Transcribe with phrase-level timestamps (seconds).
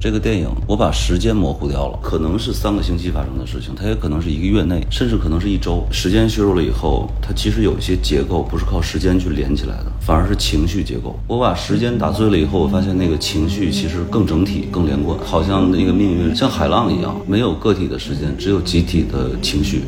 [0.00, 5.84] 这个电影我把时间模糊掉了，可能是三个星期发生的事情，它也可能是一个月内，甚至可能是一周。
[5.90, 11.18] 时间削弱了以后，它其实有一些结构不是靠时间去连起来的，反而是情绪结构。
[11.26, 19.82] 我把时间打碎了以后，我发现那个情绪其实更整体、更连贯，好像那个命运像海浪一样，没有个体的时间，只有集体的情绪。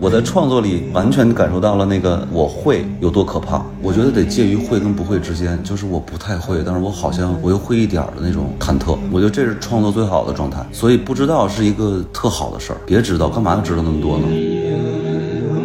[0.00, 3.60] 我在创作里完全感受到了那个我会有多可怕。
[3.82, 8.96] 我觉得得介于会跟不会之间，就是我不太会，但是我好像我又会一点的那种忐忑。
[9.10, 10.64] 我觉得这是创作最好的状态。
[10.70, 14.26] 所以不知道是一个特好的事儿，别知道，干嘛要知道那么多呢？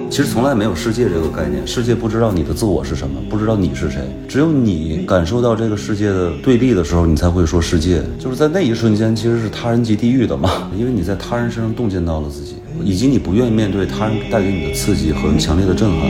[0.09, 4.01] 其实从来没有世界这个概念，世界不知道你的自我是什么，不知道你是谁。
[4.27, 8.01] 只有你感受到这个世界的对立的时候，你才会说世界。
[8.17, 12.55] 就是在那一瞬间，其实是他人即地狱的嘛，因为你在他人身上洞见到了自己。
[12.81, 16.09] 以及你不愿意面对他人带给你的刺激和强烈的震撼。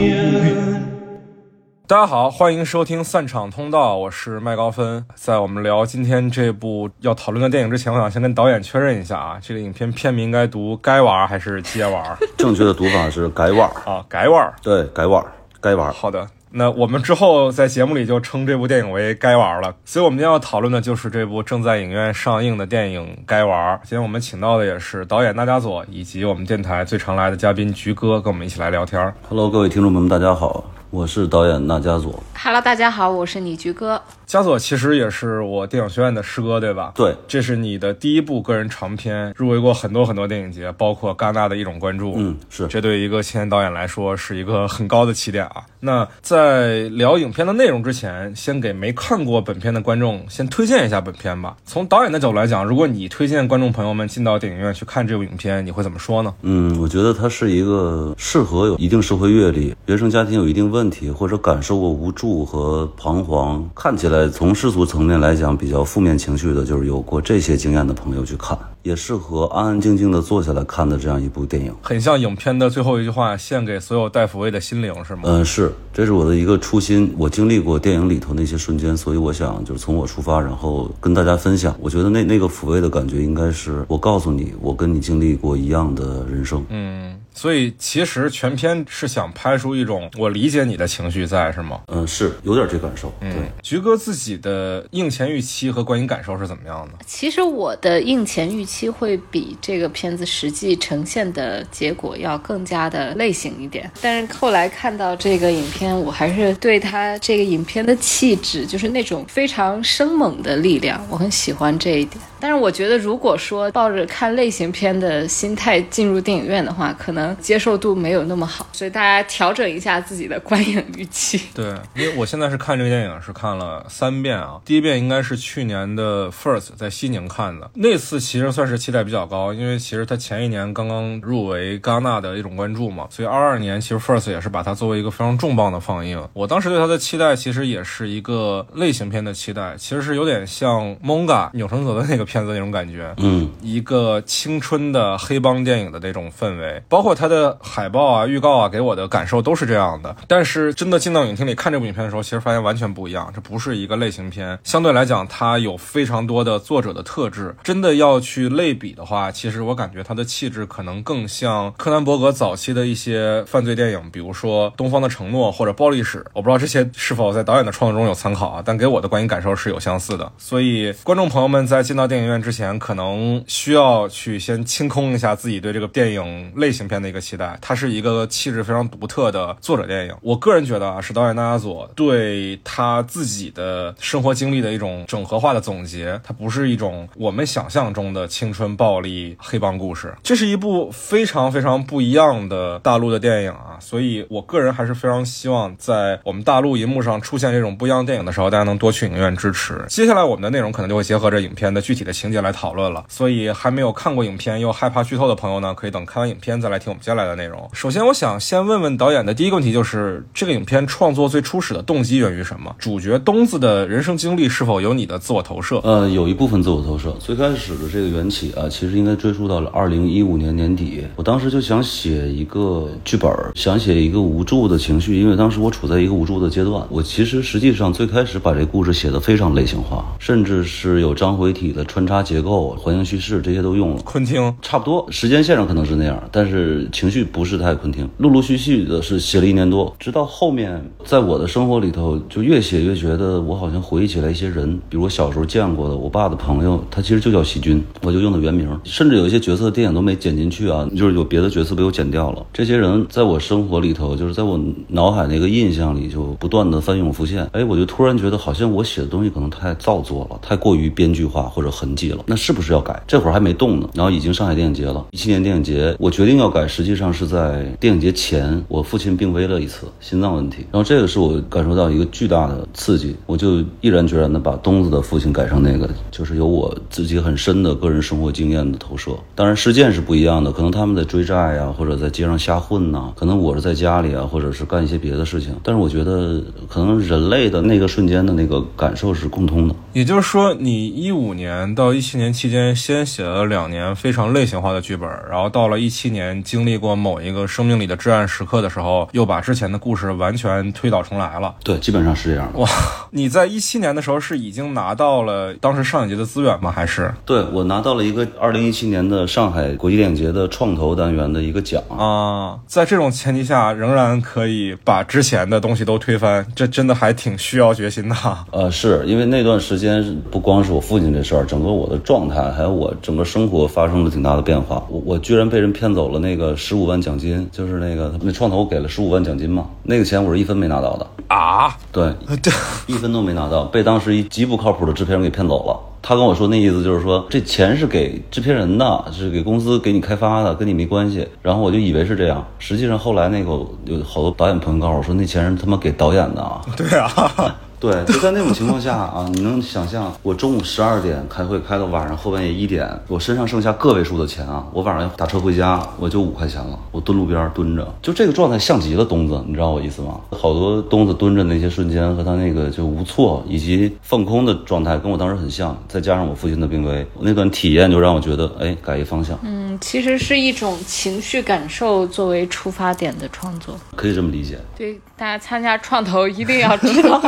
[1.86, 5.04] 大家好，欢迎收听散场通道，我是麦高芬。
[5.14, 12.02] 在我们聊今天这部要讨论的电影之前，我想先跟导演确认一下啊，这个影片片名应该读“该玩”还是“接玩”？
[12.38, 15.22] 正确的读法是“该玩”啊，“该玩”对，“该玩”
[15.60, 15.92] 该玩。
[15.92, 16.26] 好的。
[16.56, 23.76] 那我们之后在节目里就称这部电影为《该玩》了，所以我们今天要讨论的就是这部正在影院上映的电影《该玩》。
[23.82, 29.12] 今天我们请到的也是导演那加佐，以及我们电台最常来的嘉宾菊哥，跟我们一起来聊天。
[29.28, 30.64] Hello，各位听众朋友们，大家好。
[30.90, 32.22] 我是导演那加佐。
[32.40, 34.00] Hello，大家好，我是你菊哥。
[34.24, 36.92] 加佐其实也是我电影学院的师哥，对吧？
[36.94, 42.14] 对，这是你的第一部个人长片，入围过很多很多电影节，包括戛纳的一种关注。
[42.16, 42.68] 嗯，是。
[42.68, 45.64] 这对一个青年导演来说是一个很高的起点啊。
[45.84, 51.54] 那在聊影片的内容之前，先给没看过本片的观众先推荐一下本片吧。
[51.66, 56.32] 从导演的角度来讲，如果你推荐观众朋友们进到电影院去看这部影片，你会怎么说呢？
[56.40, 71.74] 嗯，我觉得它是一个适合有一定社会阅历、原生家庭有一定问题或者感受过无助和彷徨，看起来从世俗层面来讲比较负面情绪的，就是有过这些经验的朋友去看，也适合安安静静的坐下来看的这样一部电影。
[71.82, 75.22] 很像影片的最后一句话，献给所有带抚慰的心灵，是吗？
[75.24, 77.12] 嗯，是，这是我的一个初心。
[77.18, 81.74] 我经历过电影里头那些瞬间，所以我想就是从我出发，然后跟大家分享。
[81.80, 86.64] 我觉得那那个抚慰的感觉，应该是我告诉你，我跟你经历过一样的人生。
[86.68, 87.18] 嗯。
[87.34, 91.80] 所以其实全片是想拍出一种我理解你的情绪在，是吗？
[91.88, 93.12] 嗯，是有点这感受。
[93.20, 96.94] 对，菊哥自己的映前预期和观影感受是怎么样的？
[97.04, 103.90] 其实我的映前预期会比这个片子实际呈现的结果要更加的类型一点。
[104.00, 112.22] 但是后来看到这个影片，我还是对他这个影片的气质，就是那种非常生猛的力量，我很喜欢这一点。
[112.44, 121.40] 但是我觉得，如果说抱着看类型片的心态进入电影院的话，可能接受度没有那么好，所以大家调整一下自己的观影预期。
[121.54, 136.22] 对，因为我现在是看这个电影是看了三遍啊，第一遍应该是去年的 First 在西宁看的，那次其实算是期待比较高，因为其实他前一年刚刚入围戛纳的一种关注嘛，所以二二年其实 First 也是把它作为一个非常重磅的放映。
[136.34, 142.33] 我当时对它的期待其实也是一个类型片的期待，其实是有点像 Monga 钮承泽的那个片。
[142.34, 150.16] 片子那种感觉，嗯，一个青春的黑帮电影的那种氛围，包括它的海报啊、预告啊，给我的感受都是这样的。
[150.26, 153.30] 但是真的进到影厅里看这部影片的时候，其实发现完全不一样。
[153.32, 157.54] 这不是一个类型片，相对来讲，它有非常多的作者的特质。
[157.62, 166.18] 真的要去类比的话，其实我感觉它的气质可能更像柯南·伯格早期的一些犯罪电影，比如说《东方的承诺》或者《暴力史》。
[166.32, 168.62] 我不知道这些是否在导演的创作中有参考啊？
[168.64, 170.32] 但给我的观影感受是有相似的。
[170.36, 172.23] 所以，观众朋友们在进到电影。
[172.24, 177.56] 影院之前可能需要去先清空一下自己对这个电影类型片的一个期待。
[177.60, 180.14] 它是一个气质非常独特的作者电影。
[180.22, 186.20] 我个人觉得啊，是导演纳加佐对他自己的生活经历的一种整合化的总结。
[186.24, 190.14] 它不是一种我们想象中的青春暴力黑帮故事。
[190.22, 193.76] 这是一部非常非常不一样的大陆的电影啊。
[193.80, 199.84] 所以我个人还是非常希望在我们大陆银幕上出现这种不一样电影的时候，大家能多去影院支持。
[199.88, 202.14] 接下来我们的内容可能就会结合着影片的具体的。
[202.14, 207.68] 情节来讨论了，所以还没有看过影片又害怕剧透的朋友呢，可以等看完影片再来听我们接下来的内容。
[207.72, 212.72] 首先，我想先问问导演的第一个问题，就是这个影片创作最初始的动机源于什么？
[212.78, 215.80] 主角东子的人生经历是否有你的自我投射？
[215.82, 217.10] 呃，有一部分自我投射。
[217.18, 226.86] 最开始的这个缘起啊，其实应该追溯到了二零一五年年底，我当时就想写一个剧本，想写一个无助的情绪，因为当时我处在一个无助的阶段。
[226.90, 231.84] 我其实实际上最开始把这故事写得非常类型化，甚至是有章回体的。
[231.94, 234.02] 穿插结构、环形叙事这些都用了。
[234.02, 238.08] 昆汀差不多，时间线上可能是那样，但是情绪不是太昆汀。
[238.18, 252.44] 陆陆续续的是写了一年多，直到后面，在我的生活里头，就越写越觉得我好像回忆起来一些人，比如我小时候见过的我爸的朋友，他其实就叫细菌，我就用的原名，甚至有一些角色电影都没剪进去啊，就是有别的角色被我剪掉了。
[252.52, 257.48] 这些人在我生活里头，就是在我脑海那个印象里，就不断的翻涌浮现。
[257.52, 262.24] 哎，我就突然觉得，好像我写的东西可能太造作了，太过于编剧化或者痕迹了。
[262.26, 263.02] 那是不是要改？
[263.06, 279.12] 这会儿还没动呢，然后已经上海电影节了，一七年电影节，我决定要改，实际上是在电影节前，我父亲病危了一次心脏问题，然后这个是我感受到一个巨大的刺激，我就毅然决然的把东子的父亲改成那个，就是有我自己很深的个人生活经验的投射。
[279.34, 285.54] 当然事件是不一样的，可能他们在追债呀，或者在街上瞎混呐，可能我是在家里啊，或者是干一些别的事情。
[285.62, 289.74] 但是我觉得，可能人类的那个瞬间的那个感受是共通的。
[289.92, 301.54] 也就是说，你一五年到一七年期间，先写了两年非常类型化的剧本，然后到了一七年，经历过某一个生命里的至暗时刻的时候，又把之前的故事完全推倒重来了。
[301.64, 302.58] 对，基本上是这样的。
[302.60, 302.68] 哇，
[303.10, 306.70] 你在一七年的时候是已经拿到了当时上影节的资源吗？
[306.70, 307.12] 还是？
[307.26, 312.58] 对，我拿到了一个二零一七年的上海国际电影节的创投单元的一个奖啊。
[312.66, 318.14] 在这种前提下，仍然可以把之前的东西都推翻，这真的还挺需要决心的。
[318.50, 324.84] 呃，是因为那段时间不光是我父亲这事儿，整个我的状态还有我整个生活发生了挺大的变化。
[324.88, 331.76] 我我居然被人骗走了那个十五万奖金，就是那个那创投给了十五万奖金嘛，那个钱我是一分没拿到的啊。
[331.90, 332.12] 对，
[332.42, 332.52] 对，
[332.86, 335.80] 一分都没拿到，被当时一极不靠谱的制片人给骗走了。
[336.06, 341.26] 他跟我说那意思就是说，这钱是给制片人的，是给公司给你开发的，跟你没关系。
[341.40, 343.52] 然后我就以为是这样，实际上后来那个
[343.86, 346.60] 有好多导演朋友告诉我说，那钱是他妈给导演的啊。
[346.76, 347.56] 对啊。
[347.84, 360.18] 对，就在那种情况下啊，你能想象我中午十二点开会开到晚上后半夜一点，我身上剩下个位数的钱啊，我晚上打车回家我就五块钱了，我蹲路边蹲着，就这个状态像极了东子，你知道我意思吗？
[360.30, 369.38] 好多东子蹲着那些瞬间和他那个就无措以及放空的状态，跟我当时很像，再加上我父亲的病危，那段体验就让我觉得，哎，改一方向。
[369.42, 374.58] 嗯，其实是一种情绪感受作为出发点的创作，可以这么理解。
[374.74, 377.20] 对，大家参加创投一定要知道。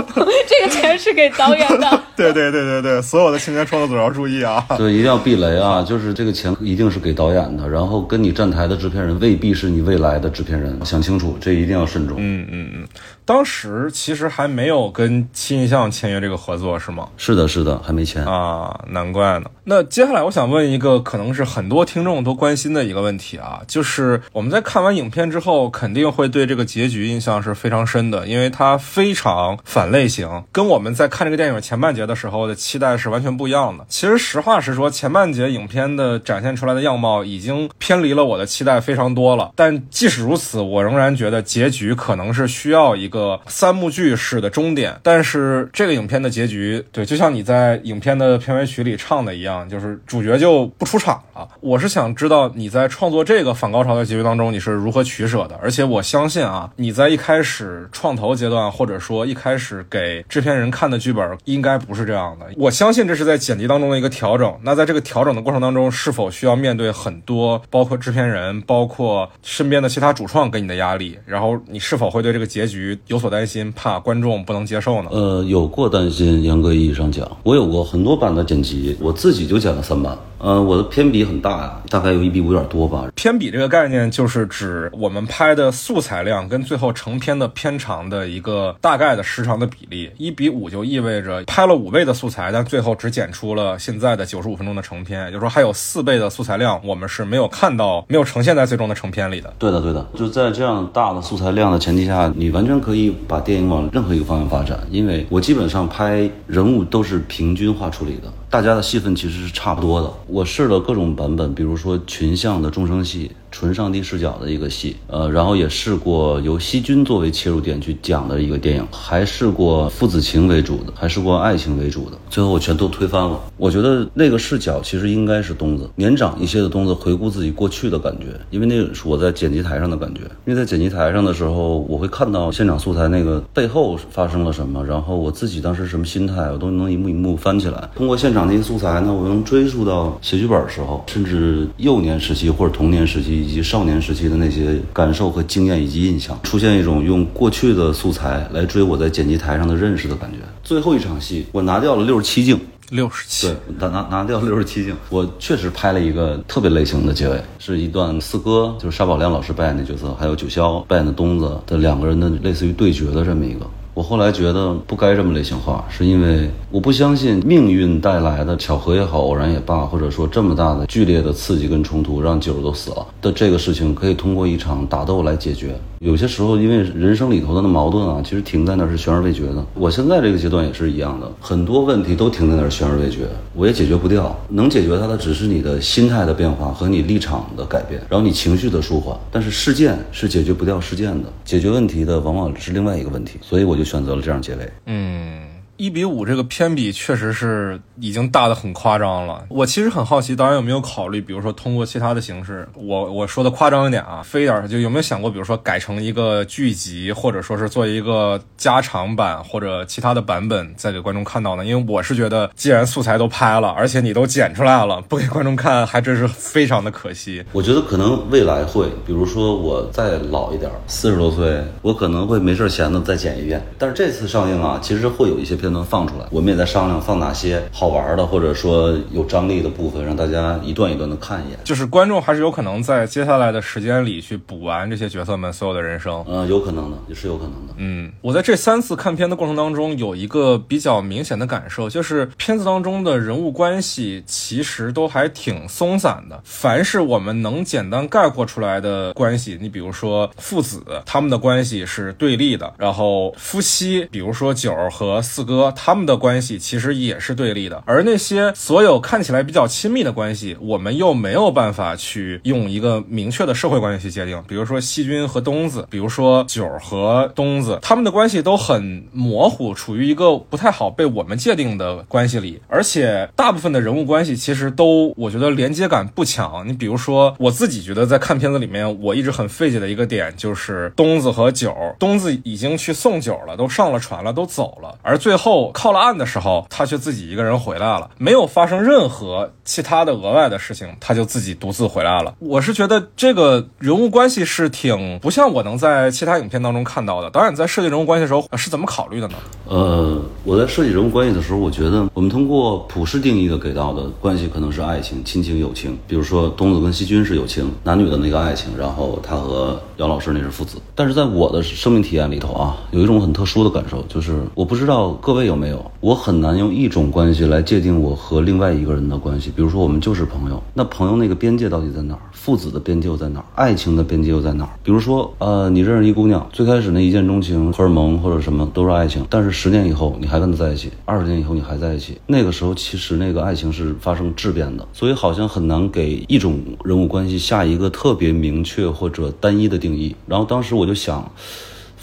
[0.49, 2.03] 这个钱是给导演的。
[2.17, 4.65] 对对对对对，所有的青年创作者要注意啊！
[4.79, 5.83] 对，一定要避雷啊！
[5.83, 12.17] 就是这个钱一定是给导演的，然后跟你站台的制片人未必是你未来的制片人，想清楚，这一定要慎重。
[12.19, 12.89] 嗯嗯嗯。
[13.25, 17.09] 当时其实还没有跟七印象签约这个合作是吗？
[17.17, 19.51] 是的，是的，还没签啊，难怪呢。
[19.65, 33.85] 那接下来我想问一个可能是很多听众都关心的一个问题啊，就是我们在看完影片之后，肯定会对这个结局印象是非常深的，因为它非常反类型，跟我们在看这个电影前半节的时候的期待是完全不一样的。
[33.89, 39.51] 其实实话实说，前半节影片的展现出来的样貌已经偏离了我的期待非常多了。
[39.57, 43.09] 但即使如此，我仍然觉得结局可能是需要一。
[43.09, 51.49] 个三幕剧式的终点，但是这个影片的结局，对，就像你在影片的片尾曲里唱的一样，就是主角就不出场了。
[51.61, 55.59] 我是想知道你在创作这个反高潮的结局当中，你是如何取舍的？
[55.63, 62.47] 而且我相信啊，你在一开始创投阶段，或者说一开始给制片人看的剧本，应该不是这样的。
[62.57, 64.55] 我相信这是在剪辑当中的一个调整。
[64.63, 71.19] 那在这个调整的过程当中，是否需要面对很多，包括制片人，包括身边的其他主创给你的压力？
[71.27, 72.99] 然后你是否会对这个结局？
[73.07, 75.11] 有所担心，怕观众不能接受呢？
[75.13, 80.17] 呃，有过担心，严格意义上讲，我有过很多版的剪辑，我自己就剪了三版。
[80.39, 83.07] 呃，我的偏比很大呀，大概有一比五有点多吧。
[83.15, 90.11] 偏比这个概念就是指我们拍的素材量跟最后成片的片长的一个大概的时长的比例。
[90.19, 99.53] 一比五就意味着拍了五倍的素材，但最后只剪出了现在的九十五分钟的成片，也就是说还有四倍的素材量我们是没有看到、没有呈现在最终的成片里的。
[99.59, 108.33] 对的，对的，就在这样大的素材量的前提下，你完全可以把电影往任何一个方向发展，因为我基本上拍人物都是平均化处理的。
[108.49, 110.13] 大家的戏份其实是差不多的。
[110.27, 113.31] 我试了各种版本，比如说群像的众生戏。
[113.51, 123.41] 纯上帝视角的一个戏，呃，然后也试过由细菌作为切入点去讲的一个电影，还试过父子情为主的，还试过爱情为主的，最后我全都推翻了。
[123.57, 130.23] 我觉得那个视角其实应该是东子年长一些的东子回顾自己过去的感觉，因为那是我在剪辑台上的感觉。
[130.45, 137.89] 因为在剪辑台上的时候，我会看到现场素材那个背后发生了什么，然后我自己当时什么心态，我都能一幕一幕翻起来。
[137.95, 143.36] 通过现场那些素材呢，我能追溯到写剧本的时候，甚至幼年时期或者童年时期。
[143.43, 150.39] 以及少年时期的那些感受和经验以及印象，出现一种用过去的素材来追我在剪辑台上的认识的感觉。
[150.63, 152.59] 最后一场戏，我拿掉了六十七镜。
[152.91, 163.69] 六十七对，拿拿拿掉六十七镜，我确实拍了一个特别类型的结尾，是一段四哥，就是沙宝亮老师扮演的角色，还有九霄扮演的东子的两个人的类似于对决的这么一个。
[163.97, 175.75] 我后来觉得不该这么类型化，是因为我不相信命运带来的巧合也好，偶然也罢，或者说这么大的剧烈的刺激跟冲突，让九儿都死了的这个事情，可以通过一场打斗来解决。
[176.01, 179.65] 有些时候，因为人生里头的那矛盾啊，其实停在那是悬而未决的。
[179.73, 183.21] 我现在这个阶段也是一样的，很多问题都停在那儿悬而未决，
[183.55, 184.39] 我也解决不掉。
[184.51, 189.17] 能解决它的只是你的心态的变化和你立场的改变，然后你情绪的舒缓。
[189.33, 193.39] 但是事件是解决不掉事件的，解决问题的往往是另外一个问题。
[193.41, 194.71] 所以我就选择了这样结尾。
[194.87, 195.46] 嗯，
[195.77, 199.45] 一比五这个偏比确实是已经大的很夸张了。
[199.49, 211.65] 我其实很好奇，导演有没有考虑，比如说通过其他的形式，我我说的夸张一点啊，飞一点，就有没有想过，比如说改成一个剧集，或者说是做一个加长版或者其他的版本，再给观众看到呢？
[211.65, 217.45] 因为我是觉得，既然素材都拍了，而且你都剪出来了，不给观众看，还真是非常的可惜。
[217.53, 223.63] 我觉得可能未来会，比如说我再老一点，四十多岁，我可能会没事闲的再剪一遍。
[223.79, 231.59] 但是这次上映啊，其实会有一些偏段放出来，我们也在商量放哪些好玩的，或者说有张力的部分，让大家一段一段的看一眼。
[231.65, 236.25] 就是观众还是有可能在接下来的时间里去补完这些角色们所有的人生。
[236.29, 237.75] 嗯、有可能的，也是有可能的。
[237.77, 246.41] 嗯，我在这三次看片的过程当中，有一个比较明显的感受，就是片子当中的人物关系其实都还挺松散的。
[246.45, 257.83] 凡是我们能简单概括出来的关系，你比如说父子，他们的关系是对立的；然后夫妻，比如说九儿和四哥，哥他们的关系其实也是对立的。
[257.87, 276.67] 而那些所有看起来比较亲密的关系，我们又没有办法去用一个明确的社会关系去界定，比如说细菌和东子，比如说九儿和东子，他们的关系都很模糊，处于一个不太好被我们界定的关系里，而且大部分的人物关系其实都我觉得连接感不强。
[276.67, 292.35] 你比如说，我自己觉得在看片子里面，我一直很费解的一个点就是东子和九儿，东子已经去送九儿了，都上了船了，都走了，而最后后靠了岸的时候，他却自己一个人回来了，没有发生任何其他的额外的事情，他就自己独自回来了。
[292.41, 297.31] 我是觉得这个人物关系是挺不像我能在其他影片当中看到的。
[297.31, 299.35] 导演在设计人物关系的时候是怎么考虑的呢？
[299.69, 305.97] 呃，我在设计人物关系的时候，我觉得我们通过普世定义的给到的关系可能是爱情、亲情、友情。
[306.09, 310.79] 比如说东子跟细菌是友情，男女的那个爱情，然后他和姚老师那是父子。
[310.97, 319.53] 但是在我的生命体验里头啊，有一种很特殊的感受，就是我不知道各位有没有，我很难用一种关系来界定我和另外一个人的关系。
[319.55, 322.21] 比如说我们就是朋友，那朋友那个边界到底在哪儿？
[322.33, 323.45] 父子的边界又在哪儿？
[323.55, 324.71] 爱情的边界又在哪儿？
[324.83, 340.17] 比如说，呃，你认识一姑娘，最开始那一见钟情、荷尔蒙或者什么都是爱情，但是十年以后你还跟她在一起，二十年以后你还在一起，那个时候其实那个爱情是发生质变的，所以好像很难给一种人物关系下一个特别明确或者单一的定义。
[340.27, 341.31] 然后当时我就想。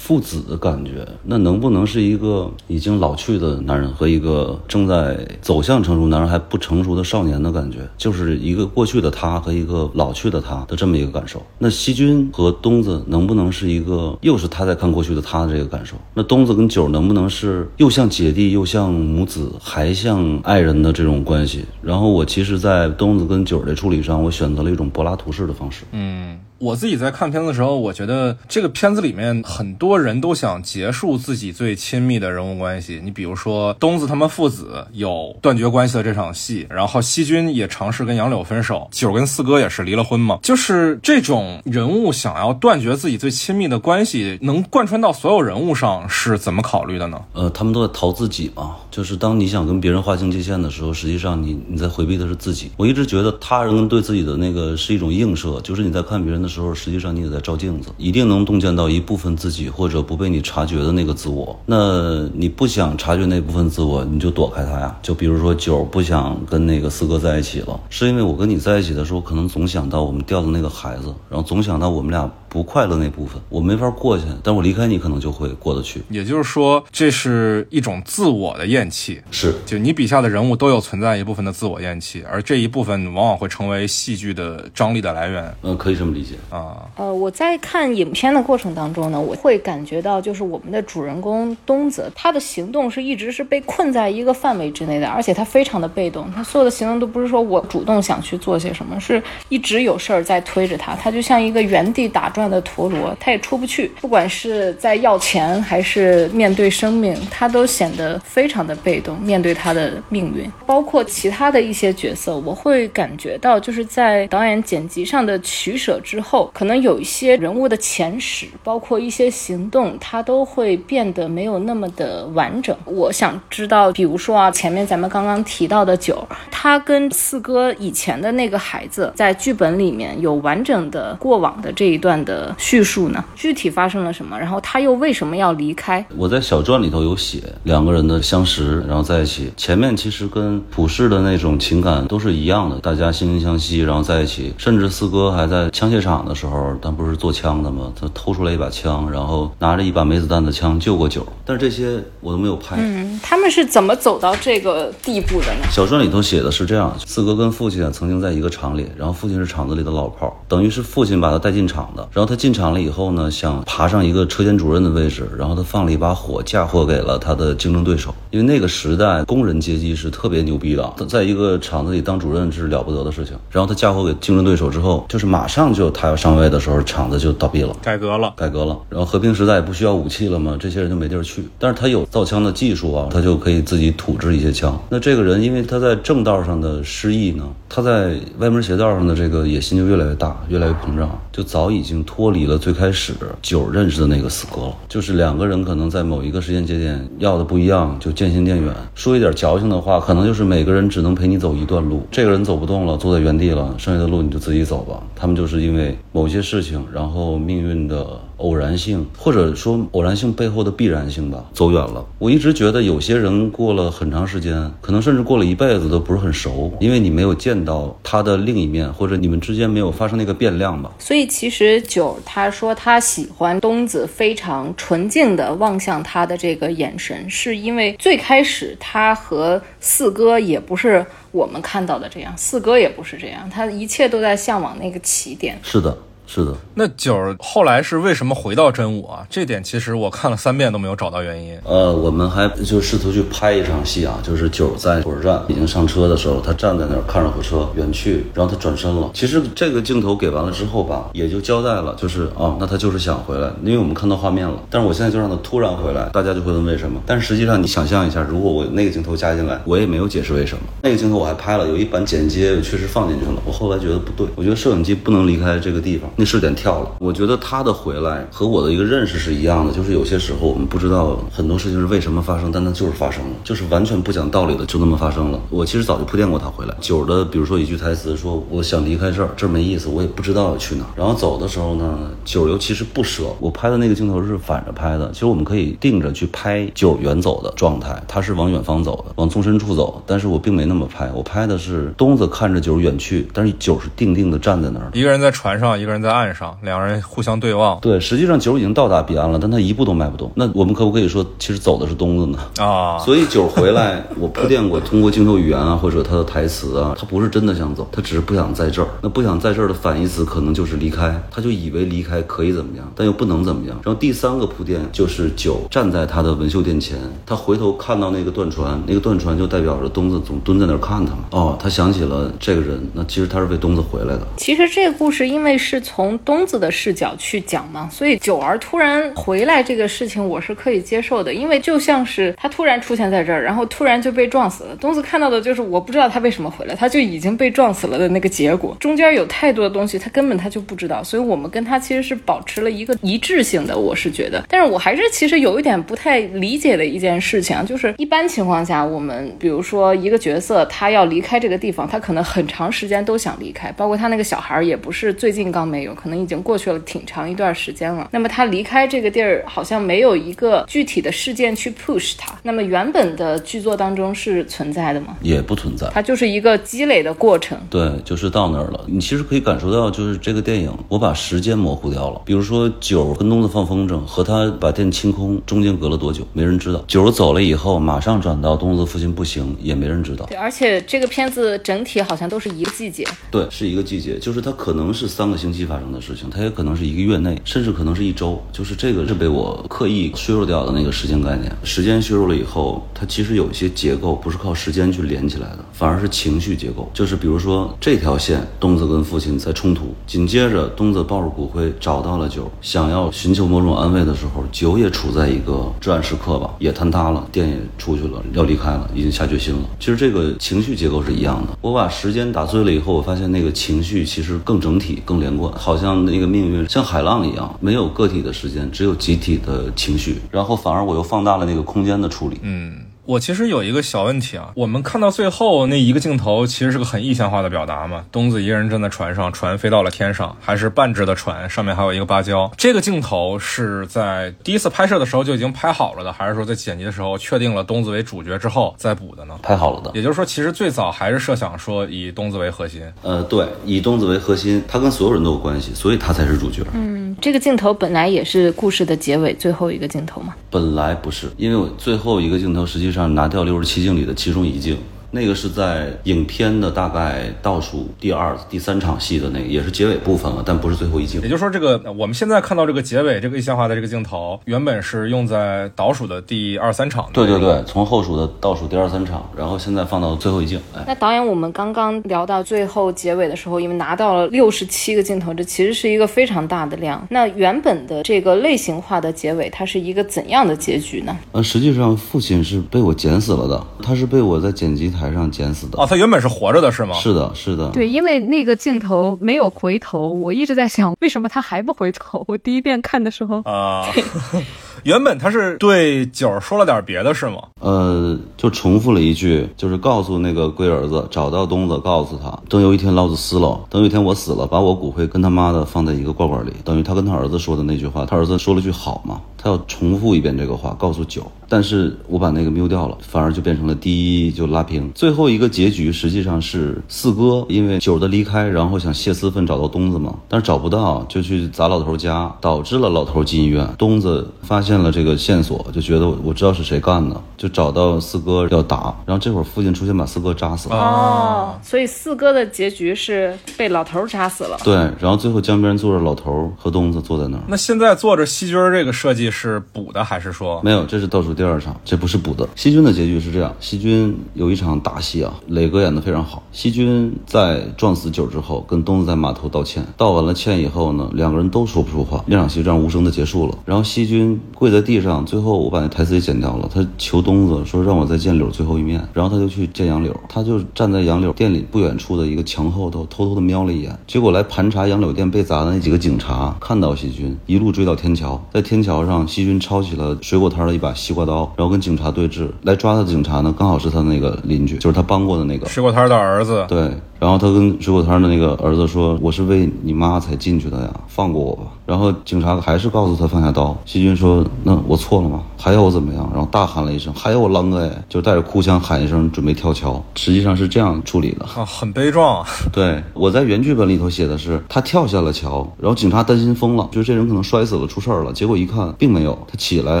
[0.02, 11.40] 父子的感觉，那能不能是一个已经老去的男人和一个正在走向成熟男人还不成熟的少年的感觉，就是一个过去的他和一个老去的他的这么一个感受。
[11.58, 15.94] 那西君和东子能不能是一个又是他在看过去的他的这个感受？
[16.14, 21.66] 那东子跟九能不能是又像姐弟又像母子还像爱人的这种关系？
[21.82, 25.84] 然后我其实，在东子跟九的处理上，我选择了一种柏拉图式的方式。
[25.92, 33.00] 嗯，我自己在看片子的时候，我觉得这个片子里面很多人都想结束自己最亲密的人物关系。
[33.02, 40.38] 你比如说东子他们父子有断绝关系的这场戏，然后西君也尝试跟杨柳分手，九跟四哥也是离了婚嘛。
[40.42, 47.18] 就是这种人物想要断绝自己最亲密的关系，能贯穿到所有人物上，是怎么考虑的呢？
[47.32, 52.70] 呃，他们都在逃自己嘛，就是当你想跟别人划清界限的时候，实际上你你在回避的是自己。
[52.76, 61.58] 我一直觉得他人跟对自己的那个是一种映射，就是你在看别人的时候，实际上你也在照镜子，一定能洞见到一部分自己或者不被你察觉的那个自我。
[61.64, 64.98] 那你不想察觉那部分自我，你就躲开他呀。
[65.00, 76.02] 就比如说九不想跟那个四哥在一起了，是因为我跟你在一起的时候，可能总想到我们掉的那个孩子，然后总想到我们俩不快乐那部分，我没法过去，但我离开你可能就会过得去。
[76.10, 79.20] 也就是说，这是一种自我的厌弃。
[79.30, 85.54] 是，就你笔下的人物都有存在一部分的自我厌弃，而这一部分往往会成为戏剧的张力的来源。
[85.62, 86.34] 嗯，可以这么理解。
[86.48, 86.88] 啊。
[86.96, 103.90] 呃，我在看影片的过程当中呢，我会感觉到，就是我们的主人公东子，他的行动是一直是被困在一个范围之内的，而且他非常的被动，他所有的行动都不是说我主动想去做些什么，是一直有事儿在推着他，他就像一个原地打转的陀螺，他也出不去。
[104.00, 110.50] 不管是在要钱还是面对生命，他都显得非常的被动，面对他的命运。
[110.66, 122.76] 包括其他的一些角色，我会感觉到，就是在导演剪辑上的取舍之后，后可能有一些人物的前史，包括一些行动，它都会变得没有那么的完整。
[122.84, 133.24] 我想知道，比如说啊，前面咱们刚刚提到的九，他跟四哥以前的那个孩子，在剧本里面有完整的过往的这一段的叙述呢？
[133.34, 134.38] 具体发生了什么？
[134.38, 136.06] 然后他又为什么要离开？
[136.16, 139.50] 我在小传里头有写两个人的相识，然后在一起。
[139.56, 144.52] 前面其实跟普世的那种情感都是一样的，大家惺惺相惜，然后在一起。
[144.56, 147.92] 甚至四哥还在枪械厂的时候，他不是做枪的吗？
[147.98, 151.26] 他偷出来一把枪，然后拿着一把没子弹的枪救过九。
[151.44, 152.76] 但是这些我都没有拍。
[152.78, 155.66] 嗯，他们是怎么走到这个地步的呢？
[155.70, 162.08] 小传里头写的是这样：四哥跟父亲曾经在一个厂里，然后父亲是厂子里的老炮，等于是父亲把他带进厂的。
[162.12, 168.14] 然后他进厂了以后呢，想爬上一个车间主任的位置，然后他放了一把火，嫁祸给了他的竞争对手。
[168.30, 173.36] 因为那个时代工人阶级是特别牛逼的，在一个厂子里当主任是了不得的事情。
[173.50, 177.74] 然后他嫁祸给竞争对手之后，就是马上就他要上位的时候，厂子就倒闭了。
[177.80, 181.44] 改革了，改革了，然后和平时代也不需要武器了嘛，这些人就没地儿去。
[181.58, 184.78] 但是他有造枪的技术啊，他就可以自己土制一些枪。
[184.88, 194.74] 那这个人因为他在正道上的失意呢，他在歪门邪道上的这个野心就越来越大，越来越膨胀，就早已经脱离了最开始九认识的那个死哥了。
[194.88, 198.74] 就是两个人可能在某一个时间节点要的不一样，就渐行渐远。
[198.94, 205.00] 说一点矫情的话，可能就是每个人只能陪你走一段路，这个人走不动了，坐在原地了，剩下的路你就自己走吧。
[205.14, 208.20] 他们就是因为某些事情，然后命运的。
[208.40, 212.04] 偶然性，或者说偶然性背后的必然性吧，走远了。
[212.18, 220.90] 我一直觉得有些人过了很长时间，可能甚至过了一辈子都不是很熟，因为你没有见到他的另一面，或者你们之间没有发生那个变量吧。
[220.98, 235.58] 所以其实九他说他喜欢东子非常纯净的望向他的这个眼神，是因为最开始他和四哥也不是我们看到的这样，四哥也不是这样，他一切都在向往那个起点。
[235.62, 235.96] 是的。
[236.32, 239.26] 是的，那九儿后来是为什么回到真武啊？
[239.28, 241.58] 这点其实我看了三遍都没有找到原因。
[241.64, 249.10] 呃，我们还就试图去拍一场戏啊，就是九儿在火车站已经上车的时候，他站在那儿看着火车远去，然后他转身了。
[249.12, 254.54] 其实这个镜头给完了之后吧，也就交代了，就是啊，那他就是想回来，因为我们看到画面了。
[254.70, 257.02] 但是我现在就让他突然回来，大家就会问为什么。
[257.04, 260.62] 但是实际上你想象一下，如果我那个镜头加进来，我也没有解释为什么。
[260.82, 263.42] 那个镜头我还拍了，有一版剪接确实放进去了。
[263.44, 266.08] 我后来觉得不对，我觉得摄影机不能离开这个地方。
[266.20, 275.40] 那试点跳了，我觉得他的回来和我的一个认识是一样的，就是有些时候我们不知道很多事情是为什么发生，但它就是发生了，就是完全不讲道理的就那么发生了。
[275.48, 276.74] 我其实早就铺垫过他回来。
[276.78, 280.84] 九的，比如说一句台词说我想离开这儿，这儿没意思，我也不知道要去哪。
[280.94, 283.22] 然后走的时候呢，九尤其实不舍。
[283.40, 297.78] 我拍的那个镜头是反着拍的，其实我们可以定着去拍九远走的状态，他是往远方走的，往纵深处走，但是我并没那么拍，我拍的是东子看着九远去，但是九是定定的站在那儿，一个人在船上，一个人在岸上，两人互相对望。
[297.80, 300.30] 对，实际上九已经到达彼岸了，但他一步都迈不动。
[300.34, 302.38] 那我们可不可以说，其实走的是东子呢？
[302.58, 308.88] 啊，所以九回来，我铺垫过，通过镜头语言啊，或者他的台词啊，他不是真的想走，他只是不想在这儿。
[309.00, 313.76] 那不想在这儿的反义词可能就是离开，他就以为离开可以怎么样，但又不能怎么样。
[313.84, 321.24] 然后第三个铺垫就是九站在他的纹绣店前，他回头看到那个断船，那个断船就代表着东子总蹲在那儿看他嘛。
[321.30, 324.26] 哦，他想起了这个人，那其实他是为东子回来的。
[324.36, 334.76] 其实这个故事因为是从东子的视角去讲嘛，所以九儿突然回来这个事情我是可以接受的，因为就像是他突然出现在这儿，然后突然就被撞死了。
[334.76, 344.44] 东子看到的就是我不知道他为什么回来，他就已经被撞死了的那个结果，中间有太多的东西他根本他就不知道，所以我们跟他其实是保持了一个一致性的，我是觉得。
[344.48, 358.08] 但是我还是其实有一点不太理解的一件事情，就是一般情况下，我们比如说一个角色他要离开这个地方，他可能很长时间都想离开，包括他那个小孩儿也不是最近刚没有，可能已经过去了挺长一段时间了。
[358.12, 362.34] 那么他离开这个地儿，好像没有一个具体的事件去 push 他。
[362.42, 365.16] 那么原本的剧作当中是存在的吗？
[365.22, 367.58] 也不存在，它就是一个积累的过程。
[367.68, 368.84] 对，就是到那儿了。
[368.86, 372.20] 你其实可以感受到，就是这个电影，我把时间模糊掉了。
[372.24, 376.84] 比如说九跟东子放风筝，和他把店清空，中间隔了多久，没人知道。
[376.86, 380.26] 九走了以后，马上转到东子父亲不行，也没人知道。
[380.26, 383.06] 对，而且这个片子整体好像都是一个季节。
[383.30, 388.42] 对，是一个季节，就是它可能是三个星期发生的事情，它也可能是一个月内，甚至可能是一周。
[388.50, 391.48] 就是这个是被我刻意削弱掉的那个时间概念。
[391.62, 396.90] 时间削弱了以后，它其实有一些结构不是靠时间去连起来的，反而是情绪结构。
[396.92, 409.60] 就是比如说这条线，东子跟父亲在冲突，紧接着东子抱着骨灰找到了九，想要寻求某种安慰的时候，九也处在一个至暗时刻吧，也坍塌了，电也出去了，要离开了，已经下决心了。
[409.78, 411.56] 其实这个情绪结构是一样的。
[411.60, 420.22] 我把时间打碎了以后，我发现那个情绪其实更整体、更连贯，好像那个命运像海浪一样，没有个体的时间，只有集体的情绪。
[420.30, 422.38] 然后反而我又放大了那个空间的处理。
[422.40, 422.78] 嗯。
[423.10, 428.04] 我其实有一个小问题啊，我们看到最后那一个镜头，其实是个很意象化的表达嘛。
[428.12, 432.48] 东子一个人站在船上，船飞到了天上，还是半只的船，上面还有一个芭蕉。
[432.56, 439.36] 这个镜头是在第一次拍摄的时候就已经拍好了的，还是说在剪辑的时候确定了东子为主角之后再补的呢？
[439.42, 439.90] 拍好了的。
[439.92, 442.80] 也就是说，其实最早还是设想说以东子为核心。
[443.02, 446.62] 呃，对，以东子为核心，他跟所有人都有关系，所以他才是主角。
[446.74, 450.32] 嗯，这个镜头本来也是故事的结尾最后一个镜头嘛？
[450.48, 453.80] 本来不是，因为我最后一个镜头实际上拿掉六十七。
[453.82, 454.76] 镜里的其中一镜。
[455.10, 461.20] 那个是在影片的大概倒数第二、第三场戏的那个，也是结尾部分了，但不是最后一镜。
[461.22, 467.08] 也就是说，这个我们现在看到这个结尾这个意象化的这个镜头，原本是用在倒数的第二三场。
[467.12, 470.60] 对对对，从后数的倒数第二三场，然后现在放到最后一镜。
[470.74, 477.06] 哎那导演，我们刚刚聊到最后结尾的时候，因为拿到了六十七个镜头，这其实是一个非常大的量。
[477.10, 481.16] 那原本的这个类型化的结尾，它是一个怎样的结局呢？
[481.32, 485.80] 呃，实际上父亲是被我剪死了的，他是被我在剪辑台上剪死的。
[485.80, 486.94] 哦，他原本是活着的，是吗？
[486.94, 487.70] 是的，是的。
[487.70, 492.24] 对，因为那个镜头没有回头，我一直在想，为什么他还不回头？
[492.26, 493.86] 我第一遍看的时候啊，
[494.84, 497.36] 原本他是对九说了点别的，是吗？
[497.60, 511.22] 呃，就重复了一句，就是告诉那个龟儿子，找到东子，告诉他，等有一天老子死了，等有一天我死了，把我骨灰跟他妈的放在一个罐罐里，等于他跟他儿子说的那句话，他儿子说了句好嘛，他要重复一遍这个话，告诉九。
[511.52, 514.88] 但是我把那个瞄掉了，反而就变成了第一就拉平。
[514.94, 523.68] 最后一个结局实际上是四哥因为九的离开，然后想泄私愤找到东子嘛，但是找不到，就去砸老头家，导致了老头进医院。
[523.76, 528.94] 东子发现了这个线索，就觉得我知道是谁干的，就找到四哥要打。
[529.06, 530.76] 然后这会儿父亲出现，把四哥扎死了。
[530.76, 534.56] 哦，所以四哥的结局是被老头扎死了。
[534.62, 537.42] 对，然后最后江边坐着老头和东子坐在那儿。
[537.48, 540.84] 那现在坐着细菌这个设计是补的还是说没有？
[540.84, 541.30] 这是倒数。
[541.40, 542.46] 第二场，这不是补的。
[542.54, 546.42] 细菌的结局是这样：细菌有一场大戏啊，磊哥演的非常好。
[546.52, 553.56] 细菌在撞死九之后，跟东子在码头道歉，道完了歉以后呢，两个人都说不出话，那场戏这样无声的结束了。
[553.64, 556.68] 然后细菌跪在地上，最后我把那台词也剪掉了。
[556.70, 563.98] 他求东子说让我再见柳最后一面，然后他就去见杨柳，他就站在杨柳店里不远处的一个墙后头，偷偷的瞄了一眼。
[564.06, 571.50] 结果来盘查杨柳店被砸的那几个警察看到细菌，一路追到天桥，在天桥上，细菌抄起了水果摊的一把西瓜刀。
[571.56, 576.66] 然后跟警察对峙，来抓他的警察呢，刚好是他那个邻居，就是他帮过的那个水果摊的儿子。
[576.68, 576.92] 对。
[577.20, 583.76] 然后他跟水果摊的那个儿子说：“我是为你妈才进去的呀，放过我吧。”然后警察还是告诉他放下刀。
[583.84, 585.42] 细菌说：“那我错了吗？
[585.58, 590.02] 还要我怎么样？”然后大喊了一声：“还要我啷个哎！”就带着哭腔喊一声，准备跳桥。
[590.16, 592.42] 实际上是这样处理的啊，很悲壮。
[592.72, 598.32] 对，我在原剧本里头写的是他跳下了桥，然后警察担心疯了，就是这人可能摔死了，出事儿了。
[598.32, 600.00] 结果一看并没有，他起来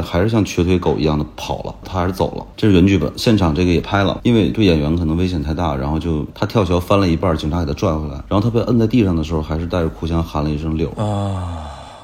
[0.00, 2.46] 还是像瘸腿狗一样的跑了，他还是走了。
[2.56, 7.92] 这是原剧本，现场这个也拍了，因为对演员可能危险太大，然后就他跳桥翻了一半，警察给他拽。
[7.92, 10.90] 回来，然后他被摁在地上的时候，还是带着哭腔喊了一声“柳”。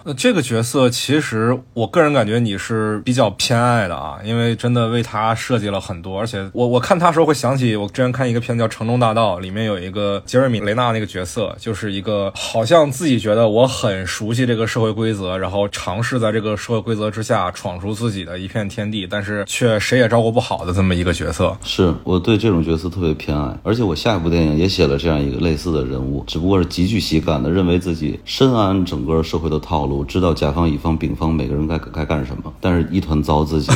[0.09, 21.57] 那这个角色其实我个人感觉你是比较偏爱的啊，因为真的为他设计了很多，而且我我看他时候会想起我之前看一个片子叫《城中大道》，里面有一个杰瑞米雷纳那个角色，就是一个好像自己觉得我很熟悉这个社会规则，然后尝试在这个社会规则之下闯出自己的一片天地，但是却谁也照顾不好的这么一个角色。
[21.65, 29.96] 是我对这种角色特别偏爱，而且我下一部电影也写了这样一个类似的人物，只不过是极具喜感的，认为自己深谙整个社会的套路。
[29.97, 33.73] 我知道甲方、乙方、丙方每个人该该干什么，但是一团糟自己。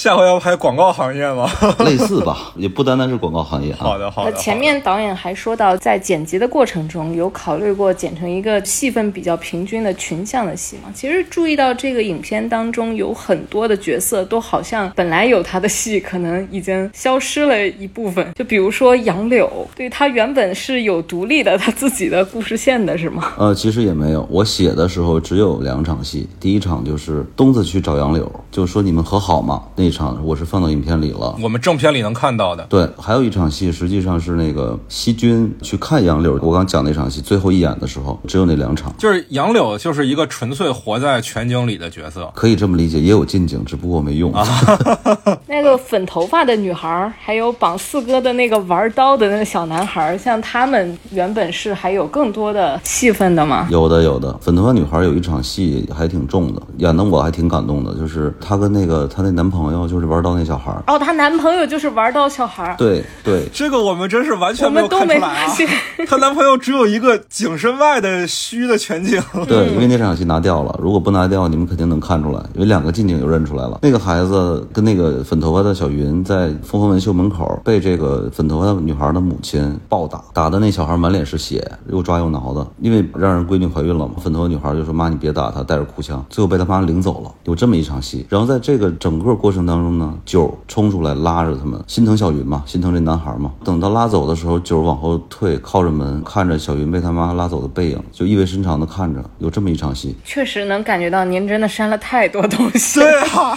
[0.00, 1.50] 下回要拍广告行业吗？
[1.84, 3.74] 类似吧，也不单单是广告行业。
[3.74, 4.32] 好的，好的。
[4.34, 10.82] 前面导演还说到，在剪辑的过程中有考虑过剪成一个戏份比较平均的群像的戏吗？
[10.94, 18.24] 其实注意到这个影片当中有很多的角色都好像本来有他的戏，可能已经消失了一部分。
[18.36, 23.32] 就比如说杨柳，对他原本是有独立的他自己的故事线的，是吗？
[23.36, 24.24] 呃，其实也没有。
[24.30, 29.60] 我写的时候只有两场戏，第一场就是东子去找杨柳，就说你们和好嘛。
[29.74, 31.34] 那一场我是放到影片里了。
[31.42, 32.64] 我们正片里能看到的。
[32.68, 42.30] 对，还有一场戏，实际上是那个西君去看杨柳，我刚讲那场戏最后一演的时候，只有那两场，就是杨柳就是一个纯粹活在全景里的角色。
[42.34, 44.32] 可以这么理解，也有近景，只不过没用。
[44.32, 44.46] 啊
[45.48, 53.66] 那个粉头发的女孩，还有绑四哥的那个玩刀的那个小男孩，像他们原本是还有更多的戏份的吗？
[53.70, 60.82] 有的有的，粉头发女孩有一场戏还挺重的，演的我还挺感动的，就是她跟那个她那男朋友就是玩刀那小孩儿。
[60.86, 62.76] 哦，她男朋友就是玩刀小孩儿。
[62.76, 65.68] 对对，这个我们真是完全没有我们都没看出来啊发现！
[66.06, 69.22] 她男朋友只有一个景深外的虚的全景。
[69.46, 73.78] 对，因为那场戏拿掉了，如果不拿掉，你们肯定能看出来，因为两个近景就认出来了。
[73.82, 84.14] 那个孩子跟那个粉头发的小云在凤凰文秀门口被这个粉头发女孩的母亲暴打，打的那小孩满脸是血，又抓又挠的，因为让人闺女怀孕了嘛。
[84.22, 88.26] 粉头发女孩就说：“妈，你别打她，带着哭腔。”最后被他妈领走了，有这么一场戏。
[88.28, 93.52] 然后在这个整个过程当中呢，九冲出来拉着他们，心疼小云嘛，心疼这男孩嘛。
[93.64, 100.16] 等到拉走的时候，九往后退，靠着门看着小云被他妈拉走的背影，就意味深长的看着，有这么一场戏。
[100.24, 103.00] 确实能感觉到您真的删了太多东西。
[103.00, 103.56] 对啊，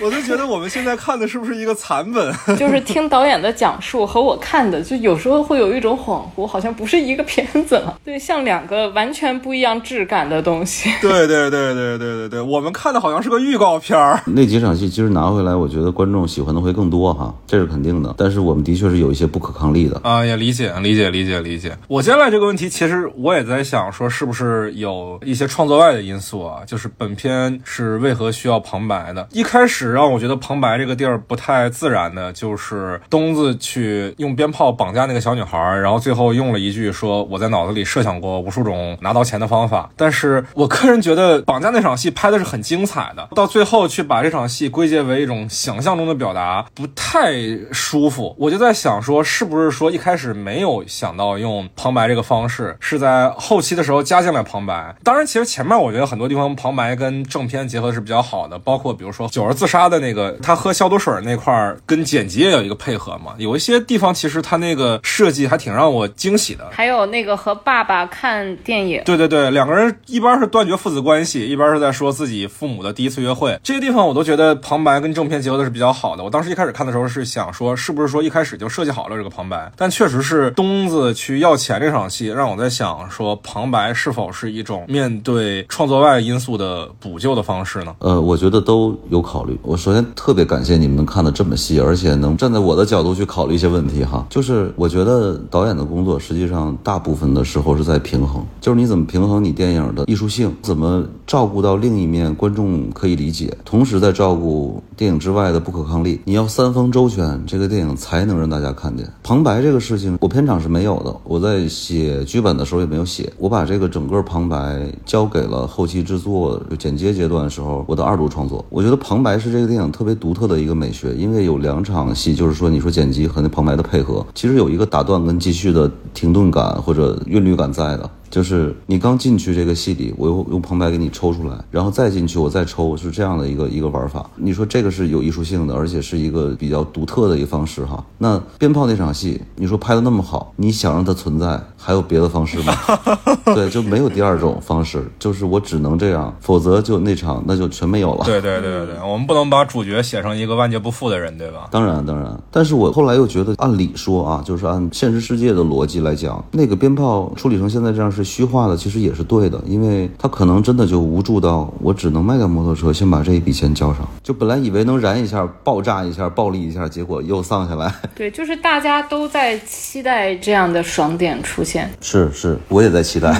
[0.00, 2.34] 我就觉得我们现在看的是不是一个残本？
[2.56, 7.98] 就是听导演的讲述和我看的，就有时候会有一种恍惚，好像不是一个片子了。
[8.04, 10.90] 对，像两个完全不一样质感的东西。
[11.00, 14.20] 对对对对对对对，我们看的好像是个预告片儿。
[14.34, 18.14] 那几场戏其实拿回来，我觉得观众喜欢的会更多哈，这是肯定的。
[18.16, 20.00] 但是我们的确是有一些不可抗力的。
[20.02, 21.76] 啊，也理解，理解，理解，理解。
[21.88, 26.62] 我接下来这个问题，其实我也在想，说是不是有一些创作外的因素啊？
[26.66, 29.26] 就是本片是为何需要旁白的？
[29.32, 39.90] 一开始让我觉得旁白这个地儿不太自然的，就是东子去用鞭炮绑架那个小女孩，然后最后用了一句说我在脑子里设想过无数种拿到钱的方法。
[39.96, 47.32] 但是我个人觉得绑架那场戏拍的是很精彩的，到最后去把这场戏归结为想象中的表达，不太
[47.72, 48.34] 舒服。
[48.38, 54.94] 我就在想说，是不是说一开始没有想到用旁白这个方式，是在后期的时候加进来旁白？
[55.04, 63.34] 当然，其实前面我觉得很多地方旁白跟正片结合是比较好的，包括比如说九儿自杀的那个，他喝消毒水那块儿跟剪辑也有一个配合嘛。
[63.38, 66.68] 有一些地方其实他那个设计还挺让我惊喜的。
[66.70, 76.24] 还有那个和爸爸看电影，对对对，两个人一边是断绝父子关系，一边是在说自己父母的第一次约会，这些地方我都觉得旁白跟正正片结合的是比较好的。
[76.24, 79.70] 我当时一开始看的时候是想说，是不是说一开始就设计好了这个旁白？
[79.76, 87.94] 但确实是东子去要钱这场戏，让我在想说，旁白是否是一种面对创作外因素的补救的方式呢？
[87.98, 89.58] 呃，我觉得都有考虑。
[89.60, 94.26] 我首先特别感谢你们能看得这么细，而且能站在我的角度去考虑一些问题哈。
[94.30, 106.20] 就是我觉得导演的工作实际上大部分的时候是在平衡，就是你怎么平衡你电影的艺术性，怎么照顾到另一面观众可以理解，同时在照顾电影之外的不可抗力。
[106.24, 109.06] 你要三方周全，这个电影才能让大家看见。
[109.22, 118.64] 旁白这个事情，我片场是没有的，我在写剧本的时候也没有写，我把这个整个旁白交给了后期制作剪接阶段的时候，我的二度创作。
[118.70, 128.10] 我觉得旁白是这个电影特别独特的一个美学，因为有两场戏，就是说你说剪辑和那旁白的配合，其实有一个打断跟继续的停顿感或者韵律感在的。
[128.30, 134.28] 就是你刚进去这个戏里，我又用旁白给你抽出来，然后再进去我再抽，是这样的一个一个玩法。
[134.36, 138.02] 你说这个是有艺术性的，而且是一个比较独特的一个方式哈。
[138.18, 142.72] 那鞭炮那场戏，你说拍的那么好，你想让它存在，还有别的方式吗？
[143.54, 148.24] 对，就没有第二种方式，就是我只能这样，否则就那场那就全没有了。
[148.24, 151.68] 对对对对，我们不能把主角写成一个万劫不复的人，对吧？
[151.70, 164.06] 当然当然，但是我后来又觉得，按理说啊，就是按现实世界的逻辑来讲，那个鞭炮处理成现在这样是虚化的，其实也是对的，因为他可能真的就无助到我只能卖掉摩托车，先把这一笔钱交上。
[164.22, 167.92] 就本来以为能燃一下、爆炸一下、暴力一下，结果又丧下来。
[168.14, 171.90] 对，就是大家都在期待这样的爽点出现。
[172.00, 173.34] 是是，我也在期待。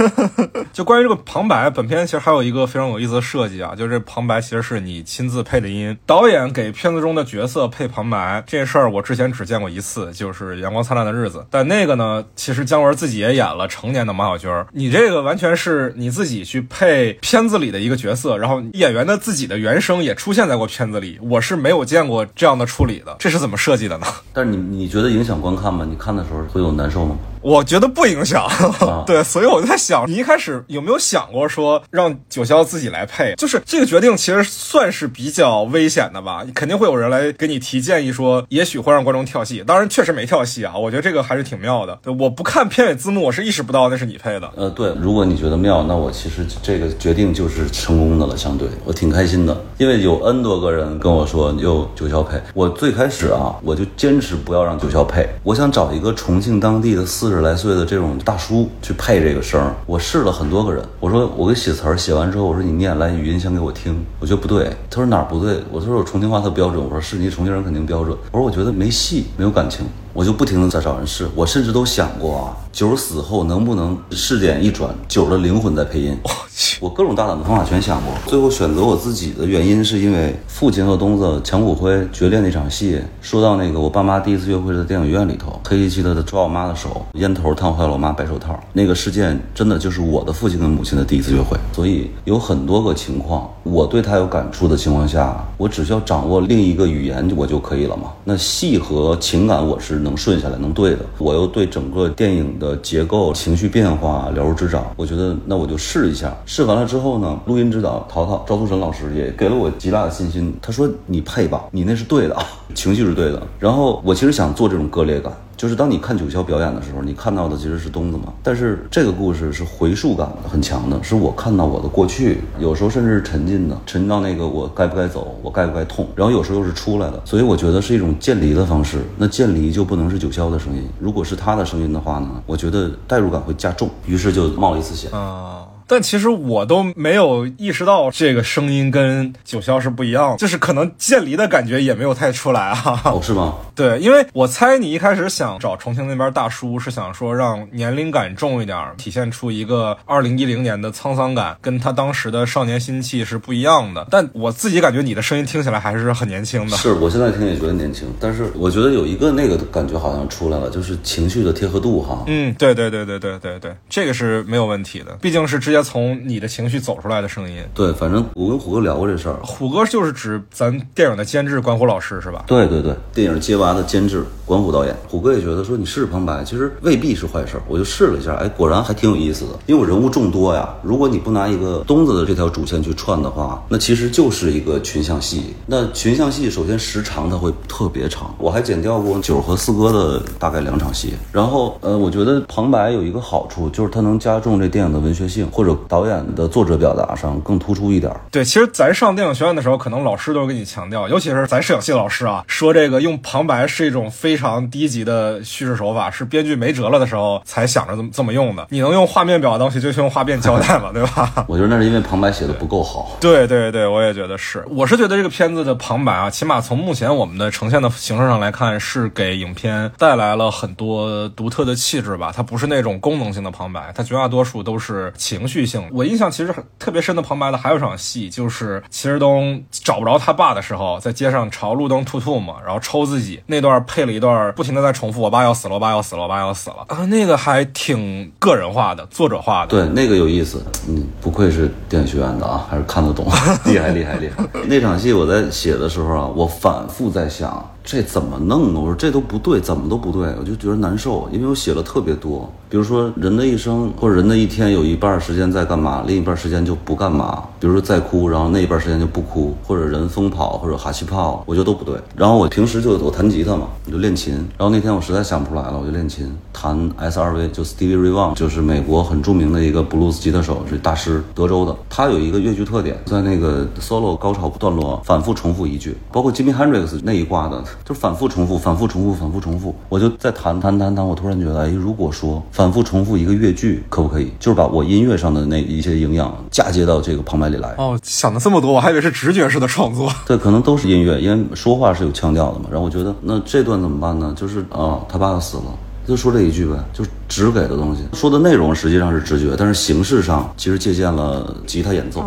[0.72, 24.06] 就关于这个旁白，本片其实还有一个非常有意思的设计啊，就是这旁白其实是你亲自配的音，导演给片子中的角色配旁白这事儿，我之前只见过一次，就是《阳光灿烂的日子》，但那个呢，其实姜文自己也演了成年的马小军儿，你这个完全是你自己去配片子里的一个角色，然后演员的自己的原声也出现在过片子里，我是没有见过这样的处理的，这是怎么设计的呢？
[24.32, 25.86] 但是你你觉得影响观看吗？
[25.88, 27.16] 你看的时候会有难受吗？
[27.40, 28.48] 我觉得不影响，
[29.06, 33.34] 对，所以我就在想，你一开始有没有想过说让九霄自己来配？
[33.36, 36.44] 就是这个决定其实算是比较危险的吧？
[36.52, 39.62] 肯定会有人来给你提建议说，也许会让观众跳戏。
[39.64, 42.00] 当然，确实没跳戏啊，我觉得这个还是挺妙的。
[42.02, 44.48] 对我不看片尾字幕，我是意识不到那是你配的。
[44.54, 52.40] 呃，对，如果你觉得妙，那我其实这个决定就是成功的了，相对我挺开心的，因为有 N 多个人跟我说有九霄配。
[52.54, 59.60] 我最开始啊，我就坚持不要让九霄配，我想找一个重庆当地的四十来岁的这种大叔去配这个声。
[59.84, 64.70] 我试了很多个人，我说我给写词儿，写完之后我说你念来语音先给我听，我觉得不对。
[64.88, 65.58] 他说哪儿不对？
[65.70, 66.78] 我说我重庆话特标准。
[66.82, 68.16] 我说是你重庆人肯定标准。
[68.30, 69.84] 我说我觉得没戏，没有感情。
[70.12, 76.18] 我就不停的在找人试，我甚至都想过啊，九儿死后能不能试点一转，九儿的灵魂在配音。
[76.80, 98.12] 我，各种大胆的方法全想过，最后选择我自己的原因是因为父亲和东子抢骨灰决裂那场戏，说到那个我爸妈第一次约会在电影院里头，黑漆漆的抓我妈的手，烟头烫坏了我妈白手套，那个事件真的就是我的父亲跟母亲的第一次约会，所以有很多个情况，我对他有感触的情况下，我只需要掌握另一个语言我就可以了嘛。
[98.24, 106.34] 那戏和情感我是能顺下来能对的，我又对整个电影的结构、情绪变化了如指掌，我觉得那我就试一下。
[106.50, 110.56] 试完了之后呢，录音指导陶陶赵书神老师也给了我极大的信心。
[110.62, 112.42] 他说：“你配吧，你那是对的啊，
[112.74, 115.30] 情绪是对的。”然后我其实想做这种割裂感。
[115.58, 118.32] 就是当你看九霄表演的时候，你看到的其实是东子嘛。
[118.42, 127.20] 但是这个故事是回溯感很强的，是我看到我的过去，有时候甚至是沉浸的，沉浸到那个我该不该走，我该不该痛，然后有时候又是出来的。
[127.26, 129.04] 所以我觉得是一种渐离的方式。
[129.18, 135.67] 那渐离就不能是九霄的声音，如果是他的声音的话呢，我觉得代入感会加重，于是就冒了一次险啊。
[135.88, 143.00] 但其实我都没有意识到这个声音跟九霄是不一样，就是可能渐离的感觉也没有太出来啊。
[143.06, 143.54] 哦，是吗？
[143.74, 154.06] 对，因为我猜你一开始想找重庆那边大叔，是想说让年龄感重一点，体现出一个二零一零年的沧桑感，跟他当时的少年心气是不一样的。
[154.10, 156.76] 但我自己感觉你的声音听起来还是很年轻的。
[156.76, 162.24] 是我现在听也觉得年轻，但是我觉得有一个那个感觉好像出来了，就是情绪的贴合度哈。
[162.26, 165.88] 嗯，对对对对对对对，这个是没有问题的，毕竟是直接。
[165.88, 169.36] 从你的情绪走出来的声音，对，反正我跟虎哥聊过这事儿。
[169.42, 172.44] 虎哥就是指咱电影的监制关虎老师是吧？
[172.46, 174.94] 对对对，电影《接娃》的监制关虎导演。
[175.08, 177.62] 虎哥也觉得说你试试旁白，其实未必是坏事儿。
[177.68, 179.52] 我就试了一下，哎，果然还挺有意思的。
[179.64, 185.54] 因为我人物众多呀，如果你不拿一个东子的这条主线去串的话，那其实就是一个群像戏。
[185.64, 191.14] 那群像戏首先时长它会特别长，我还剪掉过九和四哥的大概两场戏。
[191.32, 195.67] 然后呃，我觉得旁白有一个好处，就是它能加重这电影的文学性或者。
[195.88, 198.12] 导演的作者表达上更突出一点。
[198.30, 208.66] 对，其实咱上电影学院的时候，可能老师都会给你强调，尤其是咱摄影系老师啊，说这个用旁白是一种非常低级的叙事手法，是编剧没辙了的时候才想着这么这么用的。
[208.70, 211.32] 你能用画面表达东西，就用画面交代嘛，对吧？
[211.48, 213.16] 我觉得那是因为旁白写的不够好。
[213.20, 214.64] 对对对，我也觉得是。
[214.68, 222.32] 我是觉得这个片子的旁白啊，起码从目前我们的呈现的形式上来看，是给影片带来了很多独特的气质吧。
[222.34, 225.57] 它不是那种功能性的旁白，它绝大多数都是情绪。
[225.92, 239.68] 我印象其实很特别深的旁白的还有场戏，就是齐日东找不着他爸的时候，在街上朝路灯吐吐嘛，然后抽自己那段配了一段不停的在重复“我爸要死了，我爸要死了，我爸要死了”啊，那个还挺个人化的，作者化的。
[239.68, 240.62] 对，那个有意思。
[240.88, 243.26] 嗯，不愧是电影学院的啊，还是看得懂，
[243.66, 244.44] 厉害厉害厉害。
[244.66, 247.68] 那场戏我在写的时候啊，我反复在想。
[247.90, 248.80] 这怎么弄呢？
[248.80, 252.46] 我说这都不对，怎么都不对，我就觉得难受，因为我写了特别多。
[252.68, 257.42] 比如说人的一生或者人的一天，有一半时间在干嘛，另一半时间就不干嘛。
[257.58, 261.98] 比如说在哭，然后那一半时间就不哭，或者人疯跑或者哈气泡，我觉得都不对。
[262.14, 264.34] 然后我平时就我弹吉他嘛，我就练琴。
[264.58, 271.74] 然后那天我实在想不出来了，我就练琴，弹 S 二 V，就 Stevie Ray Vaughan，就是美国很著名的一个布鲁斯吉他手，是大师，德州的。
[271.88, 277.64] 他有一个乐句特点，在那个 solo 高潮段落反复重复一句，包括 Jimmy Hendrix 那一挂的。
[277.84, 279.74] 就反复重复，反复重复，反复重复。
[279.88, 284.30] 我就在弹弹弹弹，我突然觉得，哎，如果说反复重复一个乐句，可不可以？
[284.38, 287.74] 就是把我音乐上的那一些营养嫁接到这个旁白里来。
[287.78, 290.10] 哦，想的这么多，我还以为是直觉式的创作。
[290.26, 292.66] 对，可能都是音乐，因为说话是有腔调的嘛。
[292.70, 294.34] 然后我觉得，那这段怎么办呢？
[294.36, 295.64] 就是啊，他爸爸死了，
[296.06, 298.02] 就说这一句呗，就是直给的东西。
[298.12, 302.20] 说的内容实际上是直觉，但是形式上其实借鉴了吉他演奏。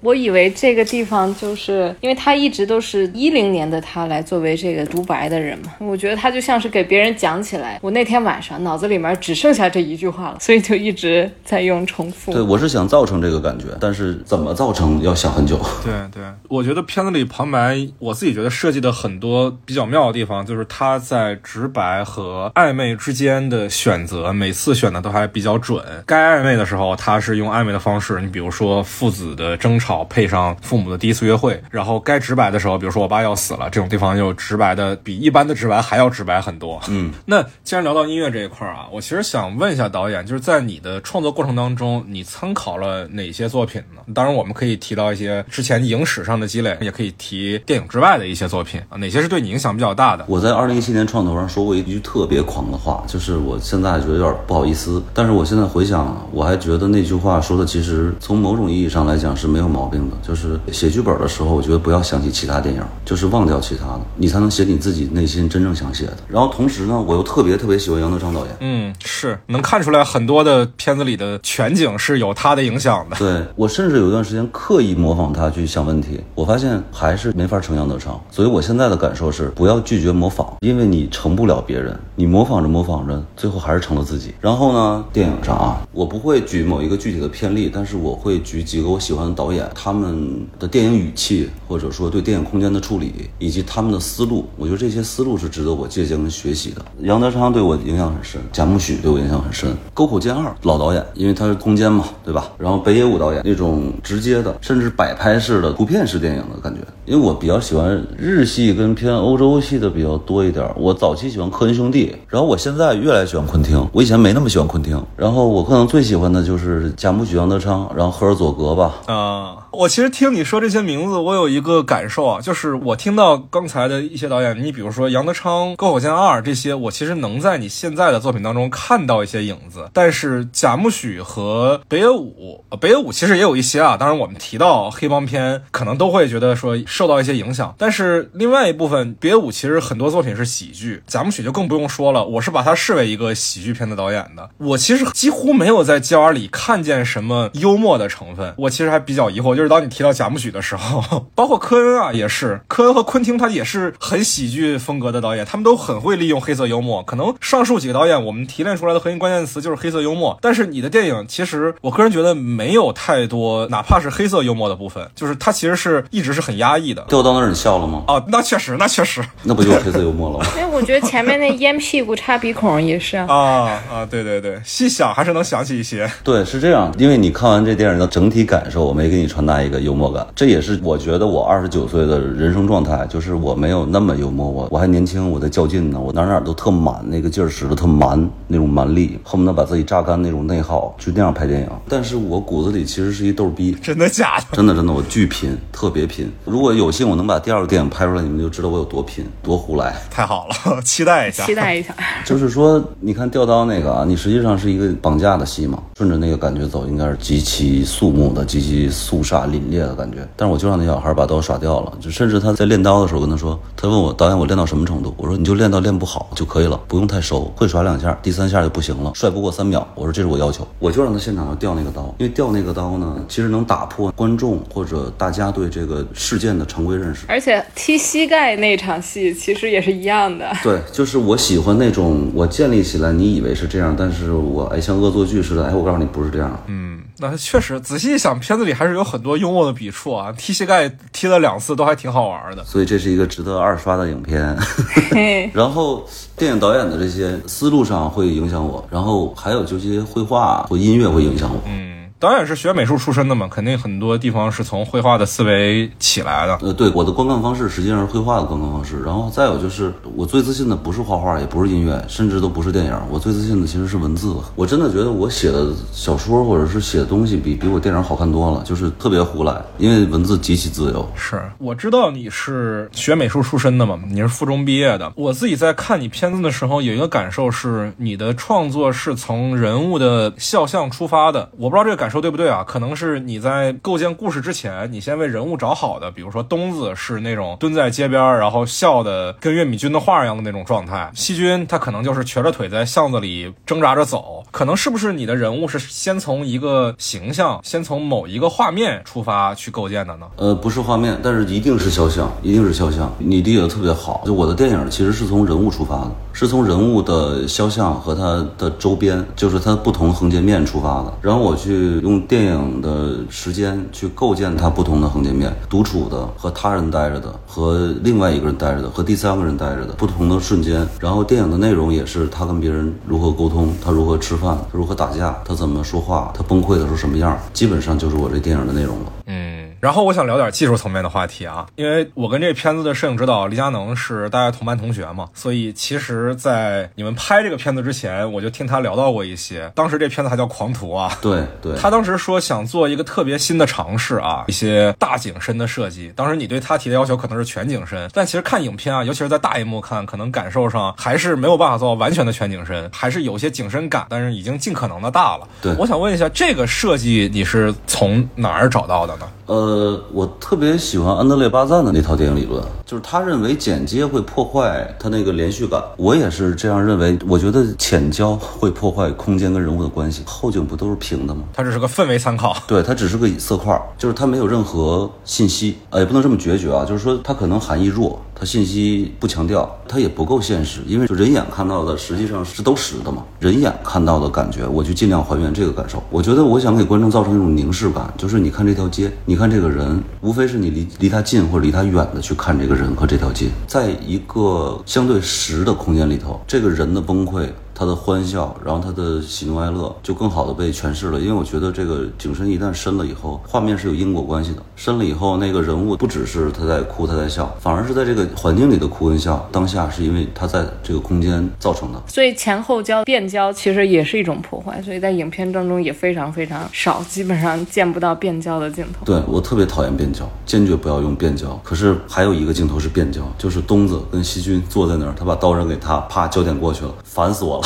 [0.00, 7.78] 我以为这个地方就是因为他一直都是一零年的他来作为这个独白的人嘛，我觉得他就像是给别人讲起来。
[7.82, 12.32] 我那天晚上脑子里面只剩下这一句话了，所以就一直在用重复。
[12.32, 15.58] 对，我是想造成这个感觉，但是怎么造成要想很久。
[15.82, 25.82] 对对，我觉得片子里旁白，我自己觉得设计的很多比较妙的地方，就是他在直白和暧昧之间的选择，每次选的都还比较准。
[26.04, 29.85] 该暧昧的时候，他是用暧昧的方式，你比如说父子的争吵。
[29.86, 36.80] 吵配上父母的第一次约会，然后该直白的时候，比如说我爸要死了，这种地方又直白的比一般的直白还要直白很多。
[36.88, 44.02] 嗯， 那既然聊到音乐这一块儿啊，我其实想问一下导演，就是在你的创作过程当中，你参考了哪些作品呢？
[44.12, 50.24] 当然，我们可以提到一些之前影史上的积累，也可以提电影之外的一些作品啊，哪些是对你影响比较大的？
[50.26, 60.16] 我在二零一七年创投上说过一句特别狂的话，就是我现在觉得有点不好意思，但是我现在回想，我还觉得那句话说的其实从某种意义上来讲是没有毛病的。
[60.22, 66.16] 就是写剧本的时候，我觉得不要想起其他电影，就是忘掉其他的，你才能写你自己内心真正想写的。
[66.26, 73.16] 然后同时呢，我又特别特别喜欢杨德昌导演，嗯，是能看出来很多的片子里的全景是有他的影响的。
[73.16, 78.18] 对我甚至有一段时间刻意模仿他去想问题，我发现还是没法成杨德昌。
[78.30, 84.34] 所以我现在的感受是，不要拒绝模仿，因为你成不了别人，你模仿着模仿着，最后还是成了自己。
[84.40, 96.84] 然后呢，电影上啊，我不会举某一个具体的片例，但是我会举几个我喜欢的导演，他们的电影语气，或者说对电影空间的处理，以及他们的思路，我觉得这些思路是值得我借鉴跟学习的。
[97.00, 102.48] 杨德昌对我影响很深，贾木许对我影响很深，沟口健二老导演，因为他是空间嘛，对吧？
[102.58, 110.66] 然后北野武导演那种直接的，甚至摆拍式的图片式电影的感觉，因为我比较喜欢日系跟偏欧洲系的比较多一点。
[110.76, 118.94] 我早期喜欢科恩兄弟，然后我现在越来越喜欢昆汀，我以前没那么喜欢昆汀，然后我可能最喜欢的就是贾木许、杨德昌，然后赫尔佐格吧。
[119.06, 129.90] 啊，我其实听你说这些名字，我有一个感受啊，就是我听到刚才的一些导演，你比如说杨德昌、沟口健二这些，我其实能在你现在的作品当中看到一些影子。
[129.92, 133.98] 但是贾木许和北野武，北野武其实也有一些啊。
[133.98, 137.74] 当然，我们提到黑帮片，可能都会觉得说受到一些影响。
[137.76, 142.24] 但是另外一部分，北野武其实很多作品是喜剧，贾木许就更不用说了。
[142.24, 144.48] 我是把他视为一个喜剧片的导演的。
[144.56, 148.54] 我其实几乎没有在 G R 里看见什么幽默的成分。
[148.56, 157.02] 我其实还比较疑惑，就是当你提到贾木许的时候，包括科恩啊，也是科恩和昆汀，他也是很喜剧风格的导演，他们都很会利用黑色幽默。
[157.02, 160.36] 可能上述几个导演，我们提炼出来的核心关键词就是黑色幽默。
[160.40, 167.04] 但是你的电影，其实我个人觉得没有太多，哪怕是黑色幽默的部分，就是它其实是一直是很压抑的。
[167.08, 168.04] 掉到那儿你笑了吗？
[168.06, 170.46] 啊，那确实，那确实那不就是黑色幽默了吗？
[170.58, 173.26] 哎，我觉得前面那烟屁股插鼻孔也是啊。
[173.28, 176.10] 啊啊，对对对，细想还是能想起一些。
[176.24, 191.68] 对，是这样，因为你看完这电影的整体感受，我没给你传达一个幽默感，这也是我觉得我二十九岁的人生状态，就是我没有那么幽默，我我还年轻，我在较劲呢，我哪哪都特满，那个劲儿使得特蛮，那种蛮力，恨不得把自己榨干那种内耗，就那样拍电影。
[191.88, 194.56] 但是我骨子里其实是一逗逼，真的假的？
[194.56, 196.30] 真的真的，我巨拼，特别拼。
[196.44, 199.94] 如果有幸我能把第二个电影拍出来，你们就知道我有多拼，多胡来。
[200.10, 201.44] 太好了，期待一下。
[201.44, 201.94] 期待一下，
[202.24, 210.26] 就是说，你看吊刀那个啊，你实际上是一个绑架的戏嘛，顺着那个感觉走，应该是极其肃穆的、极其肃杀凛冽的感觉。
[210.36, 219.86] 但是我就让那小孩把刀耍掉了，就甚至他在练刀的时候跟他说，他问我导演我练到什么程度，我说你就练到练不好就可以了，不用太熟，会耍两下，第三下就不行了，帅不过三秒。
[219.94, 227.26] 我说这是我要求，我就让他现场要掉那个刀，因为掉那个刀呢，其实能打破观众或者大家对这个事件的常规认识。
[227.28, 230.46] 而且踢膝盖那场戏其实也是一样的。
[230.62, 236.58] 对，就是我喜欢那种我建立起来，你以为是这样，但是我哎像恶作剧似的，哎我告诉你不是这样。
[236.66, 240.30] 嗯，那确实，仔细一想，片子里还是有很多幽默的笔触啊。
[240.32, 242.62] 踢膝盖踢了两次，都还挺好玩的。
[242.64, 244.54] 所以这是一个值得二刷的影片。
[245.54, 246.06] 然后
[246.36, 251.62] 电影导演的这些思路上会影响我，然后还有就这些绘画或音乐会影响我。
[251.66, 256.58] 嗯，导演是学美术出身的嘛，肯定很多地方是从绘画的思维起来的。
[256.62, 259.02] 呃，对，我的观看方式实际上是绘画的观看方式。
[259.04, 262.98] 然后再有就是，我最自信的不是画画，也不是音乐，甚至都不是电影。
[263.10, 264.34] 我最自信的其实是文字。
[264.54, 271.06] 我真的觉得我写的小说或者是写的东西比比我电影好看多了，就是特别胡来，因为文字极其自由。
[271.14, 275.12] 是，我知道你是学美术出身的嘛，你是附中毕业的。
[275.16, 281.50] 我自己在看你片子的时候，有一个感受是，你的创作是从人物的肖像出发的。
[281.58, 282.62] 我不知道这个感感受对不对啊？
[282.64, 294.44] 可能是你在构建故事之前，你先为人物找好的，比如说东子是那种蹲在街边，然后笑的跟岳米君的画一样的那种状态，细菌他可能就是瘸着腿在巷子里挣扎着走。
[294.52, 300.28] 可能是不是你的人物是先从一个形象，先从某一个画面出发去构建的呢？
[300.36, 303.12] 呃，不是画面，但是一定是肖像，一定是肖像。
[303.18, 304.22] 你理解的特别好。
[304.24, 311.12] 就我的电影其实是从人物出发的，是从人物的肖像和他的周边，就是他不同横截面出发的。
[311.20, 320.86] 然后我去用电影的时间去构建他不同的横截面，独处的和他人待着的，和另外一个人待着的，和第三个人待着的不同的瞬间。
[321.00, 329.12] 然后电影的内容也是他跟别人如何沟通，他如何吃饭，如何打架，他怎么说话，他崩溃的时候什么样，基本上就是我这电影的内容了。
[329.26, 339.70] 嗯，然后我想聊点技术层面的话题啊，因为我跟这片子的摄影指导黎佳能是大家同班同学嘛，所以其实，在你们拍这个片子之前，我就听他聊到过一些。
[339.74, 346.12] 当时这片子还叫《狂徒》啊，对 对，他当时说想做一个特别新的尝试啊，一些大景深的设计。
[346.16, 355.46] 当时你对他提的要求可能是全景深，但其实看影片啊，尤其是在大荧幕看，可能感受上还是没有办法做到完全的全景深，还是有些景深感，但是已经尽可能的大了。
[355.60, 359.28] 对我想问一下，这个设计你是从哪儿找到的呢？
[359.46, 365.82] 呃，呃我特别喜欢安德烈·巴赞的那套电影理论，就是他认为剪接会破坏他那个连续感。
[365.96, 367.18] 我也是这样认为。
[367.26, 371.42] 我觉得浅焦会破坏空间跟人物的关系，后景不都是平的吗？
[371.52, 375.78] 它只是个氛围参考，对，它只是个色块，就是它没有任何信息。
[375.90, 383.24] 呃，也不能这么决绝啊，就是说它可能含义弱，它信息不强调，它也不够现实，因为就人眼看到的实际上是都实的嘛。
[383.40, 386.02] 人眼看到的感觉，我就尽量还原这个感受。
[386.10, 397.48] 我觉得我想给观众造成一种凝视感，就是你看这条街，你看这这个人，无非是你离离他近或者离他远的去看这个人和这条街，在一个相对实的空间里头，这个人的崩溃。
[397.78, 401.20] 他的欢笑，然后他的喜怒哀乐就更好的被诠释了。
[401.20, 404.62] 因为我觉得这个景深一旦深了以后，画面是有因果关系的。
[404.74, 412.02] 深了以后，那个人物不只是他在哭，他在笑，反而是在这个环境里的哭跟笑，当下是因为他在这个空间造成的。
[412.06, 419.04] 所以前后焦变焦其实也是一种破坏，所以在影片当中也非常非常少，基本上见不到变焦的镜头。
[419.04, 421.60] 对我特别讨厌变焦，坚决不要用变焦。
[421.62, 427.65] 可是还有一个镜头是变焦，就是东子跟西君坐在那儿，他把刀扔给他，啪，焦点过去了，烦死我了。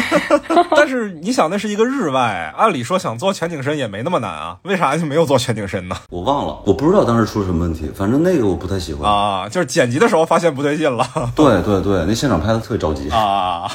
[0.76, 5.96] 但是你想，那是一个日外，按理说想做全景深也没那么难啊，为啥就没有做全景深呢？
[6.10, 11.06] 我忘了，我不知道当时出什么问题，反正那个我不太喜欢啊， 就是剪辑的时候发现不对劲了。
[11.34, 13.70] 对对对，那现场拍的特别着急啊。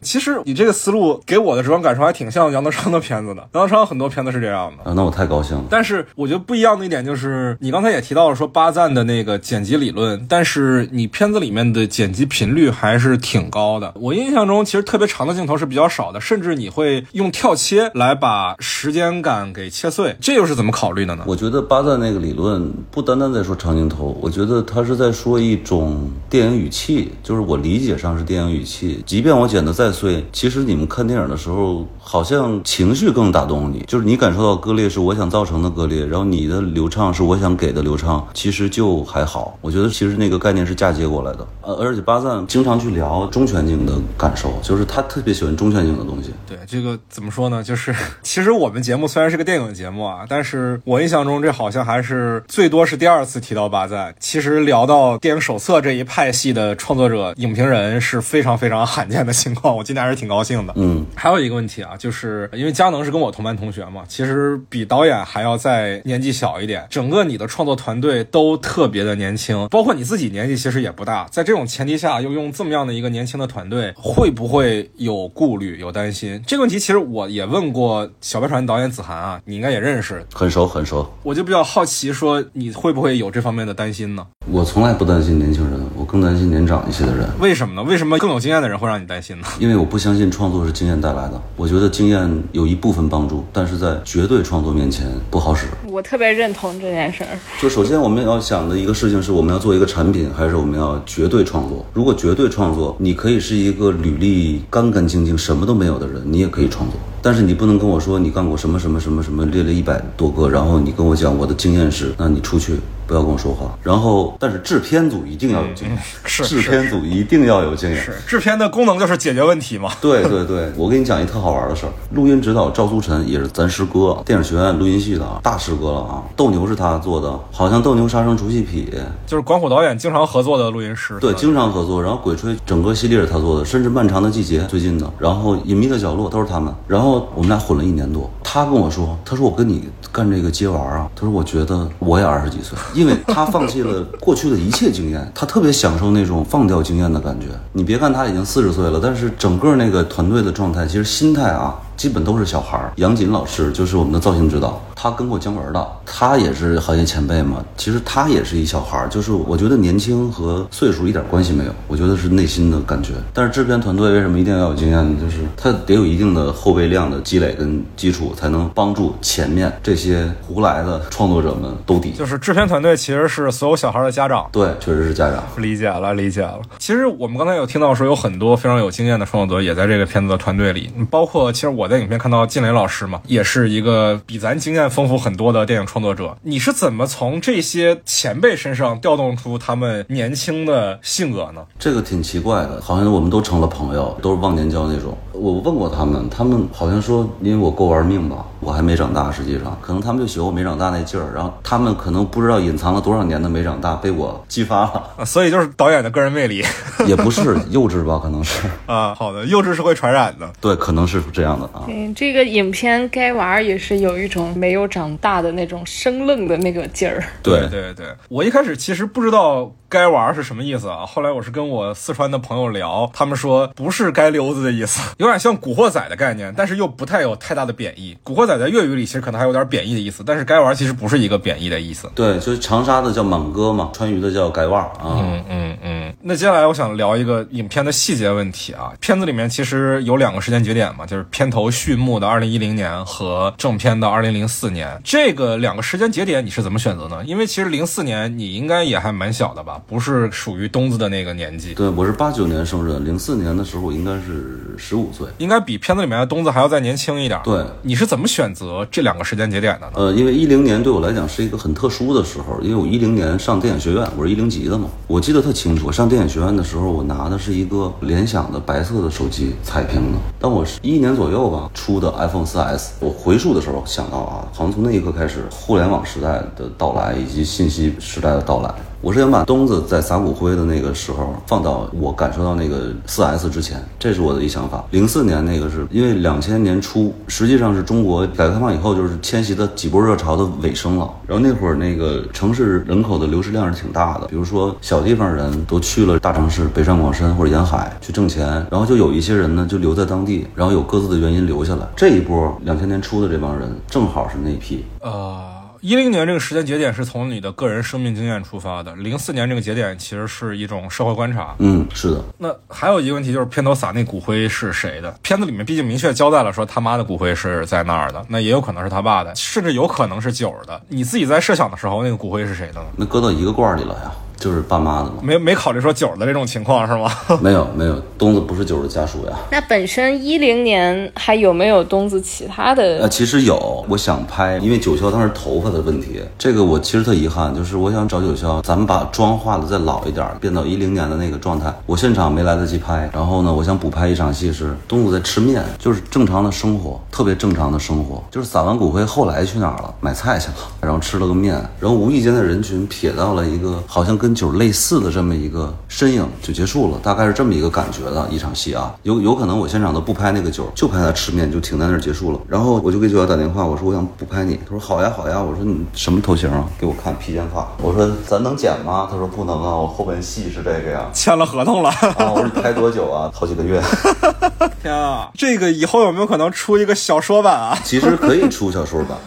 [0.00, 4.94] 其实你这个思路给我的直观感受还挺像杨德昌的片子的，杨德昌很多片子是这样的啊。
[4.96, 5.64] 那我太高兴了。
[5.70, 13.92] 但是我觉得不一样的一点就是，你刚才也提到了说巴赞的那个剪辑理论，但是你片子里面的剪辑频率还是挺高的。
[13.96, 21.24] 我印象中其实特别长的镜头是比较少的，甚至你会用跳切来把时间感给切碎，这又是怎么考虑的呢？
[21.26, 29.02] 我觉得巴赞那个理论不单单在说长镜头，我觉得他是在说一种电影语气，就是我理解上是电影语气。
[29.06, 39.58] 即便我剪得再碎，其实你们看电影的时候，好像情绪更打动你，就是你感受到割裂是我想造成的割裂，然后你的流畅是我想给的流畅，其实就还好。
[39.60, 41.46] 我觉得其实那个概念是嫁接过来的。
[41.62, 46.32] 呃，而且巴赞经常去聊中全景的感受，就是他特别喜欢中全景的东西。
[46.46, 47.60] 对这个怎么说呢？
[47.60, 47.92] 就是
[48.22, 54.14] 其实我们节目虽然是个电影节目啊，但是我印象中这好像还是最多是第二次提到巴赞。
[54.20, 59.76] 其实聊到电影手册这一派系的创作者、影评人是非常非常罕见的情况。
[59.76, 60.72] 我今天还是挺高兴的。
[60.76, 66.86] 嗯， 还有一个问题啊，就是因为佳能是跟我同班同学嘛，其实比导演还要再年纪小一点。
[66.88, 71.26] 整个你的创作团队都特别的年轻，包括你自己年纪其实也不大。
[71.32, 76.42] 在这种前提下，又用这么样的一个年轻的团队，会不会有顾虑、有担心？
[76.46, 81.08] 这个问题其实我也问过小白船导演子涵啊，你应该也认识，很熟很熟。
[81.22, 84.26] 我就比较好奇，说你会不会有这方面的担心呢？
[84.50, 87.28] 我从来不担心年轻人，我更担心年长一些的人。
[87.38, 87.82] 为什么呢？
[87.82, 89.46] 为什么更有经验的人会让你担心呢？
[89.58, 91.40] 因为我不相信创作是经验带来的。
[91.54, 95.66] 我觉得经验有一部分帮助，但是在绝对创作面前不好使。
[95.86, 97.28] 我特别认同这件事儿。
[97.60, 101.84] 就首先我们要想的一个事情是，我们要做一个产品，还是我们要绝对创作？
[101.92, 106.98] 如果绝对创作，你可以是一个履历干干净净、什么都没有的人，你也可以创作。
[107.20, 112.78] 但是你不能跟我说你干过什么什么什么什么，列了一百多个，然后你跟我讲我的经验是，那你出去。
[113.08, 113.76] 不要跟我说话。
[113.82, 117.98] 然后，但是制片组一定要有经验， 是制片组一定要有经验。
[118.00, 119.90] 是 制片的功能就是解决问题嘛？
[120.00, 121.92] 对对对，我给你讲一特好玩的事儿。
[122.12, 126.22] 录音指导赵苏晨也是咱师哥，电影学院录音系的大师哥了啊。
[126.36, 128.86] 斗牛是他做的，好像斗牛杀生除细痞，
[129.26, 131.18] 就是管虎导演经常合作的录音师。
[131.18, 132.02] 对，经常合作。
[132.02, 136.72] 然后鬼吹整个系列是他做的，甚至漫长的季节最近的，然后隐秘的角落都是他们。
[136.86, 143.78] 然后我们俩混了一年多，他跟我说，他说我跟你干这个接玩啊，他说我觉得我也二十几岁，因为他放弃。
[143.78, 147.46] 了过去的一切经验，他特别享受那种放掉经验的感觉。
[147.72, 151.76] 你别看他已经四十岁了，但是整个那个团队的状态，其实心态啊。
[151.98, 152.92] 基本都是小孩儿。
[152.96, 157.62] 杨锦老师就是我们的造型指导，他跟过姜文的，他也是行业前辈嘛。
[157.76, 163.14] 其实他也是一小孩儿，就是我觉得年轻和岁数一点关系没有，我觉得是内心的感觉。
[163.34, 165.18] 但是制片团队为什么一定要有经验呢？
[165.20, 172.12] 就是他得有一定的后备量的积累跟基础，才能帮助前面这些胡来的创作者们兜底。
[172.12, 175.42] 就是制片团队其实是所有小孩的家长，对，确实是家长。
[175.56, 176.60] 理解了，理解了。
[176.78, 181.87] 其实我们刚才有听到说有很多非常有经验的创作者也在这个片子的团队里，包括其实我。
[181.88, 186.36] 我在影片看到靳磊老师嘛，也是一个比咱经验丰富很多的电影创作者。
[186.42, 191.64] 你是怎么从这些前辈身上调动出他们年轻的性格呢？
[191.78, 195.16] 这个挺奇怪的，好像我们都成了朋友，都是忘年交那种。
[195.32, 206.62] 我问过他们，他们好像说，因为我够玩命吧，我还没长大，实际上可能他们就喜欢我没长大那劲儿，然后他们可能不知道隐藏了多少年的没长大被我激发了，啊，所以就是导演的个人魅力
[207.06, 209.14] 也不是幼稚吧，可能是，啊。
[209.14, 210.52] 好的，幼稚是会传染的。
[210.60, 211.84] 对，可能是这样的啊。
[211.88, 217.22] 嗯，这个影片该娃儿也是有一种没有长大的那种生愣的那个劲儿。
[217.42, 228.16] 对对对，我一开始其实不知道“该玩”是什么意思啊，后来我是跟我四川的朋友聊，他们说不是“该溜子”的意思， 有点像“古惑仔”的概念，但是又不太有太大的贬义。
[228.22, 232.10] “古惑仔”在粤语里其实可能还有点贬义的意思，但是“该玩”其实不是一个贬义的意思。
[232.14, 235.16] 对，就是长沙的叫满哥嘛，川渝的叫改腕儿啊。
[235.20, 238.92] 嗯嗯嗯，那接下来我想聊一个影片的细节问题啊。
[239.00, 245.00] 片子里面其实有两个时间节点嘛，就是片头序幕的二零一零年和正片的二零零四年。
[245.04, 247.24] 这个两个时间节点你是怎么选择呢？
[247.24, 255.26] 因为其实零四年你应该也还蛮小的吧，不是属于东子的那个年纪，对，我是八九年生人，零四年的时候我应该是十五岁。
[255.38, 257.40] 应该比片子里面的东子还要再年轻一点。
[257.44, 259.92] 对，你是怎么选择这两个时间节点的呢？
[259.94, 265.86] 呃，因为一零年对我来讲是一个很特殊的时候，因为我一零年上电影学院，我是一零级的嘛，我记得特清楚。
[265.86, 270.18] 我上电影学院的时候，我拿的是一个联想的白色的手机彩屏的。
[270.38, 278.74] 但我是一一年左右吧出的 iPhone 4S，我回溯的时候想到啊，好像从那一刻开始，互联网时代的到来以及信息时代的到来。
[279.00, 284.84] 我是想把东子在撒骨灰的那个时候放到我感受到那个四 S 之前，这是我的一想法。
[284.90, 291.08] 零四年那个是因为两千年初，实际上是中国改革开放以后就是迁徙的几波热潮的尾声了。
[291.28, 301.86] 然后那会儿那个城市人口的流失量是挺大的，比如说小地方人都去了大城市，北上广深或者沿海去挣钱，然后就有一些人呢就留在当地，然后有各自的原因留下来。
[301.94, 304.84] 这一波两千年初的这帮人正好是那批。
[305.00, 305.40] 呃，
[305.80, 311.54] 一零年这个时间节点是从你的个人生命经验出发的，零四年这个节点其实是一种社会观察。
[311.58, 312.22] 嗯，是的。
[312.38, 315.10] 那还有一个问题就是片头撒那骨灰是谁的？
[315.22, 320.80] 片子里面毕竟明确交代了说他妈的骨灰是在那儿的，那也有可能是他爸的，甚至有可能是九儿的。
[320.88, 322.86] 你自己在设想的时候，那个骨灰是谁的呢？
[322.96, 325.16] 那搁到一个罐儿里了呀，就是爸妈的嘛。
[325.22, 327.10] 没没考虑说九儿的这种情况是吗？
[327.42, 329.32] 没有没有，东子不是九儿的家属呀。
[329.50, 333.08] 那本身一零年还有没有东子其他的呃，的？
[333.08, 341.72] 其实有，我想拍，因为九霄当时头发的问题，这个我其实特遗憾，就是我想找九霄，咱们把妆化的再老一点儿，变到一零年的那个状态。
[341.86, 349.94] 我现场没来得及拍，然后呢，我想补拍一场戏是东子在吃面，就是正常的生活，特别正常的生活，就是撒完骨灰后来去哪儿了？
[350.00, 358.94] 买菜去了，然后吃了个面，然后无意间在人群瞥到了一个好像跟九类似的这么一个身影，就结束了，大概是这么一个感觉的一场戏啊。
[359.02, 362.40] 有有可能我现场都不拍那个九，就拍他吃面，就停在那儿结束了。
[362.48, 366.64] 然后我就给九幺打电话，我说我想补拍你，他说好呀好呀，我说你什么头型啊？
[366.78, 369.08] 给我看披肩发，我说咱能剪吗？
[369.10, 371.08] 他说不能啊，我后边戏是这个呀。
[371.14, 371.90] 签了合同了。
[372.18, 373.30] 啊，我说你拍多久啊？
[373.34, 373.82] 好几个月。
[374.82, 377.78] 天啊，这个以后有没有可能出一个小说版啊？
[377.84, 379.18] 其实可以出小说版，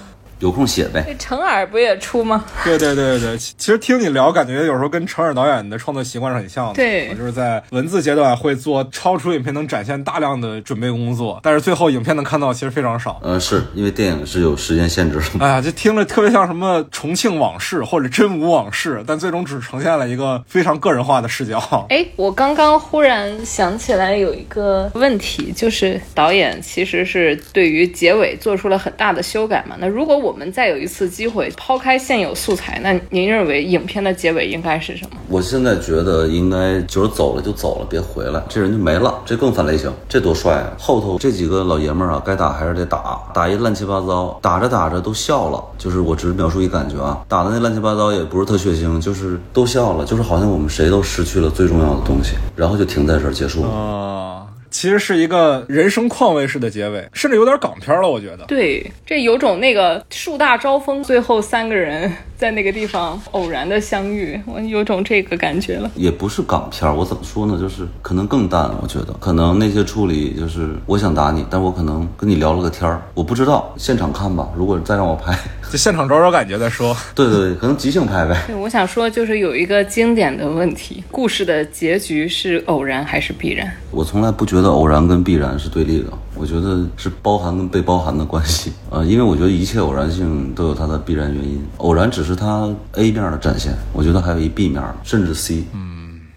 [0.41, 1.03] 有空写呗。
[1.07, 2.43] 这程耳不也出吗？
[2.63, 6.73] 对对对对，其其实听你聊，感觉有时候跟程耳导演的创作习惯是很像的。
[6.73, 13.19] 对就是在文字阶段会做超出影片能展现大量的准备工作，但是最后影片能看到其实非常少。
[13.23, 15.45] 呃，是因为电影是有时间限制的。
[15.45, 21.61] 哎 呀，这听着特别像什么重庆往事或者真武往事，但最终只呈现了一个非常个人化的视角。
[21.89, 29.75] 哎，我刚刚忽然想起来有一个问题，就是导演其实是对于结尾做出了很大的修改嘛。
[29.79, 35.17] 那如果我们再有一次机会抛开现有素材，那您认为影片的结尾应该是什么？
[35.27, 40.71] 我现在觉得应该就是走了就走了，别回来，这人就没了，这更反类型，这多帅啊！
[40.77, 53.69] 后头这几个老爷们儿啊，该打还是得打，打一乱七八糟，打着打着都笑了，就是我只是描述一感觉啊，打的那乱七八糟也不是特血腥，就是都笑了，就是好像我们谁都失去了最重要的东西，然后就停在这儿结束了。
[53.69, 54.40] 啊、
[54.71, 58.45] 其实是一个人生况味式的结尾，甚至有点港片了，我觉得。
[58.47, 65.91] 对，这有种那个树大招风，最后三个人在那个地方偶然的相遇，我有种这个感觉了。
[65.95, 67.57] 也不是港片，我怎么说呢？
[67.59, 74.49] 就是可能更淡，我觉得可能那些处理就是我想打你，但我可能跟你聊了个天儿，我不知道，现场看吧。
[74.55, 75.37] 如果再让我拍，
[75.69, 76.95] 就现场找找感觉再说。
[77.13, 78.41] 对对对，可能即兴拍呗。
[78.47, 83.69] 对，我想说就是有一个经典的问题：故事的结局是偶然还是必然？
[83.91, 88.71] 我从来不觉得偶然跟必然是对立的，我觉得是包含跟被包含的关系。
[88.89, 95.63] 呃，因为我觉得一切偶然性都有它的必然原因，偶然只是它 A 面的展现，我觉得还有一 B 面，甚至 C。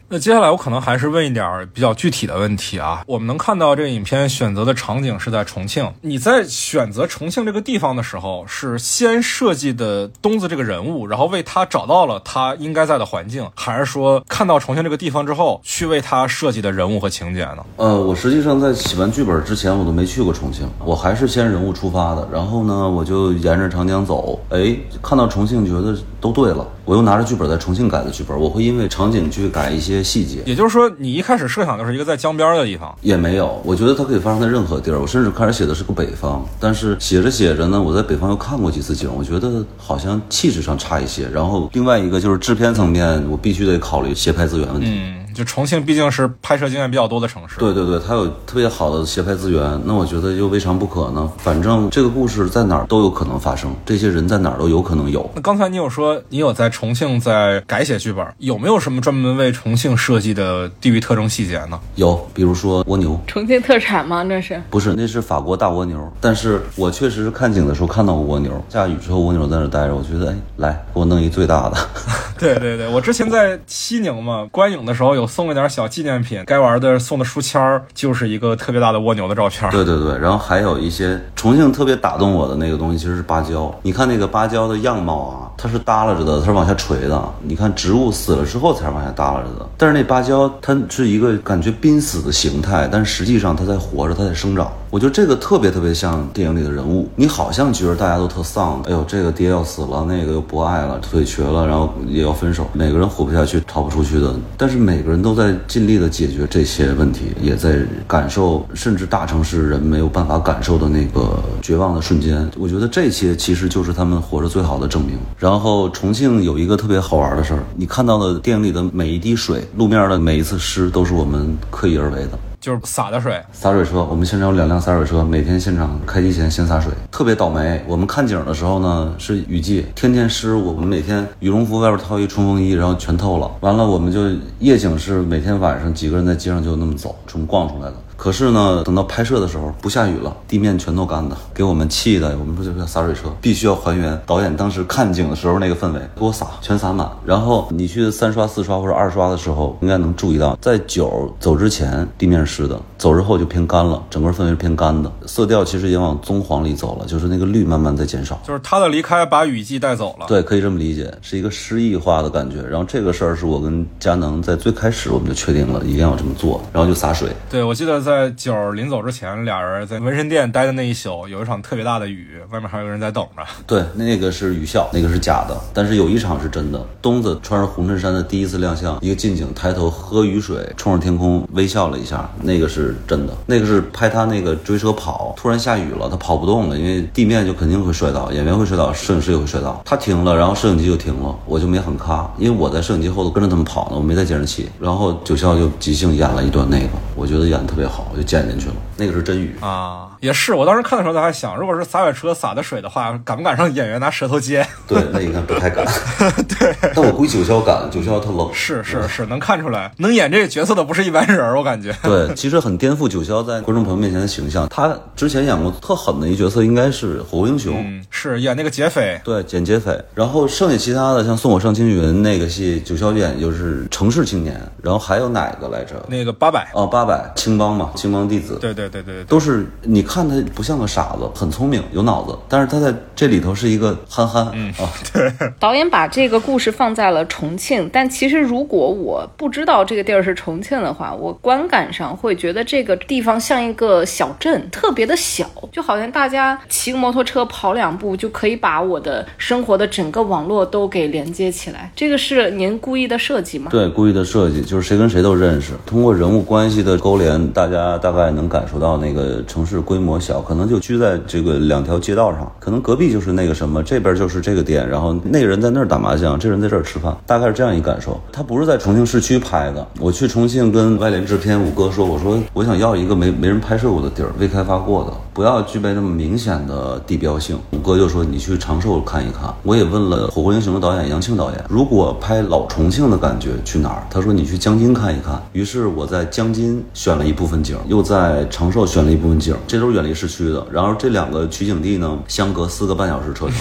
[0.09, 3.03] 那接下来我可能还是问一点儿比较具体的问题啊。
[3.07, 17.65] 我们能看到这个影片选择的场景是在重庆，你在选择重庆这个地方的时候，是先设计的东子这个人物，然后为他找到了他应该在的环境，还是说看到重庆这个地方之后，去为他设计的人物和情节呢？
[17.77, 22.29] 呃，我实际上在写完剧本之前，我都没去过重庆，我还是先人物出发的。
[22.33, 26.67] 然后呢，我就沿着长江走，哎，看到重庆，觉得都对了。
[26.85, 30.43] 我又拿着剧本在重庆改的剧本，我会因为场景去改一些细节。
[30.45, 35.01] 也就是说，你一开始设想就是一个在江边的地方，也没有，我觉得它可以发生在任何地儿。
[35.01, 41.29] 我甚至开始写的是个北方，但是写着写着呢，我在北方又看过几次景，我觉得好像气质上差一些。
[41.33, 44.89] 然后另外一个就是制片层面，我必须得考虑协拍资源问题。
[44.91, 51.31] 嗯，就重庆毕竟是拍摄经验比较多的城市，对对对，它有特别好的协拍资源，那我觉得又未尝不可呢。
[51.39, 55.29] 反正这个故事在哪儿都有可能发生，这些人在哪儿都有可能有。
[55.35, 61.79] 那刚才你有说你有在重庆在改写剧本，有没有什么专门为重庆设计的地域特征细节呢？
[61.97, 64.23] 有，比如说蜗牛，重庆特产吗？
[64.23, 66.13] 那是不是，那是法国大蜗牛。
[66.21, 71.77] 但是我确实是看景的时候看到过蜗牛，下雨之后蜗牛在那儿待着，我觉得哎，来给我弄一最大的。
[72.39, 79.71] 对对对，我之前在西宁嘛观影的时候有送了点小纪念品，该玩的送的书签儿就是一个特别大的蜗牛的照片。
[79.71, 83.75] 对对对，然后还有一些重庆特别打动我的那个东西，其实是芭蕉。
[83.83, 87.23] 你看那个芭蕉的样貌啊，它是耷拉着的，它是往下垂的。
[87.43, 94.71] 你看植物死了之后才往下耷拉着的，但是那芭蕉它是一个感觉濒死的形态，但实际上它在活着，它在生长。
[94.95, 104.33] 我觉得这个特别特别像电影里的人物，你好像觉得大家都特丧，哎呦，这个爹要死了，那个又不爱了，腿瘸了，然后也要分手，每个人活不下去，逃不出去的。
[104.57, 107.77] 但是每个人都在尽力的解决这些问题，也在
[108.07, 112.49] 感受，甚至大城市人没有办法感受的那个绝望的瞬间。
[112.57, 115.19] 我觉得这些其实就是他们活着最好的证明。
[115.37, 122.39] 然后重庆有一个特别好玩的事儿，你看到的电影里的每一滴水，路面的每一次湿，都是我们刻意而为的。
[122.65, 127.85] 就是洒的水，洒水车，我们现场有两辆洒水车，每天现场开机前先洒水，特别倒霉。
[127.87, 133.51] 我们看景的时候呢是雨季，天天湿，我们每天羽绒服外边套一冲锋衣，然后全透了。
[133.61, 137.95] 完了，我们就夜景是每天晚上几个人在街上就那么走，纯逛出来的。
[138.25, 142.35] 可是呢，等到拍摄的时候不下雨了，地面全都干的，给我们气的。
[142.39, 147.07] 我们说就叫洒水车，必须要还原导演当时看景的时候那个氛围，给我洒，全洒满。
[147.27, 158.41] 然后你去三刷、四刷或者二刷的时候，应该能注意到，在酒走之前地面是湿的，走之后就偏干了，整个氛围是偏干的，色调其实也往棕黄里走了，就是那个绿慢慢在减少。
[158.43, 160.25] 就是他的离开把雨季带走了。
[160.27, 162.63] 对，可以这么理解，是一个诗意化的感觉。
[162.63, 167.29] 然后这个事儿是我跟佳能在最开始我们就确定了，一定要这么做，然后就洒水。
[167.51, 173.43] 对，我记得在在九临走之前，俩人在纹身店待的那一宿，有一场特别大的雨，外面还有人在等着。
[173.67, 176.81] 对，那个是雨笑，那个是假的，但是有一场是真的。
[177.03, 183.33] 东子穿着红衬衫的第一次亮相，一个近景抬头喝雨水，冲着天空微笑了一下，那个是真的。
[183.47, 189.83] 那个是拍他那个追车跑，突然下雨了，他跑不动了，因为地面就肯定会摔倒，演员会摔倒，摄影师也会摔倒。
[189.85, 194.71] 他停了，然后摄影机就停了，我就没很咔，因为我在摄影机后头跟着他们跑呢，我没在监视器。
[194.81, 198.75] 然后九笑就即兴演了一段那个，我觉得演的特别好，好就见进去了。
[198.97, 199.55] 那个是真鱼。
[199.61, 204.67] 啊，也是，我当时看的时候，在还想，如果是洒水车洒的水的话，敢不敢让演员拿舌头接？
[204.89, 205.85] 对，那应该不太敢。
[206.59, 208.49] 对，但我估计九霄敢，九霄他冷。
[208.55, 211.95] 是是是，能看出来，能演这个角色的不是一般人儿，我感觉。
[212.03, 214.67] 对，其实很颠覆九霄在观众朋友面前的形象。
[214.71, 217.75] 他之前演过特狠的一角色，应该是《火锅英雄》。
[217.79, 219.21] 嗯，是演那个劫匪。
[219.23, 220.03] 对，剪劫匪。
[220.15, 224.59] 然后剩下其他的，像《送我上青云》那个戏，九霄演就是城市青年。
[224.83, 226.03] 然后还有哪个来着？
[226.09, 226.71] 那个八百。
[226.73, 228.57] 哦，八百青帮嘛，青帮弟子。
[228.61, 232.37] 对对对对对，都是你看他不像个傻子，很聪明，有脑子。
[232.49, 234.49] 但是他在这里头是一个憨憨。
[234.53, 234.89] 嗯啊，
[235.59, 251.91] 导演把这个故事放在了重庆，但其实如果我不知道这个地儿是重庆的话，我观感上会觉得这个地方像一个小镇，特别的小，就好像大家骑个摩托车跑两步就可以把我的生活的整个网络都给连接起来。
[251.97, 253.71] 这个是您故意的设计吗？
[253.71, 268.21] 对，故意的设计就是谁跟谁都认识，通过人物关系的勾连，大家大概能感受到那个城市规模模小，可能就居在这个两条街道上，可能隔壁就是那个什么，这边就是这个店，然后那个人在那儿打麻将，这人在这儿吃饭，大概是这样一感受。
[268.31, 277.59] 他不是在重庆市区拍的，我去重庆跟外联制片五哥说，我说我想要一个没没人拍摄过的地儿，未开发过的，不要具备那么明显的地标性。
[277.71, 279.53] 五哥就说你去长寿看一看。
[279.63, 284.07] 我也问了《火锅英雄》的导演杨庆导演，如果拍老重庆的感觉去哪儿？
[284.11, 285.41] 他说你去江津看一看。
[285.53, 290.67] 于是我在江津选了一部分景，又在长寿选了一部分景，这都是远离市区的。
[290.73, 293.55] 然后这两个取景地呢，相隔四个半小时车程。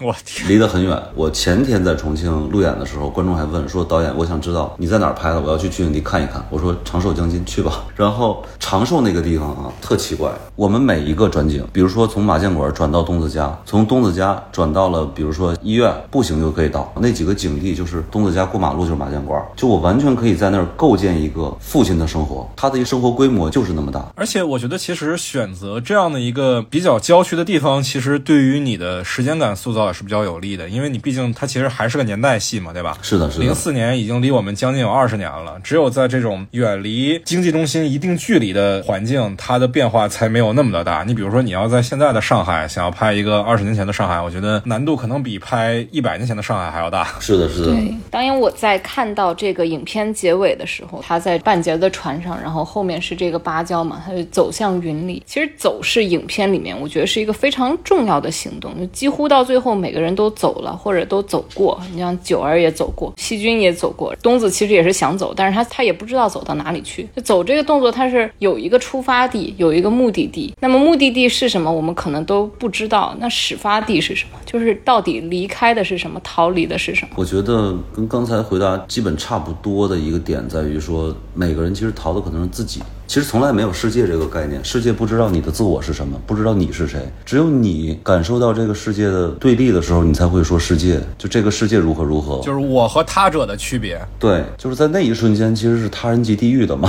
[0.02, 0.98] 我天，离得很远。
[1.14, 10.30] 我前天在重庆路演的时候，观众还问说：“导演，我想知道你在哪儿拍的，我要去取景地看一看。”我说：“长寿将军，去吧。”然后长寿那个地方啊，特奇怪。
[10.56, 16.90] 我们每一个转景，比如说从马建馆转到东子家，从东子家转到了比如说医院，步行就可以到。
[16.96, 24.02] 那几个景地就是东子家过马路就是马建馆，就我完全可以在那儿构建一个父亲的生活，他的一生活规模就是那么大。
[24.16, 32.96] 而且我觉得，其实选择这样的一个比较郊区的地方，其实对于你的时间感塑造也是比较有利的，因为你毕竟它其实还是个年代戏嘛，对吧？
[33.02, 33.44] 是的，是的。
[33.44, 41.04] 零四年已经离我们将近有二十年了，只有在这种远离经济中心一定距离的环境，它的变化才没有那么的大。
[41.04, 47.06] 你比如说，你要在现在的上海想要拍一个二十年前的上海，我觉得难度可能比拍一百年前的上海还要大。
[47.18, 47.74] 是的，是的。
[47.74, 55.22] 对，当然我在看到这个影片结尾的时候，他在半截的船上，然后后面是这个芭蕉嘛，他就走向云里。
[55.26, 61.80] 其实走是影片里面我觉得是一个非常重要的行动，就几乎到最后每个人都走了或者都走过。
[61.92, 67.08] 你像九儿也走过，细菌也走过，东子其实也是想走，但是他他也不知道走到哪里去。
[67.16, 70.54] 就走这个动作，它是有一个出发地，有一个目的地。
[70.60, 73.16] 那么目的地是什么，我们可能都不知道。
[73.18, 74.38] 那始发地是什么？
[74.44, 77.12] 就是到底离开的是什么，逃离的是什么？
[77.16, 82.82] 我觉得跟刚才回答基本差不多的一个点在于说，每个人其实逃的可能是自己。
[83.10, 87.00] 其实从来没有世界这个概念，世界不知道你的自我是什么，不知道你是谁。
[87.26, 91.00] 只有你感受到这个世界的对立的时候，你才会说世界。
[91.18, 94.00] 就这个世界如何如何，就是我和他者的区别。
[94.20, 96.88] 对，就是在那一瞬间，其实是他人即地狱的嘛。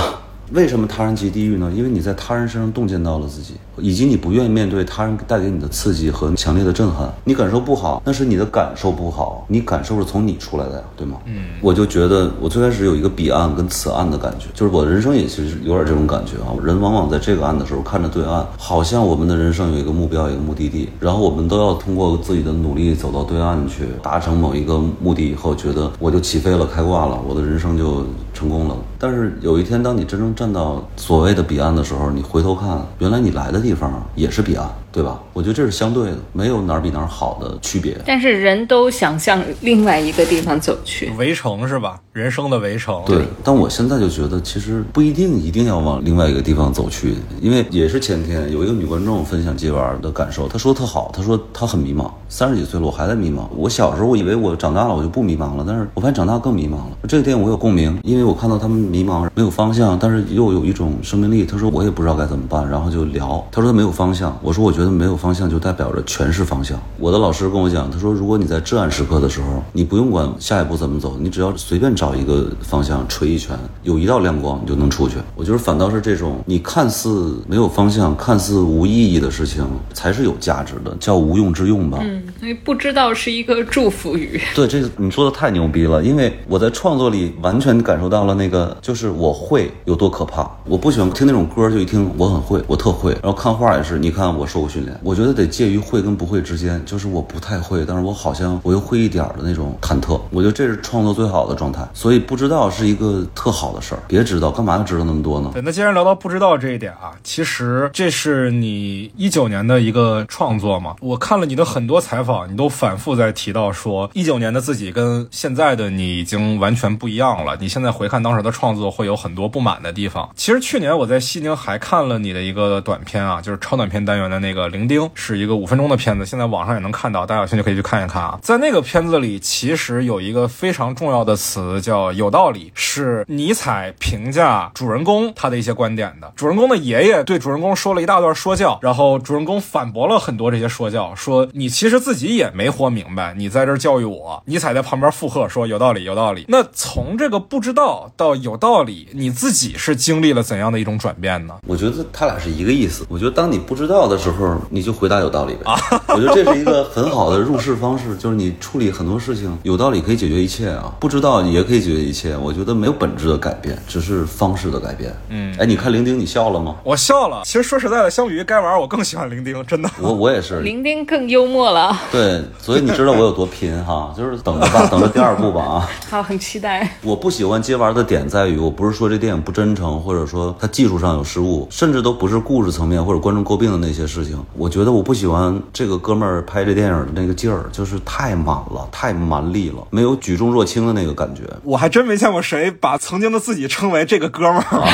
[0.52, 1.72] 为什么他人即地狱呢？
[1.74, 7.10] 因为你在他人身上洞见到了自己，以及你不愿意面对他人带给你的刺激和强烈的震撼。
[7.24, 11.16] 你感受不好，那是你的感受不好，你感受是从你出来的呀，对吗？
[11.24, 16.52] 嗯，我就觉得我最开始有一个彼岸跟此岸的感觉，就是我的人生也其实有点这种感觉啊。
[16.62, 28.04] 人往往在这个岸的时候看着对岸，好像我们的人生有一个目标，一个目的地，然后我们都要通过自己的努力走到对岸去，达成某一个目的以后，觉得我就起飞了，开挂了，我的人生就
[28.42, 28.76] 成功了。
[28.98, 34.68] 但是有一天，当你真正站到所谓的彼岸的时候，你回头看，原来你来的地方也是彼岸。
[34.92, 35.18] 对吧？
[35.32, 37.96] 我觉得这是相对的，没有哪儿比哪儿好的区别。
[38.04, 41.98] 但是人都想向另外一个地方走去，围城是吧？
[42.12, 43.02] 人生的围城。
[43.06, 53.48] 对，但我现在就觉得，其实不一定一定要往另外一个地方走去，因为也是前天有一个女观众分享接娃的感受，她说特好，她说她很迷茫，三十几岁了，我还在迷茫。
[53.56, 56.98] 我小时候我以为我长大了我就不迷茫了，但是我发现长大更迷茫了。
[57.08, 61.46] 这个电影我有共鸣，因为我看到他们迷茫，没有方向，但是又有一种生命力。
[61.46, 63.42] 他说我也不知道该怎么办，然后就聊。
[63.50, 65.62] 他说他没有方向，我说我觉得没有方向就。
[65.62, 66.76] 代表着全是方向。
[66.98, 75.18] 我的老师跟我讲，他说，如果你在至暗时刻的时候，你不用管下一步怎么走，你只要随便找一个方向锤一拳，有一道亮光，你就能出去。
[75.36, 81.98] 我觉得反倒是这种你看似没有方向、看似无意义的事情，才是有价值的，叫无用之用吧。
[82.02, 84.40] 嗯，因为不知道是一个祝福语。
[84.56, 90.48] 对，这你说的太牛逼了，因为我在创作里完全感受到到了那个，就是我会有多可怕。
[90.64, 93.12] 我不喜欢听那种歌，就一听我很会，我特会。
[93.14, 95.52] 然后看画也是，你看我受过训练，我觉得得。
[95.52, 100.18] 介于会跟不会之间，就是我不太会，但是我好像我又会一点的那种忐忑。
[100.30, 104.02] 我觉得这是创作最好的状态，所以不知道是一个特好的事儿。
[104.08, 105.50] 别知道，干嘛要知道那么多呢？
[105.52, 110.94] 对，那既然聊到不知道这一点啊，其实这是你一九年的一个创作嘛。
[111.00, 117.58] 我看了你的很多采访，你都反复在提到说，一九年的自己跟现在的你已经完全不一样了。
[117.60, 120.30] 你现在回看当时的创作，会有很多不满的地方。
[120.36, 125.42] 其实去年我在西宁还看了你的一个短片啊，就是超短片单元的那个零丁，是。
[125.42, 128.38] 一个五分钟的片子，现在网上也能看到，大家有兴趣可以去看一看啊。
[128.40, 136.32] 在那个片子里，其实有一个非常重要的词叫“有道理”，是尼采评价主人公他的一些观点的。
[136.36, 144.40] 主人公的爷爷对主人公说了一大段说教，然后主人公反驳了很多这些说教，说你其实自己也没活明白，你在这教育我。
[144.46, 151.54] 尼采在旁边附和说：“有道理，有道理。”那从这个不知道到有道理，你自己是经历了怎样的一种转变呢？
[151.66, 153.04] 我觉得他俩是一个意思。
[153.08, 155.32] 我觉得当你不知道的时候，你就回答有。
[155.32, 155.62] 道理呗，
[156.14, 162.36] 我觉得这是一个很好的入世方式，就是你处理很多事情有道理可以解决一切啊，不知道也可以解决一切。
[162.36, 165.16] 我觉得没有本质的改变，只是方式的改变。
[165.30, 166.76] 嗯，哎，你看零丁，你笑了吗？
[166.84, 167.40] 我笑了。
[167.46, 169.88] 其实说实在的，相比于该玩，我更喜欢零丁，真的。
[170.02, 171.98] 我我也是，零丁更幽默了。
[172.10, 175.88] 对，所以你知道我有多拼哈，就是等着吧， 等着第二部吧啊。
[176.10, 176.98] 好，很期待。
[177.00, 184.38] 我不喜欢接玩的点在于，我不是说这电影不真诚，或者说它技术上有失误，甚至都不是故事层面或者观众诟病的那些事情。
[184.56, 186.02] 我觉得我不喜欢这个。
[186.02, 191.42] 哥们儿拍这电影的那个劲儿，就是太满了，太蛮力了，没有举重若轻的那个感觉。
[191.62, 194.62] 我还真没见过谁把曾经的自己称为这个哥们儿。
[194.62, 194.88] 啊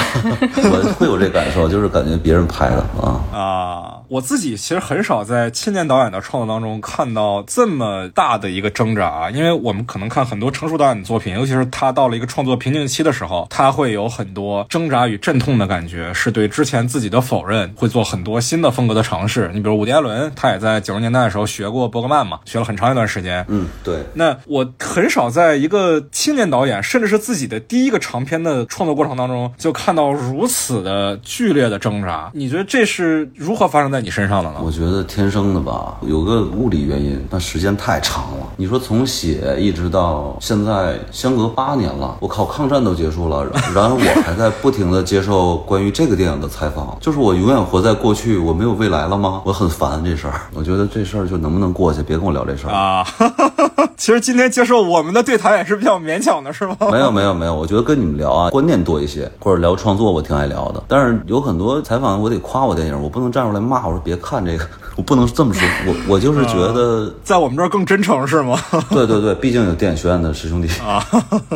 [0.57, 3.95] 我会有这感受，就是感觉别人拍的啊啊！
[4.09, 19.51] 我自己其实很少在青年导演的创作当中中看到这么大的一个挣扎，因为我们可能看很多成熟导演的作品，尤其是他到了一个创作瓶颈期的时候，他会有很多挣扎与阵痛的感觉，是对之前自己的否认，会做很多新的风格的尝试。
[19.55, 23.45] 你比如伍迪·艾伦，他也在九十年代的时候学过伯格曼嘛，学了很长一段时间。
[23.49, 24.05] 嗯，对。
[24.14, 32.31] 那我很少在一个青年导演，甚至是自己的第一个长片的创作过程当中，就看到如此的剧烈的挣扎。
[32.35, 34.61] 你觉得这是如何发生在你身上的呢？
[34.62, 38.47] 我觉得天生的吧，有个物理原因，但时间太长了。
[38.57, 42.16] 你说从写一直到现在，相隔八年了。
[42.20, 46.96] 我靠，抗战都结束了，然 而我还在不停的接受关于这个电影的采访。
[47.00, 49.40] 就是我永远活在过去，我没有未来了吗？
[49.44, 50.42] 我很烦这事儿。
[50.54, 53.06] 我觉得这事儿就能不能过去，别跟我聊这事儿啊。
[53.97, 56.76] 其实今天接受我们的对谈也是比较勉强的，是吗？
[56.91, 60.83] 没有没有没有，我觉得跟你们聊啊，观念多一些，或者聊创作，我挺爱聊的。
[60.89, 64.66] 但是有很多采访，我得夸我电影，我不能站出来骂我说别看这个，
[64.97, 65.68] 我不能这么说。
[65.87, 68.59] 我我就是觉得，在我们这儿更真诚是吗？
[68.91, 71.05] 对对对，毕竟有电影学院的师兄弟啊，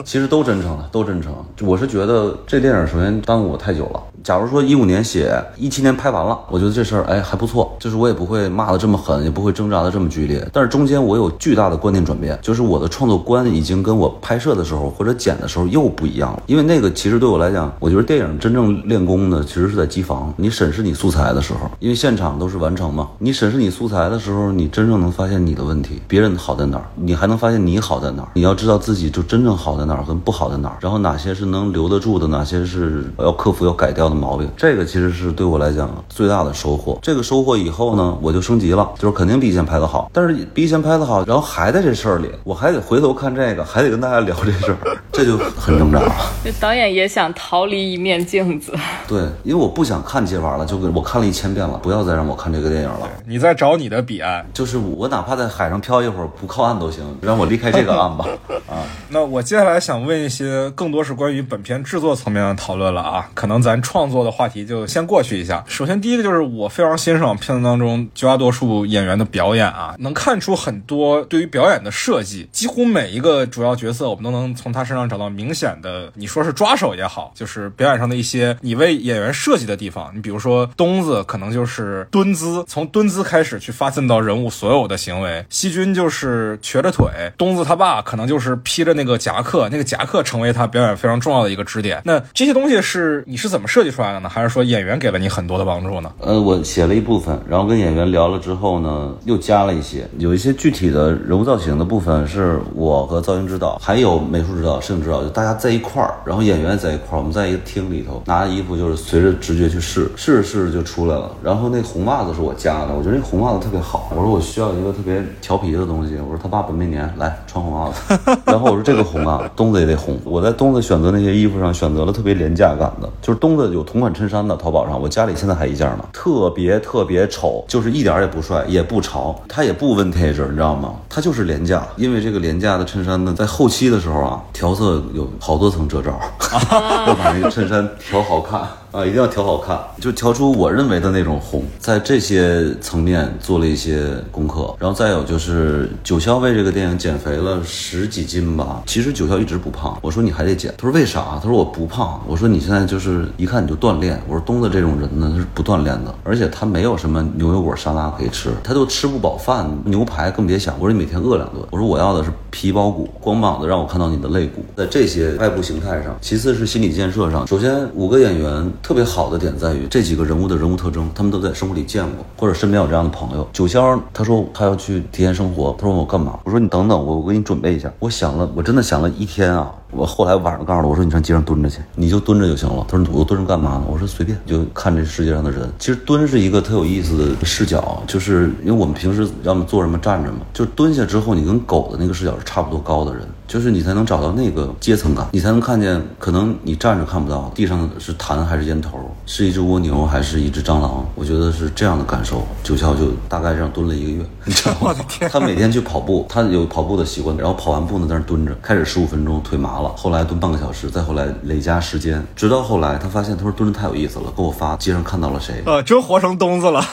[0.04, 1.34] 其实都真诚的，都真诚。
[1.62, 4.00] 我是觉得这电影首先耽误我太久了。
[4.22, 10.46] 假如说一五年写，一七年拍完了，我觉得这事儿哎还不错，就是我也不会骂的这么狠，也不会挣扎的这么剧烈。
[10.52, 16.42] 但是中间我有巨大的观念转变，就是我的创作观已经跟我拍摄的时候或者剪的时候又不一样了。
[16.46, 23.08] 因为那个其实对我来讲，我觉得电影真正练功的其实是在机房，你审视你素材的时候，因为现场都是完成嘛。
[23.18, 28.28] 你审视你素材的时候，你真正能发现你的问题，别人好在哪儿，你还能发现你好在哪儿。
[28.34, 34.50] 你要知道自己就真正好在哪儿跟不好在哪儿，然后哪些是能留得住的，哪些是要克服要改掉的毛病。
[34.56, 36.98] 这个其实是对我来讲最大的收获。
[37.02, 40.10] 这个收获以后呢，我就升级了，就是肯定比以前拍的好。
[40.12, 44.76] 但是比以前拍的好，然后还在这事儿里，我还得回头看这个，还得跟大家聊这事儿，
[45.12, 46.12] 这就很挣扎了。
[46.44, 48.72] 这导演也想逃离一面镜子。
[49.08, 53.08] 对，因为我不想看接完了，就我看了一千遍了，不要再让我看这个电影了。
[53.26, 58.26] 你在找你的彼岸，就是我哪怕在海上漂一会儿，不靠岸都行，让我离开这个岸吧。
[58.68, 65.62] 啊，那我接下来想问一些更多是关于本片制作层面的讨论了啊，可能咱创创作的话题就先过去一下。
[65.68, 80.10] 首先第一个就是我非常欣赏片子当中绝大多数演员的表演啊，能看出很多对于表演的设计，几乎每一个主要角色我们都能从他身上找到明显的，你说是抓手也好，就是表演上的一些你为演员设计的地方。
[80.12, 92.02] 你比如说东子可能就是蹲姿，从蹲姿开始去发散到人物所有的行为；西君就是瘸着腿，东子他爸可能就是披着那个夹克，那个夹克成为他表演非常重要的一个支点。
[92.04, 94.28] 那这些东西是你是怎么设计出来了呢？
[94.28, 96.10] 还是说演员给了你很多的帮助呢？
[96.18, 111.30] 呃，我写了一部分，然后跟演员聊了之后呢，又加了一些，有一些具体的人物造型的部分是我和造型指导，还有美术指导、摄影指导，就大家在一块儿，然后演员在一块儿，我们在一个厅里头拿着衣服，就是随着直觉去试，试着试着就出来了。
[111.42, 130.94] 然后那红袜子是我加的，我觉得那红袜子特别好，我说我需要一个特别调皮的东西，我说他爸本命年来穿红袜子， 然后我说这个红啊，东子也得红，我在东子选择那些衣服上选择了特别廉价感的，就是东子有同款衬衫的，淘宝上我家里现在还一件呢，特别特别丑，就是一点也不帅也不潮，它也不 vintage，你知道吗？
[131.08, 136.18] 它就是廉价，因为这个廉价的衬衫呢，在后期的时候啊，调色有好多层遮罩，
[137.06, 138.60] 要把那个衬衫调好看。
[138.92, 148.82] 啊，一定要调好看，就调出我认为的那种红，在这些层面做了一些功课，然后再有就是九霄为这个电影减肥了十几斤吧。
[148.86, 151.40] 其实九霄一直不胖，我说你还得减，他说为啥？
[151.42, 152.20] 他说我不胖。
[152.26, 154.22] 我说你现在就是一看你就锻炼。
[154.28, 160.74] 我说东子这种人呢他是不锻炼的，而且他没有什么牛油果沙拉可以吃，他都吃不饱饭，牛排更别想。
[160.78, 161.66] 我说你每天饿两顿。
[161.70, 164.62] 我说我要的是皮包骨，光膀子让我看到你的肋骨。
[164.76, 168.70] 在这些外部形态上，其次是心理建设上，首先五个演员。
[168.82, 173.48] 特别好的点在于这几个人物的人物特征，他们都在生活里见过，或者身边有这样的朋友。
[173.52, 176.40] 九霄他说他要去体验生活，他说我干嘛？
[176.44, 177.90] 我说你等等，我我给你准备一下。
[178.00, 179.72] 我想了，我真的想了一天啊。
[179.92, 182.84] 我后来晚上告诉他，我说你上街上蹲着去，你就蹲着就行了。
[182.88, 183.84] 他说我蹲着干嘛呢？
[183.86, 185.68] 我说随便，就看这世界上的人。
[185.78, 201.04] 其实蹲是一个特有意思的视角，就是因为我们平时要么坐着嘛站着嘛，就蹲下之后，你跟狗的那个视角是差不多高的人，就是你才能找到那个阶层感，你才能看见可能你站着看不到地上是痰还是烟头，是一只蜗牛还是一只蟑螂。
[201.14, 202.42] 我觉得是这样的感受。
[202.62, 204.94] 九霄就大概这样蹲了一个月，你知道吗？
[205.30, 209.88] 他每天去跑步，他有跑步的习惯，然后跑完步呢在那蹲着，开始十五分钟腿麻了。
[209.96, 216.84] 后来蹲半个小时，再后来累加时间，直到后来他发现他说蹲着太有意思了，给我发街上看到了谁，呃，真活成东子了。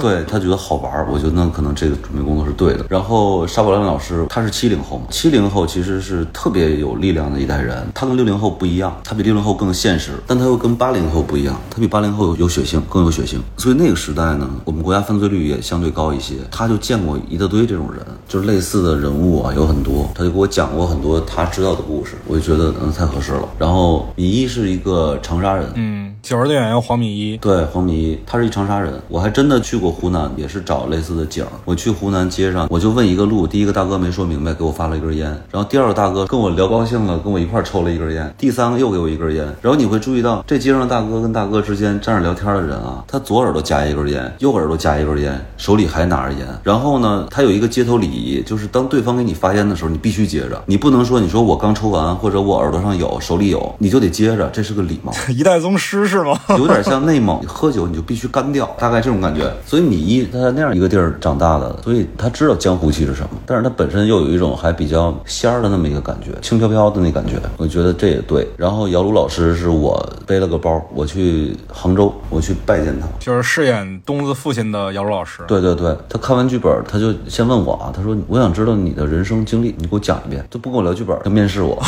[0.00, 2.86] 对他觉得好玩儿，我觉得那可能这个准备工作是对的。
[2.88, 13.42] 然后沙宝亮老师他是七零后嘛，七零后其实是特别有力量的一代人，他跟六零后不一样，他比六零后更现实，但他又跟八零后不一样，他比八零后有有血性，更有血性。
[13.56, 23.48] 所以那个时代呢，我们国家犯罪率也相对高一些，他就见过一大堆这种人，就是类似的人物啊有很多，他就给我讲过很多他知道的故事，我就觉得嗯太合适了。
[23.58, 28.94] 然后米一是一个长沙人，嗯，九十的演员黄米一，对，黄米一，他是一长沙人。
[29.08, 31.50] 我还真的去过湖南，也是找类似的景儿。
[31.64, 35.26] 我去湖南街上，我就问一个路，第一个大哥没说明白，给我发了一根烟。
[35.50, 38.32] 然后第二个大哥跟我聊高兴了，跟我一块抽了一根烟。
[38.38, 39.44] 第三个又给我一根烟。
[39.60, 46.46] 然后你会注意到，这街上的大哥跟大哥之间站着聊天的人啊，他左耳朵夹一根烟，右耳朵夹一根烟，手里还拿着烟。
[46.62, 55.12] 然后呢，他有一个街头礼仪，就是当对方给你发烟的时候，你必须接着，你不能说你说我刚抽完，或者我耳朵上有，手里有，你就得接着，这是个礼貌。
[55.28, 56.38] 一代宗师是吗？
[56.58, 59.50] 有点像内蒙，喝酒你就必须干掉，大概这种感觉。
[59.66, 67.40] 所以米一他在那样一个地儿长大的，所以他知道江湖气是什么，但是他本身又有一种还比较仙儿的那么一个感觉，轻飘飘的那感觉。
[67.56, 68.46] 我觉得这也对。
[68.56, 73.06] 然后姚鲁老师是我背了个包，我去杭州，我去拜见他。
[73.18, 75.42] 就是饰演东子父亲的姚茹老师。
[75.48, 81.80] 对对对，他看完剧本，他就先问我啊，他说我想知道你的人生经历，你给我讲一遍，就不跟我聊剧本，就面试我。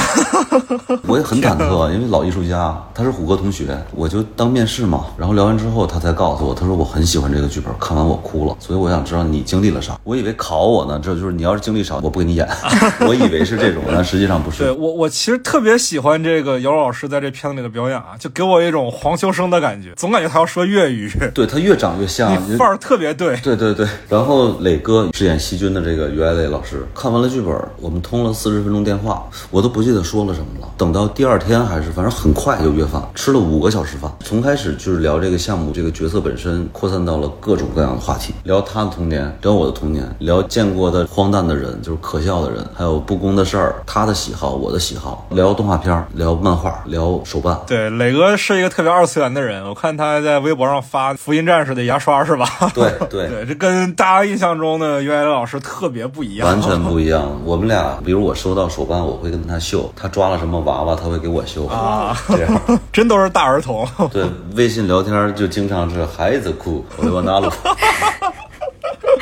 [1.07, 5.07] 我也很忐忑，因为老艺术家，他是虎哥同学，我就当面试嘛。
[5.19, 9.99] 然后聊完之后，他才告诉我，他说我很喜欢这个剧本，看完我哭了，所以我想知道你经历了啥。
[10.05, 12.49] 我以为考我呢，这就是你要是经历少，我不给你演。
[13.09, 14.59] 我以为是这种，但实际上不是。
[14.59, 23.37] 对我，我其实特别喜欢这个姚老师在这片子里的表演啊，就给我一种黄秋生的感觉，总感觉他要说粤语， 对他越长越像，范儿特别对。
[23.39, 30.69] 对对对，然后磊哥饰演细菌的这个于爱磊老师，看完了剧本，我们通了四十分钟电话，我都不记得说了什么了。
[30.77, 34.04] 等到第二天还是反正很快就约饭，吃了五个小时饭。
[34.21, 47.59] 从开始就是聊这个项目，这个角色本身，扩散到了各种各样的话题，聊他的童年，聊我的童年，聊见过的荒诞的人，就是可笑的人，还有不公的事儿，他的喜好，我的喜好，聊动画片，聊漫画，聊手办。
[47.67, 52.47] 对，磊哥是一个特别二次元的人，我看他还在微博上发《福音战士》的牙刷是吧？
[52.75, 57.29] 对对 对，这跟大家印象中的于爱磊老师特别不一样，完全不 一样。
[57.45, 62.61] 我们俩，比如我收到手办，我会跟他秀；他抓了什么娃娃，他会给我秀啊，这样。
[62.93, 63.87] 真都是大儿童。
[64.13, 64.25] 对，
[64.57, 67.53] 微信聊天就经常是孩子哭，我往哪了？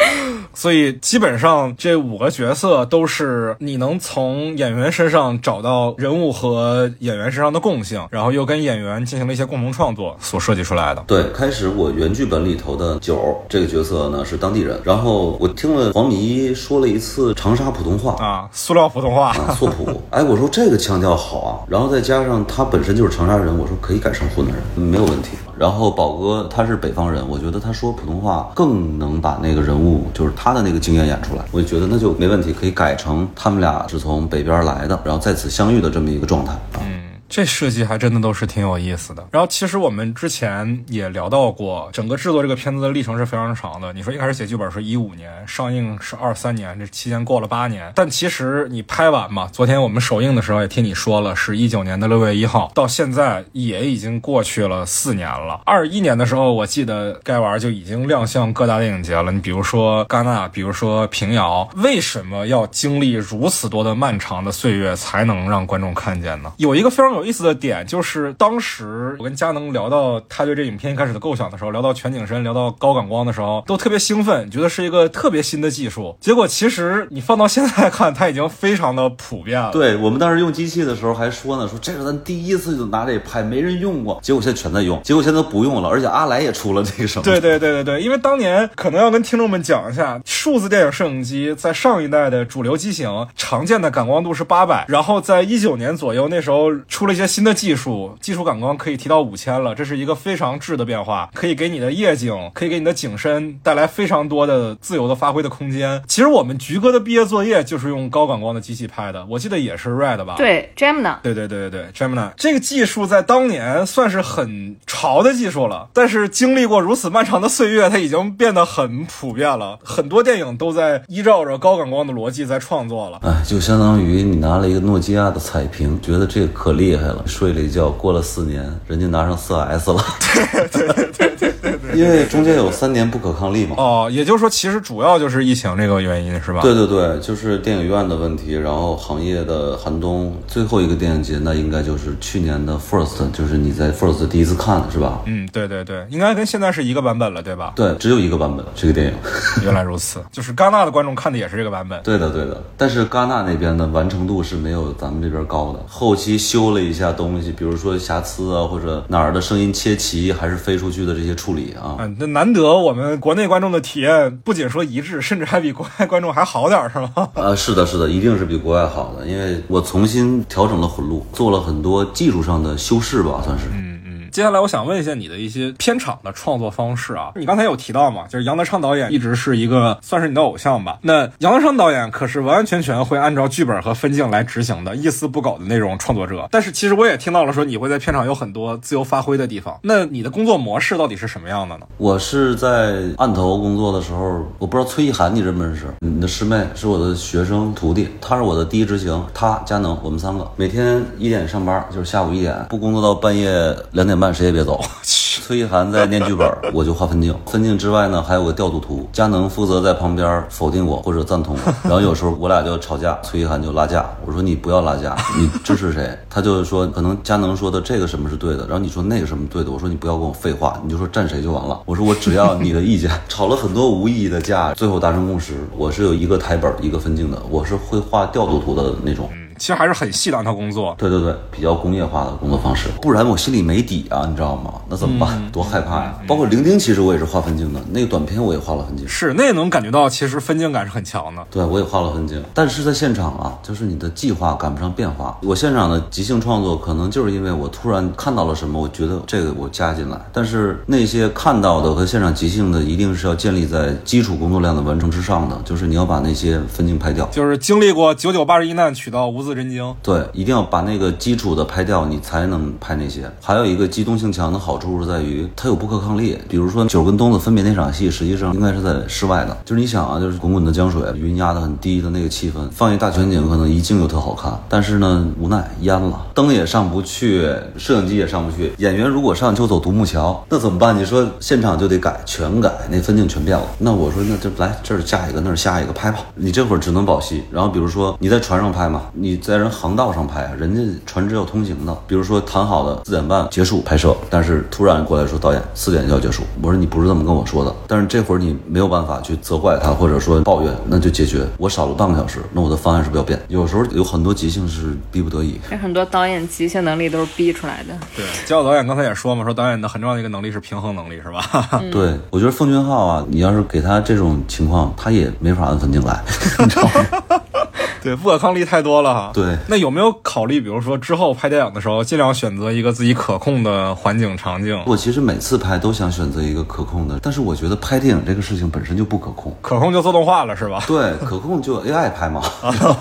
[0.55, 11.03] 所以基本上这五个角色都是你能从演员身上找到人物和演员身上的共性，然后又跟演员进行了一些共同创作所设计出来的。
[11.07, 20.03] 对，开始我原剧本里头的九这个角色呢是当地人，然后我听了黄米一说了一次长沙普通话啊，塑料普通话啊，塑普。
[20.11, 25.30] 哎，我说这个腔调好啊，然后再加上他本身就是长沙人，我说可以改成湖南人，没有问题。
[25.62, 36.82] 然后宝哥他是北方人，我觉得他说普通话更能把那个人物就是他的那个经验演出来，我就觉得那就没问题，可以改成他们俩是从北边来的，然后在此相遇的这么一个状态啊。
[36.82, 37.11] 嗯。
[37.33, 39.26] 这设计还真的都是挺有意思的。
[39.30, 43.91] 然后其实我们之前也聊到过，整个制作这个片子的历程是非常长的。
[43.95, 47.91] 你说一开始写剧本是一五年，上映是二三年，这期间过了八年。
[47.95, 55.62] 但其实你拍完嘛，昨天我们首映的时候也听你说了，是一九年的六月一号，到现在也已经过去了四年了。
[55.64, 59.33] 二一年的时候，我记得该玩就已经亮相各大电影节了。
[59.33, 66.53] 你比如说戛纳，比如说平遥，为什么要经历如此多的漫长的岁月才能让观众看见呢？
[66.59, 67.22] 有一个非常有。
[67.23, 76.16] 有意思的点就是，当时我跟佳能聊到他对这影片一开始的构想的时候，聊到全景深，聊到高感光的时候，都特别兴奋，觉得是一个特别新的技术。
[76.20, 79.70] 结果其实你放到现在看，它已经非常的普遍了。
[79.70, 84.18] 对我们当时用机器的时候还说呢，说这是咱第一次就拿这拍，没人用过。
[84.20, 87.23] 结果现在全在用，结果现在都不用了，而且阿莱也出了这个什么？
[87.23, 97.11] 对对对对对，因为当年可能要跟听众们讲一下，数字电影摄影机在上一代的主流机型常见的感光度是八百，然后在一九年左右那时候出了。
[97.12, 106.02] 一些新的技术，技术感光可以提到五千了，这是一个非常质的变化，可以给你的夜景，可以给你的景深带来非常多的自由的发挥的空间。
[106.08, 110.34] 其实我们菊哥的毕业作业就是用高感光的机器拍的，我记得也是 Red 吧？
[110.36, 111.18] 对，Gemini。
[111.22, 119.78] 对对对对对，Gemini 这个技术在当年算是很潮的技术了，但是经历过如此漫长的岁月，它已经变得很普遍了。
[119.84, 123.18] 很多电电影都在依照着高感光的逻辑在创作了。
[123.20, 130.03] 哎，就相当于你拿了一个诺基亚的彩屏，觉得这个可厉害了，睡了一觉，过了四年，人家拿上四 S 了。
[130.72, 131.98] 对对对对对对。
[131.98, 133.76] 因为中间有三年不可抗力嘛。
[133.78, 136.61] 哦，也就是说，其实主要就是疫情这个原因，是吧？
[136.62, 140.34] 对对对，就是电影院的问题，然后行业的寒冬。
[140.48, 145.20] 最后一个电影节，那应该就是去年的 First，就是你在 First 第一次看，是吧？
[145.27, 147.72] 嗯，对对对，应该跟现在是一个版本了，对吧？
[147.77, 149.12] 对，只有一个版本这个电影。
[149.64, 152.01] 原来如此，就是戛纳的观众看的也是这个版本。
[152.02, 161.96] 对的对的，但是戛纳那边的完成度是没有咱们这边高的，后期修了一下东西，比如说瑕疵啊，或者哪儿的声音切齐还是飞出去的这些处理啊。
[161.98, 167.28] 嗯，那难得我们国内观众的体验不仅说一致，甚至还比国外观众还好点，是吗？
[167.34, 173.66] 呃，是的，是的，一定是比国外好的，因为我重新调整了混录，做了很多技术上的修饰吧，算是。
[173.72, 173.91] 嗯。
[174.32, 180.98] 接下来我想问一下你的一些片场的创作方式啊，你刚才有提到嘛，就是杨德昌导演一直是一个算是你的偶像吧？
[181.02, 186.48] 那杨德昌导演可是完完全全会按照剧本和分镜来执行的，一丝不苟的那种创作者。
[186.50, 189.78] 但是其实我也听到了说你会在片场有很多自由发挥的地方。
[189.82, 191.86] 那你的工作模式到底是什么样的呢？
[191.98, 195.92] 我是在案头工作的时候，我不知道崔一涵你认不认识？
[196.00, 203.50] 你的师妹是我的学生徒弟，她是我的第一执行，她佳能，我们三个每天一点上班，就是下午一点，不工作到半夜
[203.90, 204.81] 两点半半，谁也别走。
[205.43, 207.35] 崔一涵在念剧本，我就画分镜。
[207.47, 209.09] 分镜之外呢，还有个调度图。
[209.12, 211.73] 佳能负责在旁边否定我或者赞同我。
[211.82, 214.09] 然后有时候我俩就吵架，崔一涵就拉架。
[214.24, 216.16] 我说你不要拉架，你支持谁？
[216.31, 219.70] 他就是说可能佳能说的这个什么是对的，然后你说那个什么对的。
[219.73, 221.81] 我说你不要跟我废话，你就说站谁就完了。
[221.86, 223.11] 我说我只要你的意见。
[223.28, 225.55] 吵了很多无意义的架，最后达成共识。
[225.77, 229.28] 我是有一个台本一个分镜的，我是会画调度图的那种。
[229.62, 230.93] 其实还是很细的，他工作。
[230.98, 234.74] 对对对，比较工业化的工作方式，不然我心里没底啊，你知道吗？
[234.89, 235.40] 那怎么办？
[235.52, 236.18] 多害怕呀！
[236.26, 239.06] 包括零丁，其实我也是画分镜的，那个短片我也画了分镜。
[239.06, 241.47] 是，那也能感觉到，其实分镜感是很强的。
[241.48, 245.39] 对，我也画了分镜，但是在现场啊，就是你的计划赶不上变化。
[245.43, 250.20] 我现场的即兴创作，可能就是因为我突然看到了什么，我觉得这个我加进来。
[250.32, 257.24] 但是那些看到的和现场即兴的，一定是要建立在基础工作量的完成之上的，就是你要把那些分镜拍掉。
[257.26, 259.95] 就是经历过九九八十一难，取到无字真经。
[260.03, 260.23] 对。
[260.33, 263.31] 一定要把那个基础的拍掉，你才能拍那些。
[263.41, 266.39] 还有一个机动性强的好处是在于它有不可抗力。
[266.49, 269.57] 比如说九跟东子分别那场戏，实际上应该是在室外的。
[269.65, 274.59] 就是你想啊，就是滚滚的江水，云压得很低的那个气氛，放一大全景，可能一镜就特好看。
[274.69, 278.73] 但是呢，无奈淹了，灯也上不去，摄影机也上不去。
[278.79, 280.99] 演员如果上就走独木桥，那怎么办？
[280.99, 283.65] 你说现场就得改，全改，那分镜全变了。
[283.79, 286.20] 那我说那就来这儿下一个，那儿下一个拍吧。
[286.35, 287.43] 你这会儿只能保戏。
[287.51, 290.23] 然后比如说你在船上拍嘛，你在人航道上。
[290.23, 303.36] 拍啊，人家船只要通行的，比如说谈好的四点半结束拍摄，但是突然过来说导演四点就要结束，我说你不是这么跟我说的，但是这会儿你没有办法去责怪他或者说抱怨，那就解决，我少了半个小时，那我的方案是不是要变？
[303.48, 307.93] 有时候有很多即兴是逼不得已，很多导演即兴能力都是逼出来的。
[308.16, 311.43] 对，焦导演刚才也说嘛，说导演的很重要的一个能力是平衡能力，是吧？
[311.90, 316.23] 对，我觉得奉俊昊啊，你要是给他这种情况，他也没法按分镜来，
[316.60, 317.40] 你知道吗？
[318.02, 319.22] 对，不可抗力太多了哈。
[319.32, 324.81] 对，那有没有考虑，比如说之后拍电影的时候，尽量选择一个自己可控的环境场景？
[324.86, 329.55] 我其实每次拍都想选择一个可控的，但是我觉得拍电影这个事情本身就不可控。
[329.61, 330.82] 可控就自动化了，是吧？
[330.86, 332.43] 对，可控就 AI 拍嘛。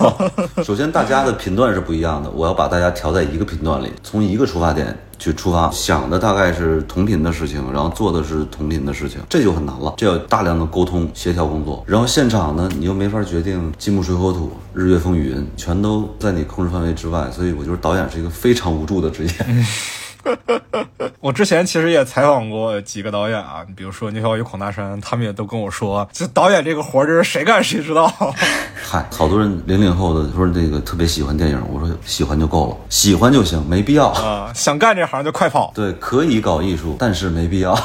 [0.64, 4.98] 首先，大家的频段是不一样的，我要把大家调在一个频段里，从一个出发点。
[5.22, 9.94] 去出发，想的大概是同频的事情，然后做的是同频的事情，这就很难了。
[9.96, 19.32] 这要大量的沟通协调工作，然后现场呢，你又没法决定金木水火土、日月风雨云，全都在你控制范围之外，所以我觉得导演是一个非常无助的职业。
[21.20, 28.12] 我之前其实也采访过几个导演啊，你比如说牛小雨、孔大山，他们也都跟我说，这导演这个活儿，这是谁干谁知道。
[28.84, 34.52] 嗨，好多人零零后的说这个特别喜欢电影，我说喜欢就够了，喜欢就行，没必要啊。
[34.54, 35.72] 想干这行就快跑。
[35.76, 37.78] 对，可以搞艺术，但是没必要。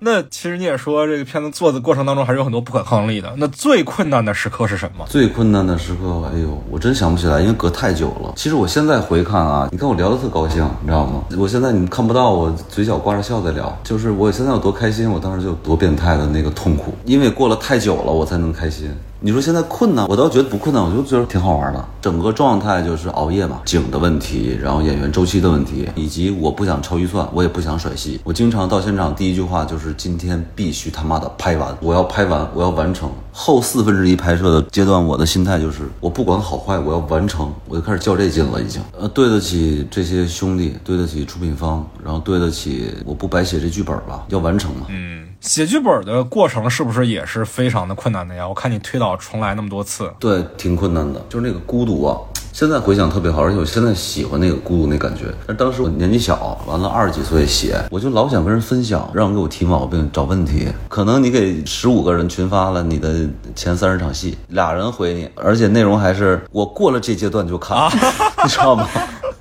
[0.00, 3.32] 那其实你也说，这个片子做的过程当中还是有很多不可抗力的。
[3.36, 5.04] 那最困难的时刻是什么？
[5.08, 8.32] 最困难的时刻，哎呦，我真想不起来，因为隔太久了。
[8.36, 10.99] 其实我现在回看啊，你看我聊的特高兴，你知道
[11.38, 18.90] 我现在你们看不到我嘴角挂着笑在聊，就是我现在有多开心，我当时就有多变态的那个痛苦，因为过了太久了，我才能开心。
[19.22, 21.84] 你说现在困难，我倒觉得不困难，我就觉得挺好玩的。
[22.00, 28.18] 整个状态就是熬夜嘛，景的问题，然后演员周期的问题，以及我不想超预算，我也不想甩戏。
[28.24, 33.10] 我经常到现场第一句话就是今天必须他妈的拍完，我要拍完，我要完成。
[33.30, 38.80] 后四分之一拍摄的阶段，我的心态就是我不管好坏，我要完成，我就开始较这劲了，已经。
[38.98, 44.86] 呃，对得起这些兄弟，对得起出品方，然后对得起我不白写这剧本吧，要完成嘛。
[44.88, 45.26] 嗯。
[45.40, 48.46] 写剧本的过程是不是也是非常的困难的呀？
[48.46, 52.18] 我看你推倒重来那么多次，对，挺困难的，就是那个孤独啊。
[52.52, 55.26] 现在回想特别好，而且我现在喜欢那个孤独那感觉。
[55.46, 60.68] 但当时我年纪小，完了二十几岁写，我就老想跟人分享，让人给我提毛病、找问题。
[60.88, 67.88] 可能你给十五个人群发了你的前三十场戏，俩人回你，而且内容还是我过了这阶段就看，
[68.44, 68.86] 你知道吗？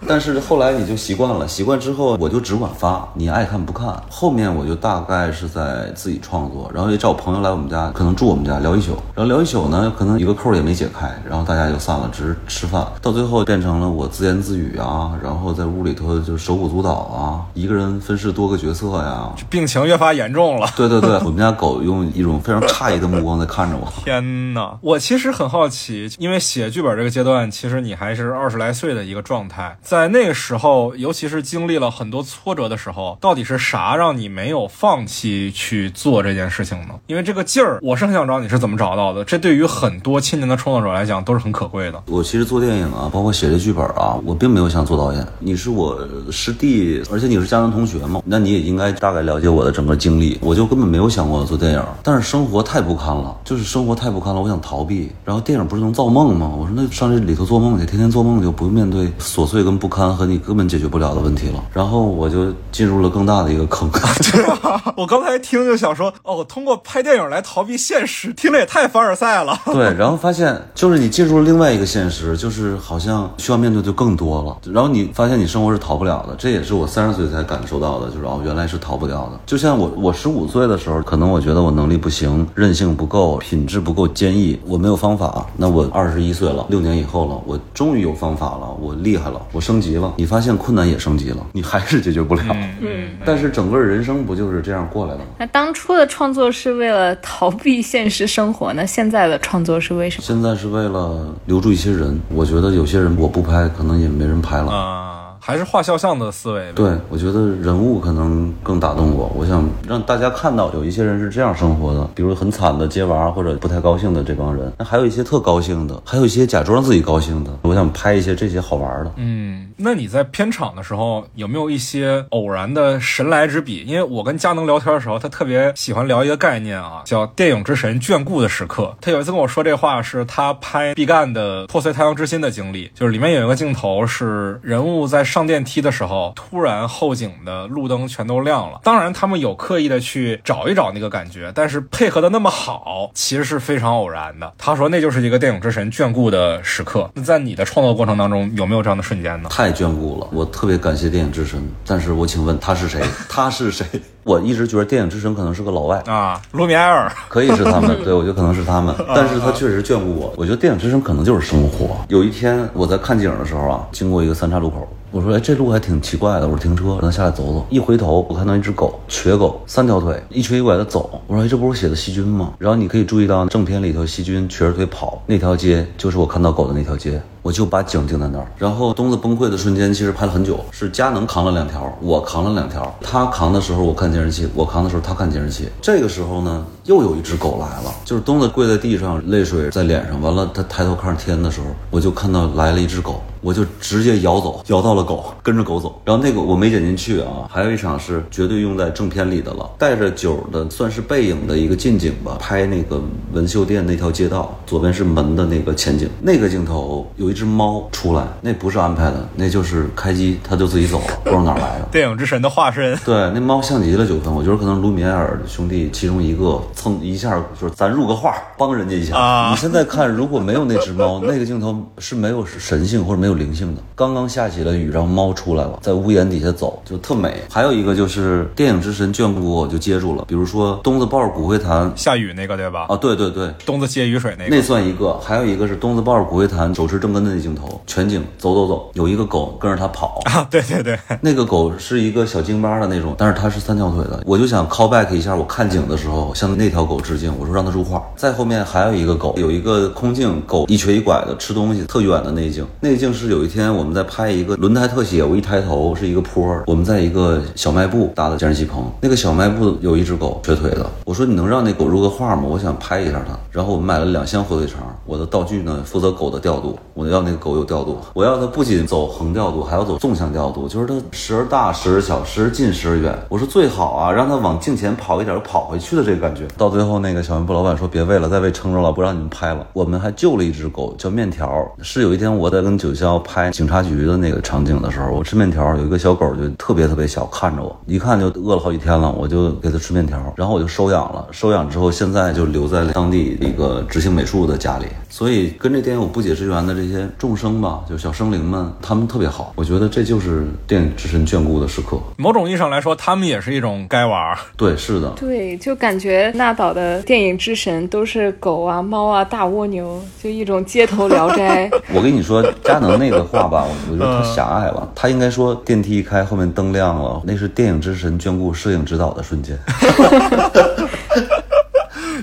[0.08, 4.02] 但是后来你就习惯了，习惯之后我就只管发，你爱看不看。
[4.10, 12.86] 后面我就大概是在自己创作，然后也找朋友来我们家，可能住我们家聊一宿，然后聊一宿呢，可能一个扣也没解开，然后大家就散了，只是吃饭。
[13.02, 19.30] 到最后变成了我自言自语啊，然后在屋里头就手舞足蹈啊，一个人分饰多个角色呀。
[19.50, 20.68] 病情越发严重了。
[20.76, 23.88] 对对对，我们家狗用一种非常诧异的目光在看着我。
[24.04, 24.78] 天哪！
[24.82, 36.94] 我其实很好奇，因为写剧本这个阶段，其实你还是二十来岁的一个状态，在那个时候，尤其是经历了很多挫折的时候，到底是啥让你没有放弃去做这件事情呢？
[37.07, 39.26] 因为这个劲儿，我是很想知道你是怎么找到的。
[39.26, 42.03] 这对于很多青年的创作者来讲都是很可贵的。
[42.06, 45.28] 我其实做电影啊，包括写这剧本啊，我并没有想做导演。
[45.40, 45.98] 你是我
[46.32, 50.38] 师弟，而且你是家人同学嘛，那你也应该大概了解我的整个经历。
[50.40, 55.11] 我就根本没有想过做电影，但是生活太不堪了，就是生活太不堪了，我想逃避。
[55.26, 56.48] 然后电影不是能造梦吗？
[56.56, 61.64] 我说那上这里头做梦去，天天做梦就不用面对琐碎跟不堪和你根本解决不了的问题了。
[61.73, 63.89] 然后我就进入了更大的一个坑。
[64.31, 69.57] 对 啊我刚才听就想说，哦，通过拍电影来逃避现实，听着也太凡尔赛了。
[69.72, 74.57] 对，然后发现就是你进入了另外一个现实，就是好像需要面对就更多了。
[74.72, 79.39] 然后你发现你生活是逃不了的，这也是我三十岁才感受到的，就是哦，原来是逃不掉的。
[79.45, 85.45] 就像我，我十五岁的时候，可能我觉得我能力不行，韧性不够，品质不够坚毅，我没有方法。
[85.56, 90.12] 那我二十一岁了，六年以后了，我终于有方法了，我厉害了，我升级了。
[90.18, 92.41] 你发现困难也升级了，你还是解决不了。
[92.82, 95.26] 嗯，但是整个人生不就是这样过来的吗？
[95.38, 100.24] 那当初的创作是为了逃避现实生活，那现在的创作是为什么？
[100.26, 104.72] 现在是为了留住一些人，我觉得有些人我不拍，可能也没人拍了。
[104.72, 106.72] 啊，还是画肖像的思维。
[106.74, 109.32] 对，我觉得人物可能更打动我。
[109.36, 117.52] 我想让大家看到有一些人是这样生活的，比如很惨的接娃或者不太高兴的这帮人，那还有一些特高兴的，还有一些假装自己高兴的。
[117.64, 119.11] 我想拍一些这些好玩的。
[119.18, 123.84] 嗯，那你在片场的时候有没有一些偶然的神来之笔？
[123.88, 128.95] 因为我跟佳能聊天的时候，他特别喜欢聊一个概念啊，叫“电影之神眷顾的时刻”。
[129.02, 138.80] 他有一次跟我说这话，是他拍毕赣的《破碎太阳之心》的经历，就是里面有一个镜头是人物在上电梯的时候，突然后景的路灯全都亮了。
[138.84, 144.51] 当然，他们有刻意的去找一找那个感觉，但是配合的那么好，其实是非常偶然的。
[144.57, 147.10] 他说那就是一个电影之神眷顾的时刻。
[147.15, 149.49] 那在你的创作过程当中，有没有这样的瞬间呢？
[149.49, 151.61] 太眷顾了，我特别感谢电影之神。
[151.85, 153.01] 但是我请问他是谁？
[153.30, 153.85] 他是谁？
[154.23, 160.31] 我一直觉得电影之神可能是个老外，啊，卢米埃尔，可以是他们， 对我觉得可能是他们， 但是他确实眷顾我。
[160.38, 161.97] 我觉得电影之神可能就是生活。
[162.10, 167.65] 有一天我在看景的时候啊，经过一个三岔路口，我说哎这路还挺奇怪的，我说停车，让他下来走走。
[167.69, 171.22] 一回头我看到一只狗，瘸狗，三条腿，一瘸一拐的走。
[171.27, 172.53] 我说哎这不是写的细菌吗？
[172.60, 177.22] 然后你可以注意到正片里头细菌瘸着腿跑那条街，就是我看到狗的那条街。
[177.41, 182.94] 我就把景定在那儿，然后东子崩溃的瞬间其实拍了很久，是佳能扛了两条，我扛了两条。
[183.02, 185.70] 他扛的时候我看监视器，我扛的时候他看监视器。
[185.82, 190.22] 这个时候呢，又有一只狗来了，就是东子跪在地上，泪水在脸上。
[190.22, 196.02] 完了，他抬头看天的时候，我就看到来了一只狗，我就直接摇走，摇到了狗，跟着狗走。
[196.03, 203.02] 然后那个我没剪进去啊，还有一场是绝对用在正片里的了，带着酒的算是背影的一个近景吧，拍那个
[203.32, 211.85] 纹绣店那条街道，左边是门的那个前景，那个镜头有一只猫出来，那不是安排的，那就是开机它就自己走了， 不知道哪儿来的。
[211.91, 212.97] 电影之神的化身。
[213.06, 219.15] 对，那猫像极了九分，我觉得可能卢米埃尔兄弟其中一个蹭一下就是咱入个画，帮人家一下。
[219.18, 223.81] 啊你现在看，如果没有那只猫，那个镜头是没有神性或者没有灵性的。
[223.95, 227.41] 刚刚下起了雨，然后猫出来了，在屋檐底下走，就特美。
[227.49, 230.26] 还有一个就是电影之神眷顾我，就接住了。
[230.27, 232.85] 比如说东子抱着骨灰坛下雨那个对吧？
[232.89, 234.56] 啊，对对对，东子接雨水那个。
[234.56, 244.22] 那算一个，还有一个是东子抱着骨灰坛手持正根的那镜头，全景走走走，有一个狗跟着他跑，啊，对对对，那个狗是一个小京巴的那种，但是它是三条腿的。
[244.26, 248.04] 我就想 call back 一下，我看景的时候向那条狗致敬，我说让它入画。
[248.16, 252.66] 再后面还有一个狗， 有一个空镜，狗一瘸一拐的吃东西，特远的那一镜。
[252.82, 260.86] 那一镜是有一天我们在拍一个轮胎特写，我一抬头是一个坡儿，我们在一个小卖部搭的监视器棚，那个小卖部有一只狗瘸腿的。
[261.06, 262.44] 我说你能让那狗入个画吗？
[262.48, 263.38] 我想拍一下它。
[263.52, 273.18] 然后我们买了两箱火腿肠，我的道具呢负责狗的调度，我要那个狗有调度，我要它不仅走横调度，还要走纵向调度，就是它时而大，时而小，时而近，时而远。
[273.30, 276.48] 我说最好啊，让它往镜前跑一点，又跑回去的这个感觉。
[276.57, 279.65] 到最后，那个小卖部老板说别喂了，再喂撑着了，不让你们拍了。
[279.73, 281.49] 我们还救了一只狗，叫面条。
[281.81, 291.27] 是有一天我在跟九霄拍警察局的那个场景的时候，我吃面条，有一个小狗就特别特别小，看着我，一看就饿了好几天了，我就给它吃面条，然后我就收养了。
[291.31, 294.86] 收养之后，现在就留在了当地一个执行美术的家里。
[295.10, 299.54] 所以跟这电影有不解之缘的这些众生吧，就小生灵们，他们特别好。
[299.56, 301.98] 我觉得这就是电影之神眷顾的时刻。
[302.18, 304.38] 某种意义上来说，他们也是一种该玩儿。
[304.58, 311.70] 对，是的，对，就感觉纳岛的电影之神都是狗啊、猫啊、大蜗牛，就一种街头聊斋。
[311.94, 314.90] 我跟你说，佳能那个话吧，我觉得太狭隘了。
[314.96, 319.58] 他应该说电梯一开，后面灯亮了，那是电影之神眷顾摄影指导的瞬间，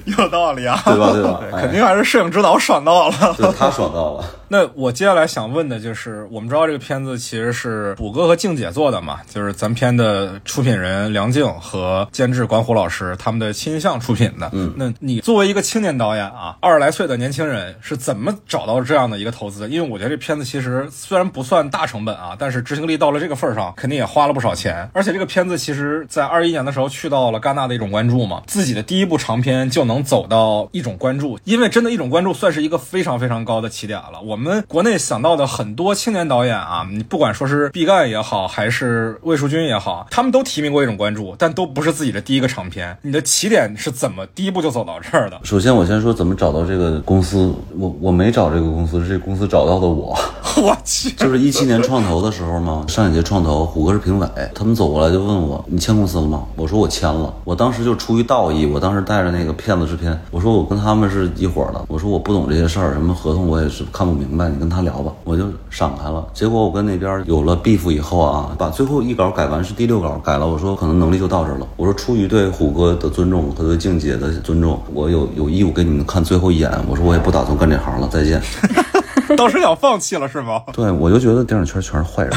[0.18, 1.12] 有道理啊，对吧？
[1.12, 1.40] 对吧？
[1.52, 3.34] 肯定还是摄影指导爽到了。
[3.36, 4.24] 对他爽到了。
[4.48, 14.48] 那我接下来想问的就是，我们知道这个片子其实是虎哥和静姐做的嘛，就是咱片的出品人梁静和监制管虎老师他们的亲向出品的。
[14.52, 19.68] 嗯，那你作为一个青年导演啊，二十来岁的年轻人是怎么找到这样的一个投资的？
[19.68, 24.88] 因为我觉得这片子其实虽然不算大成本啊，但是执行力到了这个份儿上，肯定也花了不少钱。
[24.92, 34.20] 而且这个片子其实在二一年的时候去到了戛纳的一种关注嘛，自己的第一部长片就能走到一种关注，因为真的一种关注算是一个非常非常高的起点了。
[34.24, 42.96] 我们国内想到的很多青年导演啊，你不管说是毕赣也好，还是魏淑君也好，他们都提名过一种关注，但都不是自己的第一个长片。
[43.02, 45.40] 你的起点是怎么第一步就走到这儿的？
[45.44, 47.54] 首先，我先说怎么找到这个公司。
[47.78, 50.16] 我我没找这个公司，是这公司找到的我。
[50.56, 66.26] 我去， 就是一七年创投的时候嘛，上影节创投，虎哥是评委，他们走过来就问我：“你签公司了吗？”我说：“我签了。”我当时就出于道义，我当时带着那个骗子制片，我说：“我跟他们是一伙的。”我说：“我不懂这些事儿，什么合同我也是看不明白，你跟他聊吧。”我就闪开了。
[66.32, 71.66] 结果我跟那边有了 beef 以后啊，把最后一稿改完是第六稿改了，我说可能能力就到这儿了。
[71.76, 76.70] 我说出于对虎哥的尊重和对静姐的尊重，我有有义务给你们看最后一眼。
[76.88, 78.40] 我说我也不打算干这行了，再见。
[79.36, 80.62] 当时想放弃了是吗？
[80.72, 82.32] 对，我就觉得电影圈全是坏人，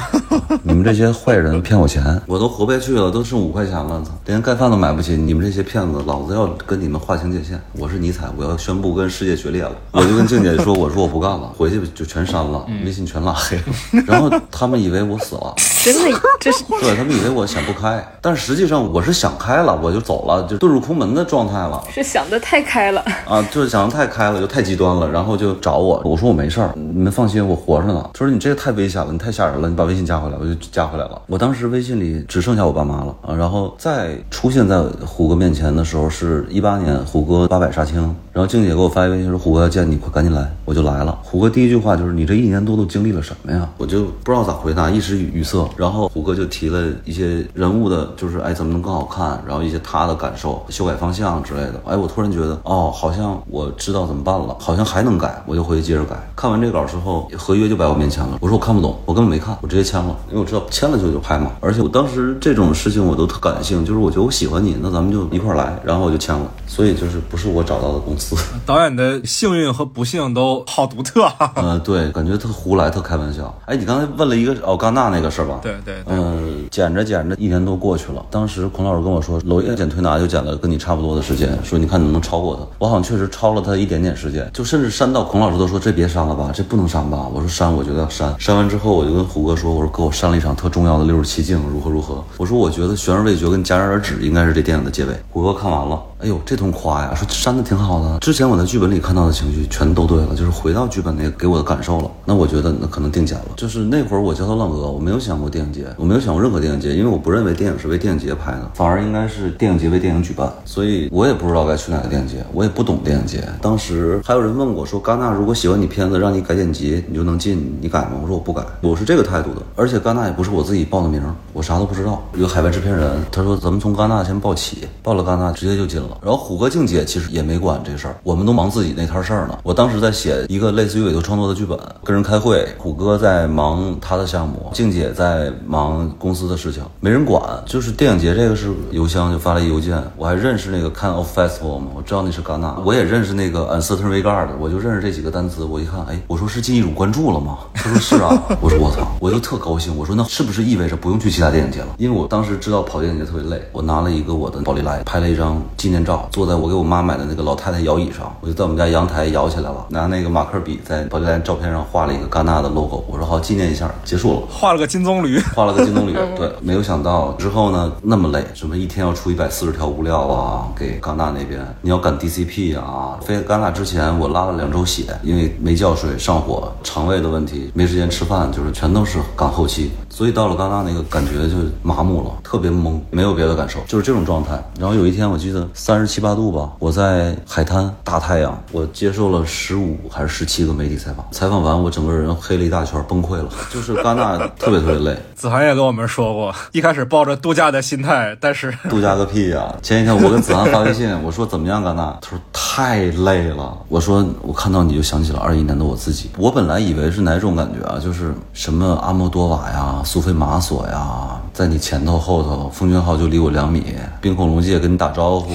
[0.64, 5.16] 你们这些坏人骗我钱，我都活不下去了，都剩五块钱了，操，连盖饭都买不起。
[5.16, 7.60] 你们这些骗子，老子要跟你们划清界限。
[7.78, 9.72] 我是尼采，我要宣布跟世界决裂了。
[9.92, 13.64] 我就跟静姐说，我说我不干了，回去就全删了，微信全拉黑了。
[14.08, 15.54] 然后他们以为我死了，
[15.84, 21.84] 真的，这是 对他们以为我想不开，但实际上我是想开了，我就走了，就遁入空门的状态了。
[21.94, 23.06] 是想的太开了。
[23.28, 28.10] 啊，就是想的太开了，就太极端了，然后就找我，我说我没事儿，你们放心，我活着呢。
[28.14, 31.22] 他说你这个太危险了，你太吓人了，你把微信加回来，我就加回来了。
[31.28, 38.02] 我当时微信里只剩下我爸妈了啊，然后再出现在虎哥面前的时候是一八年，虎哥八百杀青，
[38.32, 41.18] 然后静姐给我发一微信说虎哥要见你，快赶紧来，我就来了。
[41.24, 43.70] 虎哥第一句话就是你这一年多都经历了什么呀？
[43.78, 45.70] 我就不知道咋回答，一时语塞。
[45.76, 51.82] 然后虎哥就提了一些人物的，就是哎怎么能更好看，然后一些他的感受、修改方向之类的。
[51.86, 56.16] 哎，我突然觉得哦，好像我知道怎么办了，好像还能改，我就回去接着改。
[56.36, 58.38] 看完这稿之后，合约就摆我面前了。
[58.42, 61.52] 我说我看不懂，我根本没看，我直接签了，因为我知道签了就就拍嘛。
[61.60, 66.46] 而且我当时这种事情我都特感性，就是我觉得我喜欢你，那咱们就一块儿来，然后我就签了。
[66.68, 68.36] 所以就是不是我找到的公司。
[68.66, 71.52] 导演的幸运和不幸都好独特啊。
[71.56, 73.54] 呃，对，感觉特胡来，特开玩笑。
[73.66, 75.60] 哎，你刚才问了一个哦，戛纳那个事儿吧？
[75.64, 78.24] 对对对，嗯，剪着剪着，一年多过去了。
[78.30, 82.62] 当时孔老师跟我说，娄烨剪推拿就剪了跟你差不多的时间，说你看能不能超过他。
[82.78, 87.28] 我好像确实超了他一点点时间，就甚至删到孔老师都说这别删了吧，这不能删吧。
[87.34, 88.34] 我说删，我觉得要删。
[88.40, 92.22] 删完之后，我就跟胡哥说，我说哥，我上了一场特重要的六十七镜，如何如何。
[92.36, 95.14] 我说我觉得悬而未决跟戛然而止应该是这电影的结尾。
[95.30, 98.20] 胡歌看完了，哎呦，这通夸呀，说删的挺好的。
[98.20, 102.12] 之前我在剧本里看到的情绪全都对了，就是回到剧本那个给我的感受了。
[102.26, 103.46] 那我觉得那可能定剪了。
[103.56, 110.52] 就是那会儿我焦头烂额，我没有想过电影节，我没有想过任何电影节，因为我不认为电影是为电影节拍的，反而应该是电影节为电影举办。
[110.66, 113.42] 所以我也不知道该去哪个电影节，我也不懂电影节。
[113.62, 118.20] 当时还有人问我说，戛纳如果喜欢你片子，让你改剪辑，你就能进，你改吗？
[118.22, 119.62] 我说我不改，我是这个态度的。
[119.78, 121.24] 而且戛纳也不是我自己报的名，
[121.54, 122.22] 我啥都不知道。
[122.34, 126.09] 有个海外制片人，他说咱们从戛纳先报起，报了戛纳直接就进了。
[126.22, 129.60] 然后虎哥静姐其实也没管这事儿，我们都忙自己那摊事儿呢。
[129.64, 137.42] 我当时在写一个类似于委托创作的剧本，跟人开会，虎哥在忙他的项目，静姐在忙公司的事情，没人管。
[137.66, 145.64] 就是电影节这个是邮箱就发了一邮件，我还认识那个 Can of Festival 嘛，我知道那是戛纳，我也认识那个 Uncertain Regard，我就认识这几个单词。
[145.64, 147.60] 我一看，哎，我说是进一种关注了吗？
[147.74, 149.96] 他说是啊， 我说我操，我就特高兴。
[149.96, 151.96] 我说那是不是意味着不用去其他电影节了？
[151.98, 164.40] 因为我当时知道跑电影节特别累，我拿了一个我的宝丽来拍了一张纪念年照，坐在我给我妈买的那个老太太摇椅上，我就在我们家阳台摇起来了，拿那个马克笔在保利来照片上画了一个戛纳的 logo，我说好纪念一下，结束了。
[164.50, 184.62] 画了个金棕榈，画了个金棕 榈，对，没有想到之后呢那么累，什么一天要出一百四十条物料啊，给戛纳那边，你要赶 DCP 啊，飞戛纳之前我拉了两周血，因为没觉睡、上火、肠胃的问题，没时间吃饭，就是全都是赶后期，所以到了戛纳那个感觉就麻木了，特别懵，没有别的感受，就是这种状态。
[184.80, 195.18] 然后有一天我记得三十七八度吧，我在海滩大太阳，我接受了十五还是十七个媒体采访，采访完我整个人黑了一大圈，崩溃了，就是戛纳 特别特别累。
[195.34, 202.16] 子涵也跟我们说过，一开始抱着度假的心态，但是度假个屁呀、前几天我跟子涵发微信，我说怎么样，戛纳？
[202.22, 203.76] 他说太累了。
[203.88, 206.30] 我说我看到你就想起了二一年的我自己。
[206.38, 207.98] 我本来以为是哪种感觉啊？
[208.00, 215.50] 就是什么阿莫多瓦呀、苏菲玛索呀，在你前头后头，奉俊昊就离我两米，冰恐龙界跟你打招呼，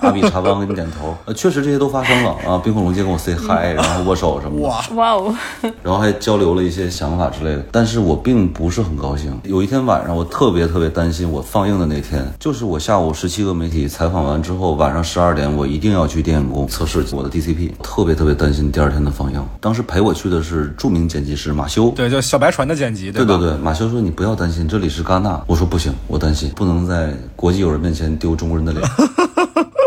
[0.00, 1.16] 阿比查邦给你点头。
[1.24, 2.60] 呃，确实这些都发生了啊。
[2.62, 4.66] 冰火龙界跟我 say hi，然后握手什么的。
[4.66, 5.34] 哇，哇哦，
[5.82, 9.38] 然后还交流了一些想法之类的，但是我并不是很高兴。
[9.44, 19.42] 有一天晚上，我特别特别担心，我放映的那天，就是我下午十七个媒体采访完之后，晚上十二点我一定要去电影宫测试我的 DCP，特别特别担心第二天的放映。
[19.60, 23.16] 当时陪我去的是著名剪辑师马修，对，就小白船的剪辑，吧？
[23.16, 25.40] 对对对，马修说你不要担心，这里是戛纳。
[25.46, 28.86] 我说不行，我担心，不能在国际友人面前丢中国人的脸。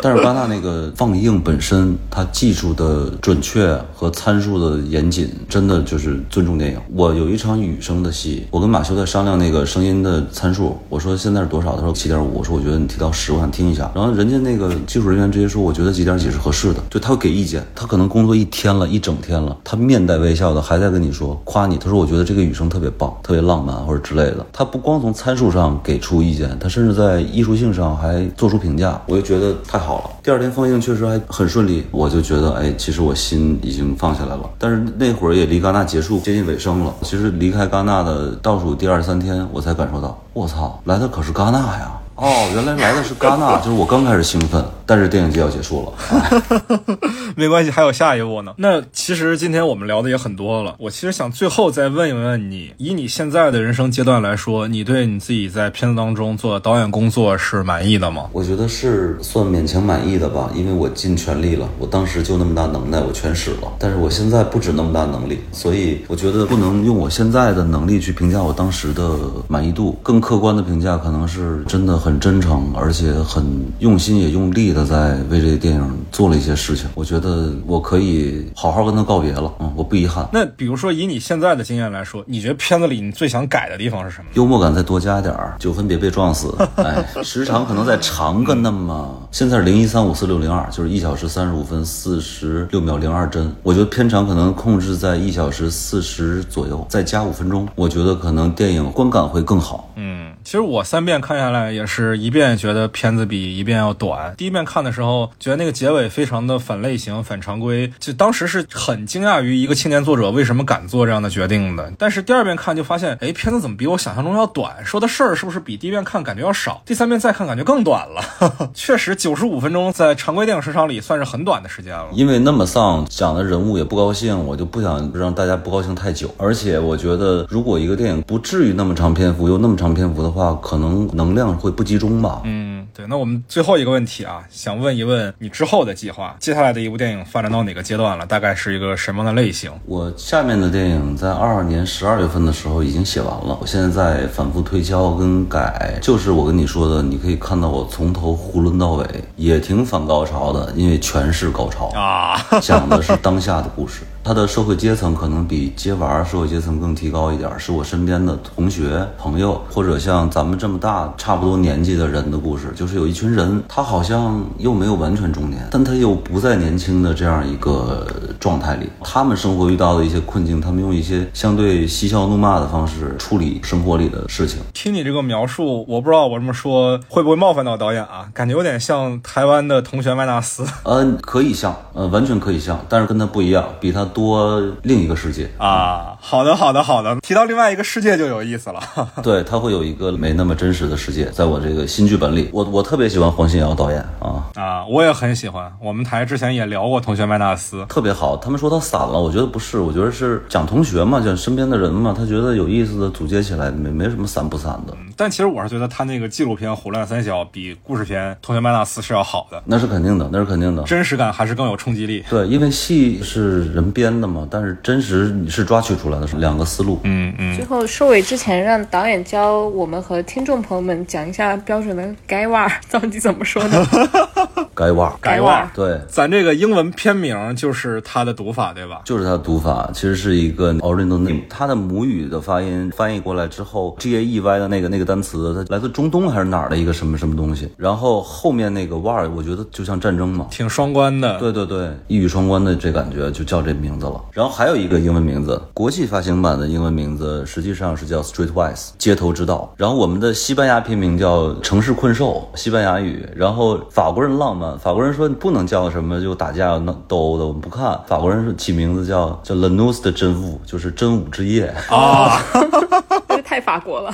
[0.04, 6.78] 但是戛纳那个放映本身，它技术的准确和参数的严谨，真的就是尊重电影。
[6.94, 11.78] 我有一场雨声的戏，我跟马修在商量那个声音的参数，我说现在是多少？
[11.78, 12.34] 他说七点五。
[12.34, 13.90] 我说我觉得你提到十，我想听一下。
[13.96, 17.66] 然后人家那个技术人员直接说，我觉得几点几是合适的，就他会给意见。
[17.74, 21.78] 他可能工作一天了，一整天了，他面带微笑的还在跟你说夸你。
[21.78, 24.46] 他说我觉得这个雨声特别棒，特别浪漫或者之类的。
[24.52, 29.00] 他不光从参数上给出意见，他甚至在艺术性上还做出评价。
[29.08, 30.10] 我就觉得太好了。
[30.24, 34.50] 第二天放映确实还很顺利，我就觉得哎，其实我心已经放下来了。
[34.58, 36.94] 但是那会儿也离戛纳结束接近尾声了。
[37.02, 41.92] 其实离开戛纳的倒数第二三天，我才感受到，我操，来的可是戛纳呀！
[42.16, 45.94] 哦，原来来的是戛纳， 就是我刚开始兴奋，但是电影节要结束了。
[46.12, 46.42] 哎
[47.36, 48.54] 没关系，还有下一步呢。
[48.58, 58.26] 那其实今天我们聊的也很多了，我其实想最后再问一问你，以你现在的人生阶段来说，你对你自己在片子当中做的导演工作是满意的吗？
[58.32, 61.68] 我觉得是算勉强满意的吧，因为我尽全力了。
[61.80, 63.74] 我当时就那么大能耐，我全使了。
[63.80, 69.18] 但是我现在不止那么大能力，所以我觉得不能用我现在的能力去评价我当时的
[69.48, 69.98] 满意度。
[70.04, 73.46] 更客观的评价可能是真的很真诚，而且很
[73.80, 76.90] 用心也用力的在为这个电影做了一些事情。
[76.96, 80.28] 我觉得我可以好好跟他告别了，嗯，我不遗憾。
[80.34, 84.26] 那比如说以你现在的经验来说，你觉得片子里你最想改的地方是什么？
[84.34, 86.54] 幽默感再多加点儿，九分别被撞死。
[86.76, 93.50] 哎，时长可能再长个那么，现在是零一三五四六零二，就是一小时三十五分四十六秒零二帧。
[93.64, 99.90] 我觉得片长可能控制在一小时四十左右，再加五分钟，我觉得可能电影观感会更好。
[99.96, 104.34] 嗯，其实我三遍看下来也是是一遍觉得片子比一遍要短。
[104.36, 111.94] 第一遍看的时候，觉得那个结尾非常的反类型、反常规，就当时是很惊讶于一个青年作者为什么敢做这样的决定的。
[112.00, 114.84] 但是第二遍看就发现，哎，片子怎么比我想象中要短？
[114.84, 116.82] 说的事儿是不是比第一遍看感觉要少？
[116.84, 118.24] 第三遍再看感觉更短了。
[118.74, 122.08] 确实，九十五分钟在常规电影时长里算是很短的时间了。
[122.14, 126.34] 因为那么丧，讲的人物也不高兴，我就不想让大家不高兴太久。
[126.40, 132.42] 而且我觉得，如果一个电影不至于那么长篇幅，又那么长篇幅的话，可能能量会不集中吧。
[132.46, 133.06] 嗯，对。
[133.08, 138.26] 那我们最后一个问题啊，想问一问你之后的计划，接下来的一部电影发展到哪个阶段了？
[138.26, 139.72] 大概是一个什么样的类型？
[139.86, 149.06] 我下面的电影在二二年十二月份的时候已经写完了，我现在在反复推敲跟改，就是我跟你说的，你可以看到我从头囫囵到尾，
[149.36, 154.04] 也挺反高潮的，因为全是高潮啊，讲的是当下的故事。
[154.24, 162.72] 他的社会阶层可能比接娃社会阶层更提高一点，是我身边的同学、朋友，或者像咱们这么大差不多年纪的人的故事。
[162.74, 168.08] 就是有一群人，他好像又没有完全中年，但他又不在年轻的这样一个
[168.40, 174.60] 状态里，他们生活遇到的一些困境，他们用一些相对嬉笑怒骂的方式处理生活里的事情。
[174.74, 178.30] 听你这个描述，我不知道我这么说会不会冒犯到导演啊？
[178.34, 180.66] 感觉有点像台湾的同学麦纳斯。
[180.84, 185.50] 嗯，可以像，呃，完全可以像，但是跟他不一样，比他多另一个世界。
[185.58, 187.18] 啊，好的，好的，好的。
[187.22, 188.80] 提到另外一个世界就有意思了。
[189.24, 195.72] 对，他会有一个没那么真实的世界，在我这个新剧本里，我我特别喜欢黄信尧导演啊，啊，我也很喜欢。
[195.82, 198.38] 我们台之前也聊过《同学麦纳斯》，特别好。
[198.38, 204.94] 他们说他散了，我觉得不是，我觉得是讲同学嘛，讲身边的人嘛，他觉得有意思的组接起来，没没什么散不散的。
[205.16, 210.82] 但其实我是觉得他那个纪录片《胡乱三小》比故事片《同学麦纳斯》是要好的，那是肯定的，那是肯定的。
[210.84, 212.24] 真实感还是更有冲击力。
[212.30, 217.00] 对，因为戏是人编的嘛，但是真实你是抓取出来的，是两个思路。
[217.04, 223.86] 嗯嗯，最后收尾之前，让导演教我们和听众朋友们讲一下标准的“该袜”到底怎么说呢？
[224.76, 225.72] 该袜，该袜。
[225.76, 229.02] 对，咱这个英文片名就是它的读法，对吧？
[229.06, 237.70] 就是它的读法，其实是一个 original name，它的母语的发音翻译过来之后，g a e y 的那个那个单词，它来自中东还是哪儿的一个什么什么东西？
[237.78, 240.48] 然后后面那个 war，我觉得就像战争嘛。
[240.50, 241.38] 挺双关的。
[241.38, 244.22] 对对对，一语双关的这感觉就叫这名字了。
[244.32, 249.74] 然后还有一个英文名字，国际发行版的英文名字实际上是叫 Streetwise 街头之道。
[249.78, 253.28] 然后我们的西班牙片名叫城市困兽，西班牙语。
[253.36, 258.00] 然后法国人浪漫，法国人说你不能叫什么就打架闹斗殴的，我们不看。
[258.08, 261.74] 法国人起名字叫叫 La Noce 的真雾，就是真武之夜。
[261.90, 262.40] 啊，
[263.28, 264.14] 这个太法国了。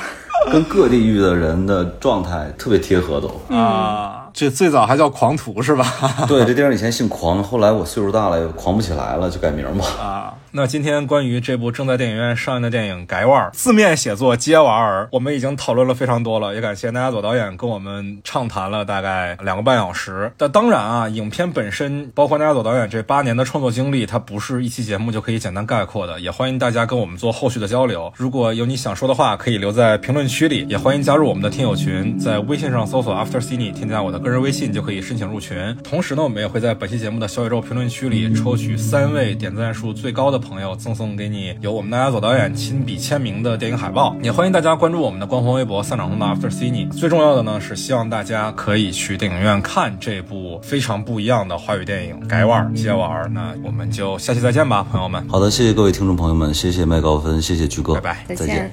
[0.51, 3.55] 跟各地域的人的状态特别贴合都。
[3.55, 5.85] 啊，这最早还叫狂徒是吧？
[6.27, 9.85] 对，这电影以前姓狂，后来我岁数大了，狂不起来了，就改名吧。
[9.99, 20.31] 啊， 那今天关于这部正在电影院上映的电影《改腕》，字面写作“接娃儿”，我们已经讨论了非常多了，也感谢南亚佐导演跟我们畅谈了大概两个半小时。
[20.37, 26.19] 但当然啊，影片本身，包括南亚佐导演这八年的创作经历，它不是一期节目就可以简单概括的。
[26.19, 28.11] 也欢迎大家跟我们做后续的交流。
[28.15, 35.57] 如果有你想说的话，可以留在评论区里，也欢迎加入我们的听友群，在微信上搜索 After Cine，添加我的个人微信就可以申请入群。
[35.83, 44.15] 同时呢，我们也会在本期节目的小宇宙评论区里抽取三位点赞数最高的朋友，赠送给你由我们大家左导演亲笔签名的电影海报。
[44.21, 46.89] 也欢迎大家关注我们的官方微博“散场中的 After Cine”。
[46.91, 53.25] 最重要的呢，是希望大家可以去电影院看这部非常不一样的华语电影《改腕儿接玩儿》。
[53.29, 58.35] 那我们就下期再见吧，朋友们，好的，谢谢各位听众朋友们，谢谢麦高芬，谢谢曲哥，拜拜。
[58.35, 58.71] 再见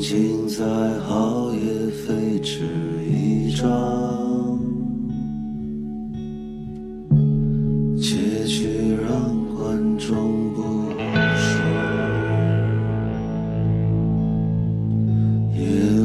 [0.00, 0.64] 剧情再
[1.00, 2.64] 好也非纸
[3.06, 3.68] 一张，
[7.98, 9.12] 结局让
[9.54, 10.62] 观众不
[11.36, 11.62] 爽，
[15.54, 15.60] 也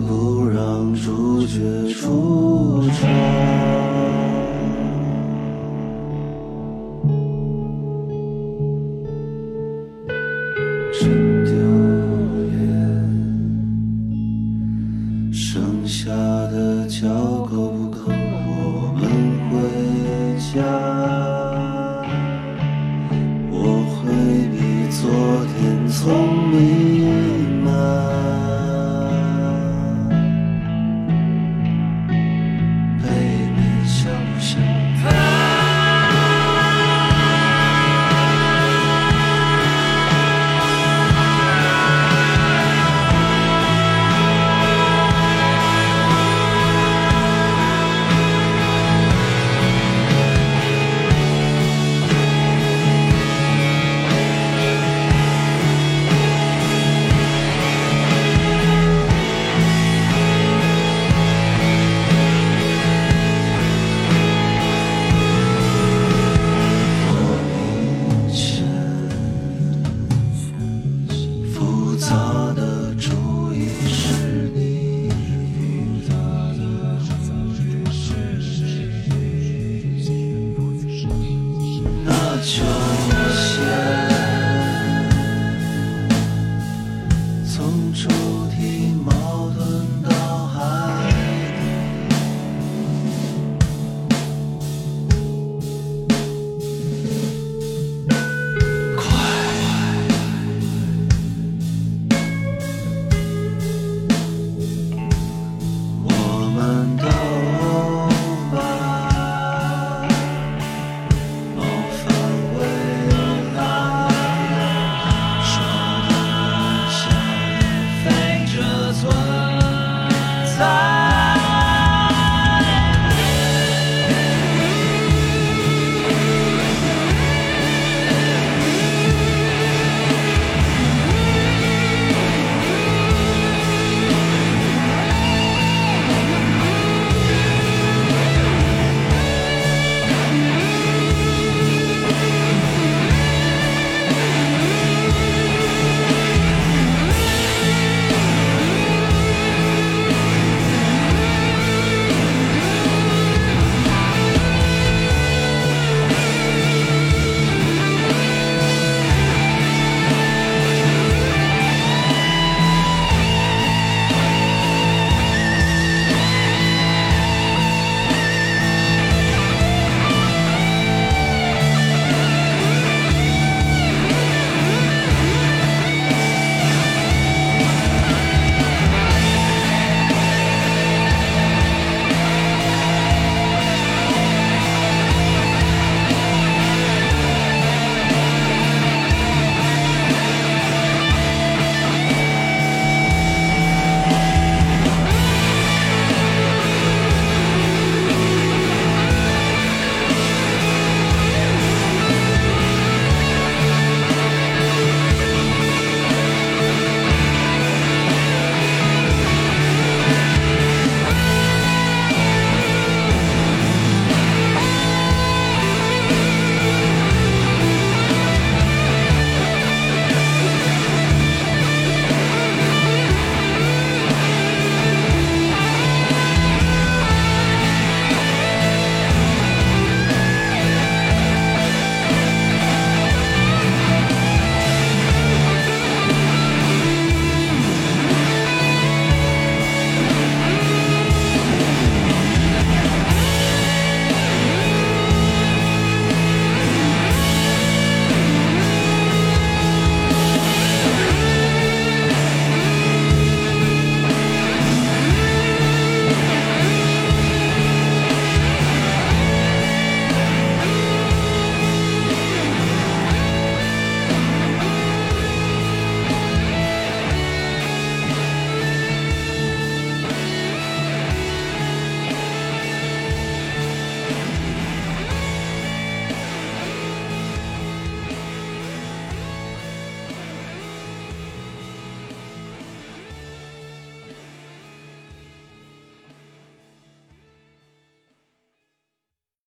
[0.05, 3.84] 不让主角出场。